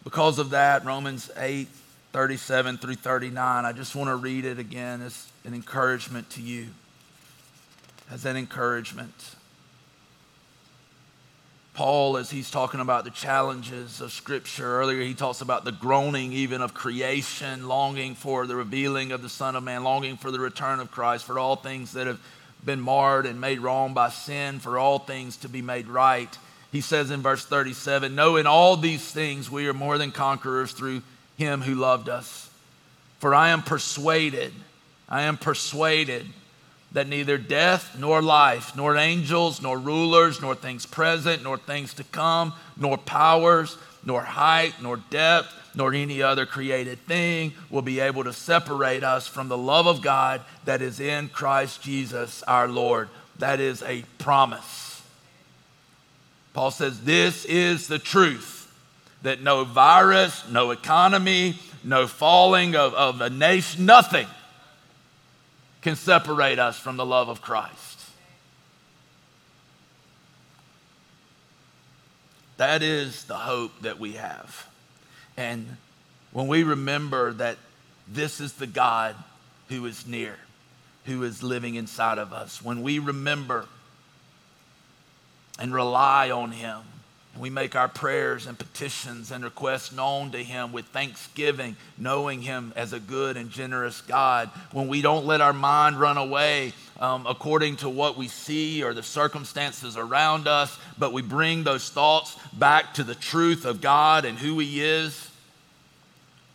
Because 0.05 0.39
of 0.39 0.51
that, 0.51 0.85
Romans 0.85 1.29
8, 1.37 1.67
37 2.13 2.79
through 2.79 2.95
39, 2.95 3.65
I 3.65 3.73
just 3.73 3.97
want 3.97 4.11
to 4.11 4.15
read 4.17 4.45
it 4.45 4.61
again 4.61 5.03
as 5.03 5.27
an 5.45 5.55
encouragement 5.55 6.31
to 6.31 6.41
you. 6.41 6.69
As 8.13 8.27
an 8.27 8.37
encouragement. 8.37 9.35
Paul, 11.75 12.17
as 12.19 12.31
he's 12.31 12.53
talking 12.53 12.79
about 12.79 13.03
the 13.03 13.11
challenges 13.11 14.01
of 14.01 14.13
Scripture, 14.13 14.79
earlier 14.79 15.03
he 15.03 15.13
talks 15.13 15.41
about 15.41 15.65
the 15.65 15.73
groaning 15.73 16.33
even 16.33 16.63
of 16.63 16.73
creation, 16.73 17.67
longing 17.67 18.15
for 18.15 18.47
the 18.47 18.55
revealing 18.55 19.11
of 19.11 19.23
the 19.23 19.29
Son 19.29 19.57
of 19.57 19.65
Man, 19.65 19.83
longing 19.83 20.17
for 20.17 20.31
the 20.31 20.39
return 20.39 20.79
of 20.79 20.93
Christ, 20.93 21.25
for 21.25 21.37
all 21.37 21.57
things 21.57 21.95
that 21.95 22.07
have 22.07 22.21
been 22.65 22.81
marred 22.81 23.27
and 23.27 23.41
made 23.41 23.59
wrong 23.59 23.93
by 23.93 24.11
sin, 24.11 24.61
for 24.61 24.79
all 24.79 25.01
things 25.01 25.37
to 25.39 25.49
be 25.49 25.63
made 25.63 25.89
right. 25.89 26.39
He 26.71 26.81
says 26.81 27.11
in 27.11 27.23
verse 27.23 27.45
37 27.45 28.15
No, 28.15 28.37
in 28.37 28.47
all 28.47 28.77
these 28.77 29.05
things 29.11 29.51
we 29.51 29.67
are 29.67 29.75
more 29.75 29.99
than 29.99 30.13
conquerors 30.13 30.71
through 30.71 31.03
him 31.37 31.61
who 31.61 31.75
loved 31.75 32.09
us. 32.09 32.49
For 33.19 33.35
I 33.35 33.49
am 33.49 33.63
persuaded, 33.63 34.53
I 35.09 35.23
am 35.23 35.37
persuaded 35.37 36.27
that 36.95 37.09
neither 37.09 37.37
death 37.37 37.97
nor 37.99 38.23
life, 38.23 38.75
nor 38.77 38.97
angels, 38.97 39.61
nor 39.61 39.79
rulers, 39.79 40.41
nor 40.41 40.55
things 40.55 40.87
present, 40.87 41.43
nor 41.43 41.59
things 41.59 41.93
to 41.95 42.05
come, 42.05 42.55
nor 42.77 42.97
powers, 42.97 43.77
nor 44.05 44.23
height, 44.23 44.75
nor 44.81 44.97
depth, 44.97 45.53
nor 45.75 45.93
any 45.93 46.23
other 46.23 46.47
created 46.47 47.01
thing 47.01 47.53
will 47.69 47.83
be 47.83 47.99
able 47.99 48.23
to 48.23 48.33
separate 48.33 49.03
us 49.03 49.27
from 49.27 49.49
the 49.49 49.59
love 49.59 49.89
of 49.89 50.03
God 50.03 50.41
that 50.67 50.81
is 50.81 51.01
in 51.01 51.29
Christ 51.29 51.83
Jesus 51.83 52.45
our 52.45 52.69
Lord. 52.69 53.09
That 53.41 53.59
is 53.59 53.83
a 53.83 54.05
promise. 54.19 55.03
Paul 56.53 56.71
says, 56.71 57.01
This 57.01 57.45
is 57.45 57.89
the 57.89 57.99
truth 57.99 58.73
that 59.23 59.43
no 59.43 59.65
virus, 59.65 60.49
no 60.49 60.71
economy, 60.71 61.59
no 61.83 62.07
falling 62.07 62.77
of, 62.77 62.95
of 62.95 63.21
a 63.21 63.31
nation, 63.31 63.85
nothing 63.85 64.29
can 65.85 65.97
separate 65.97 66.59
us 66.59 66.79
from 66.79 66.97
the 66.97 67.05
love 67.05 67.29
of 67.29 67.43
Christ. 67.43 68.01
That 72.57 72.83
is 72.83 73.25
the 73.25 73.35
hope 73.35 73.83
that 73.83 74.01
we 74.01 74.13
have. 74.13 74.67
And 75.37 75.77
when 76.33 76.49
we 76.49 76.63
remember 76.63 77.35
that 77.35 77.59
this 78.09 78.41
is 78.41 78.55
the 78.55 78.67
God 78.67 79.15
who 79.69 79.85
is 79.85 80.07
near, 80.07 80.37
who 81.05 81.23
is 81.23 81.43
living 81.43 81.75
inside 81.75 82.17
of 82.17 82.33
us, 82.33 82.63
when 82.63 82.83
we 82.83 82.99
remember 82.99 83.67
and 85.59 85.75
rely 85.75 86.31
on 86.31 86.53
Him, 86.53 86.81
we 87.39 87.51
make 87.51 87.75
our 87.75 87.89
prayers 87.89 88.47
and 88.47 88.59
petitions 88.59 89.31
and 89.31 89.43
requests 89.43 89.93
known 89.93 90.31
to 90.33 90.39
Him 90.39 90.73
with 90.73 90.87
thanksgiving, 90.87 91.77
knowing 91.99 92.43
Him 92.43 92.73
as 92.77 92.93
a 92.93 93.01
good 93.01 93.37
and 93.37 93.51
generous 93.51 94.01
God. 94.03 94.51
When 94.73 94.89
we 94.89 95.03
don't 95.03 95.27
let 95.27 95.41
our 95.41 95.53
mind 95.53 95.99
run 95.99 96.17
away 96.17 96.73
um, 97.01 97.27
according 97.27 97.77
to 97.79 97.89
what 97.89 98.17
we 98.17 98.29
see 98.29 98.85
or 98.85 98.95
the 98.95 99.03
circumstances 99.03 99.97
around 99.97 100.47
us, 100.47 100.79
but 100.99 101.13
we 101.13 101.23
bring 101.23 101.65
those 101.65 101.91
thoughts 101.91 102.37
back 102.53 102.95
to 102.95 103.05
the 103.05 103.15
truth 103.15 103.65
of 103.65 103.81
God 103.81 104.25
and 104.25 104.39
who 104.39 104.59
He 104.61 104.83
is, 104.83 105.31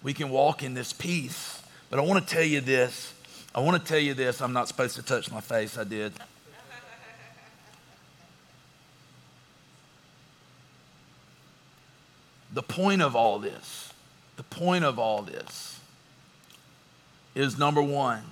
we 0.02 0.14
can 0.14 0.30
walk 0.30 0.64
in 0.64 0.74
this 0.74 0.94
peace. 0.94 1.62
But 1.90 2.00
I 2.00 2.04
want 2.04 2.26
to 2.26 2.34
tell 2.34 2.44
you 2.44 2.62
this. 2.62 3.14
I 3.54 3.60
want 3.60 3.82
to 3.82 3.88
tell 3.88 4.00
you 4.00 4.14
this. 4.14 4.42
I'm 4.42 4.54
not 4.54 4.68
supposed 4.68 4.96
to 4.96 5.02
touch 5.02 5.32
my 5.32 5.42
face. 5.42 5.78
I 5.78 5.84
did. 5.84 6.14
The 12.54 12.64
point 12.64 13.02
of 13.02 13.16
all 13.16 13.40
this, 13.40 13.94
the 14.38 14.44
point 14.44 14.84
of 14.84 14.98
all 14.98 15.22
this 15.22 15.80
is 17.36 17.58
number 17.58 17.82
one, 17.82 18.24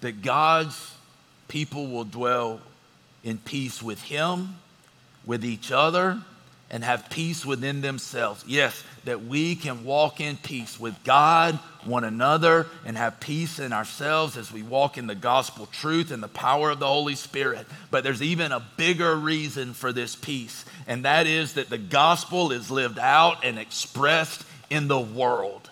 that 0.00 0.22
God's 0.22 0.94
people 1.48 1.88
will 1.88 2.04
dwell 2.04 2.60
in 3.22 3.38
peace 3.38 3.82
with 3.82 4.02
Him, 4.02 4.56
with 5.24 5.44
each 5.44 5.70
other, 5.70 6.20
and 6.70 6.84
have 6.84 7.10
peace 7.10 7.44
within 7.44 7.80
themselves. 7.80 8.44
Yes, 8.46 8.84
that 9.04 9.24
we 9.24 9.56
can 9.56 9.84
walk 9.84 10.20
in 10.20 10.36
peace 10.36 10.78
with 10.78 11.02
God, 11.02 11.58
one 11.84 12.04
another, 12.04 12.66
and 12.84 12.96
have 12.96 13.18
peace 13.18 13.58
in 13.58 13.72
ourselves 13.72 14.36
as 14.36 14.52
we 14.52 14.62
walk 14.62 14.96
in 14.96 15.06
the 15.06 15.14
gospel 15.14 15.66
truth 15.66 16.10
and 16.12 16.22
the 16.22 16.28
power 16.28 16.70
of 16.70 16.78
the 16.78 16.86
Holy 16.86 17.16
Spirit. 17.16 17.66
But 17.90 18.04
there's 18.04 18.22
even 18.22 18.52
a 18.52 18.64
bigger 18.76 19.16
reason 19.16 19.74
for 19.74 19.92
this 19.92 20.14
peace, 20.14 20.64
and 20.86 21.04
that 21.04 21.26
is 21.26 21.54
that 21.54 21.70
the 21.70 21.78
gospel 21.78 22.52
is 22.52 22.70
lived 22.70 22.98
out 22.98 23.44
and 23.44 23.58
expressed 23.58 24.44
in 24.68 24.86
the 24.86 25.00
world. 25.00 25.68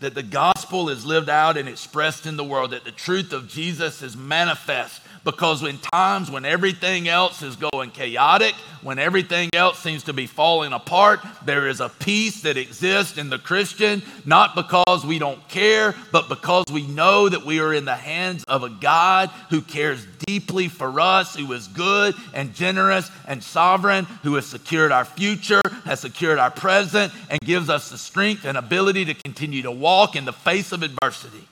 That 0.00 0.14
the 0.14 0.22
gospel 0.22 0.88
is 0.88 1.04
lived 1.04 1.28
out 1.28 1.56
and 1.56 1.68
expressed 1.68 2.26
in 2.26 2.36
the 2.36 2.44
world, 2.44 2.70
that 2.70 2.84
the 2.84 2.90
truth 2.90 3.32
of 3.32 3.48
Jesus 3.48 4.02
is 4.02 4.16
manifest 4.16 5.02
because 5.24 5.62
in 5.62 5.78
times 5.78 6.30
when 6.30 6.44
everything 6.44 7.08
else 7.08 7.42
is 7.42 7.56
going 7.56 7.90
chaotic, 7.90 8.54
when 8.82 8.98
everything 8.98 9.48
else 9.54 9.78
seems 9.78 10.04
to 10.04 10.12
be 10.12 10.26
falling 10.26 10.74
apart, 10.74 11.20
there 11.44 11.66
is 11.66 11.80
a 11.80 11.88
peace 11.88 12.42
that 12.42 12.58
exists 12.58 13.16
in 13.16 13.30
the 13.30 13.38
Christian, 13.38 14.02
not 14.26 14.54
because 14.54 15.04
we 15.04 15.18
don't 15.18 15.48
care, 15.48 15.94
but 16.12 16.28
because 16.28 16.66
we 16.70 16.86
know 16.86 17.28
that 17.28 17.46
we 17.46 17.58
are 17.60 17.72
in 17.72 17.86
the 17.86 17.94
hands 17.94 18.44
of 18.44 18.62
a 18.62 18.68
God 18.68 19.30
who 19.48 19.62
cares 19.62 20.06
deeply 20.26 20.68
for 20.68 21.00
us, 21.00 21.34
who 21.34 21.50
is 21.52 21.68
good 21.68 22.14
and 22.34 22.54
generous 22.54 23.10
and 23.26 23.42
sovereign, 23.42 24.04
who 24.22 24.34
has 24.34 24.44
secured 24.44 24.92
our 24.92 25.06
future, 25.06 25.62
has 25.86 26.00
secured 26.00 26.38
our 26.38 26.50
present, 26.50 27.12
and 27.30 27.40
gives 27.40 27.70
us 27.70 27.88
the 27.88 27.98
strength 27.98 28.44
and 28.44 28.58
ability 28.58 29.06
to 29.06 29.14
continue 29.14 29.62
to 29.62 29.70
walk 29.70 30.16
in 30.16 30.26
the 30.26 30.32
face 30.32 30.72
of 30.72 30.82
adversity. 30.82 31.48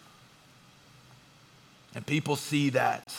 And 1.94 2.04
people 2.04 2.36
see 2.36 2.70
that. 2.70 3.14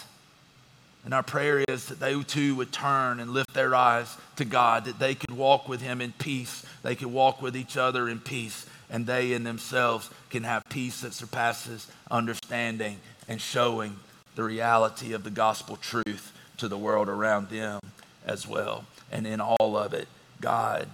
And 1.06 1.14
our 1.14 1.24
prayer 1.24 1.60
is 1.68 1.86
that 1.88 2.00
they 2.00 2.22
too 2.24 2.56
would 2.56 2.72
turn 2.72 3.20
and 3.20 3.32
lift 3.32 3.54
their 3.54 3.76
eyes 3.76 4.16
to 4.38 4.46
God, 4.46 4.86
that 4.86 5.00
they 5.00 5.16
could 5.16 5.36
walk 5.36 5.68
with 5.68 5.82
Him 5.82 6.00
in 6.00 6.14
peace, 6.14 6.66
they 6.82 6.96
could 6.96 7.12
walk 7.12 7.42
with 7.42 7.58
each 7.58 7.76
other 7.76 8.08
in 8.08 8.20
peace, 8.20 8.66
and 8.90 9.06
they 9.06 9.34
in 9.34 9.44
themselves 9.44 10.10
can 10.30 10.44
have 10.44 10.64
peace 10.70 11.02
that 11.02 11.14
surpasses 11.14 11.88
understanding 12.10 13.00
and 13.28 13.42
showing 13.42 13.98
the 14.36 14.44
reality 14.44 15.14
of 15.14 15.24
the 15.24 15.30
gospel 15.30 15.76
truth 15.76 16.32
to 16.58 16.68
the 16.68 16.78
world 16.78 17.10
around 17.10 17.50
them 17.50 17.80
as 18.26 18.48
well. 18.48 18.86
And 19.12 19.28
in 19.28 19.42
all 19.42 19.78
of 19.78 19.94
it, 19.94 20.08
God 20.40 20.88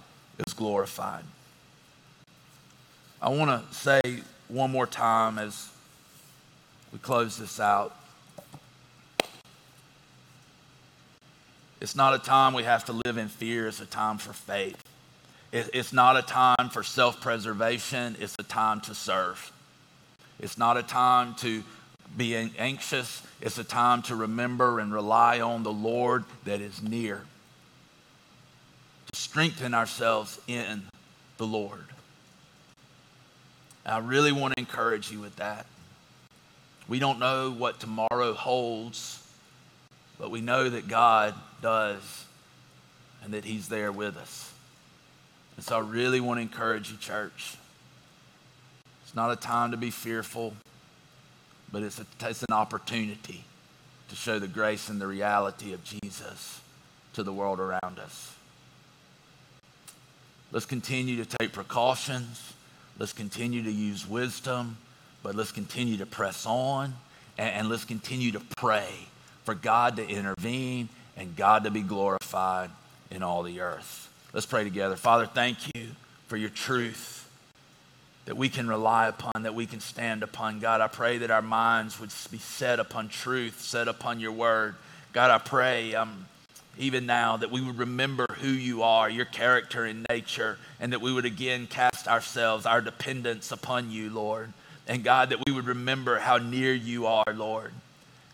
is 0.46 0.52
glorified. 0.54 1.24
I 3.22 3.28
want 3.28 3.68
to 3.68 3.74
say 3.74 4.00
one 4.48 4.70
more 4.70 4.86
time 4.86 5.38
as 5.38 5.68
we 6.92 6.98
close 6.98 7.36
this 7.36 7.60
out 7.60 7.94
It's 11.80 11.96
not 11.96 12.14
a 12.14 12.18
time 12.18 12.52
we 12.52 12.64
have 12.64 12.84
to 12.86 12.92
live 12.92 13.16
in 13.16 13.28
fear, 13.28 13.66
it's 13.66 13.80
a 13.80 13.86
time 13.86 14.18
for 14.18 14.32
faith. 14.32 14.82
It's 15.52 15.92
not 15.92 16.16
a 16.16 16.22
time 16.22 16.68
for 16.70 16.82
self 16.82 17.20
preservation, 17.20 18.16
it's 18.20 18.36
a 18.38 18.42
time 18.42 18.80
to 18.82 18.94
serve. 18.94 19.50
It's 20.38 20.56
not 20.56 20.76
a 20.76 20.82
time 20.82 21.34
to 21.36 21.62
be 22.16 22.34
anxious, 22.36 23.22
it's 23.40 23.58
a 23.58 23.64
time 23.64 24.02
to 24.02 24.14
remember 24.16 24.78
and 24.78 24.92
rely 24.92 25.40
on 25.40 25.62
the 25.62 25.72
Lord 25.72 26.24
that 26.44 26.60
is 26.60 26.82
near. 26.82 27.22
To 29.12 29.18
strengthen 29.18 29.74
ourselves 29.74 30.38
in 30.46 30.82
the 31.38 31.46
Lord. 31.46 31.84
I 33.86 33.98
really 33.98 34.32
want 34.32 34.54
to 34.54 34.60
encourage 34.60 35.10
you 35.10 35.20
with 35.20 35.36
that. 35.36 35.66
We 36.88 36.98
don't 36.98 37.18
know 37.18 37.50
what 37.50 37.80
tomorrow 37.80 38.34
holds, 38.34 39.20
but 40.20 40.30
we 40.30 40.42
know 40.42 40.68
that 40.68 40.86
God 40.86 41.34
does 41.62 42.26
and 43.24 43.32
that 43.32 43.44
He's 43.44 43.68
there 43.68 43.90
with 43.90 44.18
us. 44.18 44.52
And 45.56 45.64
so 45.64 45.76
I 45.76 45.80
really 45.80 46.20
want 46.20 46.38
to 46.38 46.42
encourage 46.42 46.90
you, 46.90 46.98
church. 46.98 47.56
It's 49.02 49.16
not 49.16 49.32
a 49.32 49.36
time 49.36 49.70
to 49.70 49.78
be 49.78 49.90
fearful, 49.90 50.54
but 51.72 51.82
it's, 51.82 51.98
a, 51.98 52.06
it's 52.28 52.42
an 52.42 52.54
opportunity 52.54 53.42
to 54.10 54.14
show 54.14 54.38
the 54.38 54.46
grace 54.46 54.90
and 54.90 55.00
the 55.00 55.06
reality 55.06 55.72
of 55.72 55.82
Jesus 55.84 56.60
to 57.14 57.22
the 57.22 57.32
world 57.32 57.58
around 57.58 57.98
us. 57.98 58.34
Let's 60.52 60.66
continue 60.66 61.24
to 61.24 61.38
take 61.38 61.52
precautions. 61.52 62.52
Let's 62.98 63.12
continue 63.12 63.62
to 63.62 63.72
use 63.72 64.06
wisdom, 64.06 64.76
but 65.22 65.34
let's 65.34 65.52
continue 65.52 65.96
to 65.98 66.06
press 66.06 66.44
on 66.44 66.94
and, 67.38 67.50
and 67.50 67.68
let's 67.68 67.84
continue 67.84 68.32
to 68.32 68.40
pray 68.56 68.90
for 69.50 69.56
God 69.56 69.96
to 69.96 70.08
intervene 70.08 70.88
and 71.16 71.34
God 71.34 71.64
to 71.64 71.72
be 71.72 71.82
glorified 71.82 72.70
in 73.10 73.24
all 73.24 73.42
the 73.42 73.62
earth. 73.62 74.08
Let's 74.32 74.46
pray 74.46 74.62
together. 74.62 74.94
Father, 74.94 75.26
thank 75.26 75.74
you 75.74 75.88
for 76.28 76.36
your 76.36 76.50
truth 76.50 77.28
that 78.26 78.36
we 78.36 78.48
can 78.48 78.68
rely 78.68 79.08
upon, 79.08 79.42
that 79.42 79.56
we 79.56 79.66
can 79.66 79.80
stand 79.80 80.22
upon. 80.22 80.60
God, 80.60 80.80
I 80.80 80.86
pray 80.86 81.18
that 81.18 81.32
our 81.32 81.42
minds 81.42 81.98
would 81.98 82.12
be 82.30 82.38
set 82.38 82.78
upon 82.78 83.08
truth, 83.08 83.60
set 83.60 83.88
upon 83.88 84.20
your 84.20 84.30
word. 84.30 84.76
God, 85.12 85.32
I 85.32 85.38
pray 85.38 85.96
um, 85.96 86.26
even 86.78 87.04
now 87.04 87.36
that 87.36 87.50
we 87.50 87.60
would 87.60 87.76
remember 87.80 88.26
who 88.38 88.50
you 88.50 88.84
are, 88.84 89.10
your 89.10 89.24
character 89.24 89.84
and 89.84 90.06
nature, 90.08 90.58
and 90.78 90.92
that 90.92 91.00
we 91.00 91.12
would 91.12 91.24
again 91.24 91.66
cast 91.66 92.06
ourselves, 92.06 92.66
our 92.66 92.80
dependence 92.80 93.50
upon 93.50 93.90
you, 93.90 94.10
Lord. 94.10 94.52
And 94.86 95.02
God, 95.02 95.30
that 95.30 95.44
we 95.44 95.52
would 95.52 95.66
remember 95.66 96.20
how 96.20 96.36
near 96.36 96.72
you 96.72 97.08
are, 97.08 97.34
Lord. 97.34 97.72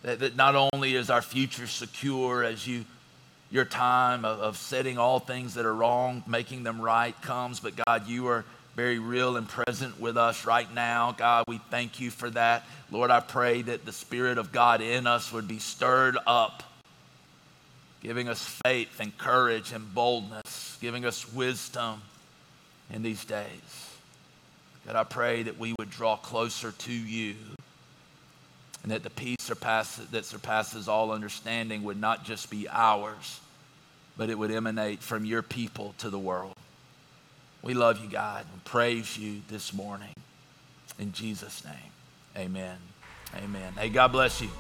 That, 0.07 0.21
that 0.21 0.37
not 0.37 0.55
only 0.73 0.95
is 0.95 1.11
our 1.11 1.21
future 1.21 1.67
secure 1.67 2.45
as 2.45 2.65
you 2.65 2.85
your 3.51 3.65
time 3.65 4.25
of, 4.25 4.39
of 4.39 4.57
setting 4.57 4.99
all 4.99 5.19
things 5.19 5.55
that 5.55 5.67
are 5.67 5.75
wrong, 5.75 6.23
making 6.29 6.63
them 6.63 6.81
right 6.81 7.21
comes, 7.23 7.59
but 7.59 7.75
God, 7.87 8.07
you 8.07 8.29
are 8.29 8.45
very 8.77 9.01
real 9.01 9.37
and 9.37 9.49
present 9.49 9.99
with 10.01 10.17
us 10.17 10.47
right 10.47 10.73
now. 10.73 11.11
God, 11.19 11.45
we 11.49 11.59
thank 11.71 11.99
you 11.99 12.11
for 12.13 12.31
that. 12.31 12.65
Lord, 12.93 13.11
I 13.11 13.19
pray 13.19 13.63
that 13.63 13.85
the 13.85 13.91
Spirit 13.91 14.39
of 14.39 14.53
God 14.53 14.81
in 14.81 15.09
us 15.09 15.33
would 15.33 15.49
be 15.49 15.59
stirred 15.59 16.17
up, 16.25 16.63
giving 18.01 18.29
us 18.29 18.45
faith 18.65 19.01
and 19.01 19.17
courage 19.19 19.73
and 19.73 19.93
boldness, 19.93 20.79
giving 20.81 21.05
us 21.05 21.33
wisdom 21.33 22.01
in 22.93 23.03
these 23.03 23.25
days. 23.25 23.91
God, 24.87 24.95
I 24.95 25.03
pray 25.03 25.43
that 25.43 25.59
we 25.59 25.75
would 25.81 25.91
draw 25.91 26.17
closer 26.17 26.71
to 26.71 26.93
you 26.93 27.35
and 28.87 28.95
that 28.95 29.03
the 29.03 29.11
peace 29.11 29.39
surpasses, 29.41 30.07
that 30.11 30.25
surpasses 30.25 30.87
all 30.87 31.11
understanding 31.11 31.83
would 31.83 32.01
not 32.01 32.25
just 32.25 32.51
be 32.51 32.69
ours, 32.71 33.41
but 34.17 34.31
it 34.31 34.39
would 34.39 34.53
emanate 34.53 35.03
from 35.03 35.25
your 35.25 35.43
people 35.43 35.93
to 35.99 36.09
the 36.09 36.21
world. 36.21 36.55
We 37.63 37.75
love 37.75 37.99
you, 37.99 38.09
God, 38.09 38.47
and 38.53 38.65
praise 38.65 39.19
you 39.19 39.43
this 39.49 39.73
morning. 39.73 40.15
In 41.01 41.11
Jesus' 41.11 41.65
name, 41.65 41.75
amen. 42.37 42.77
Amen. 43.35 43.73
Hey, 43.77 43.89
God 43.89 44.13
bless 44.13 44.41
you. 44.41 44.51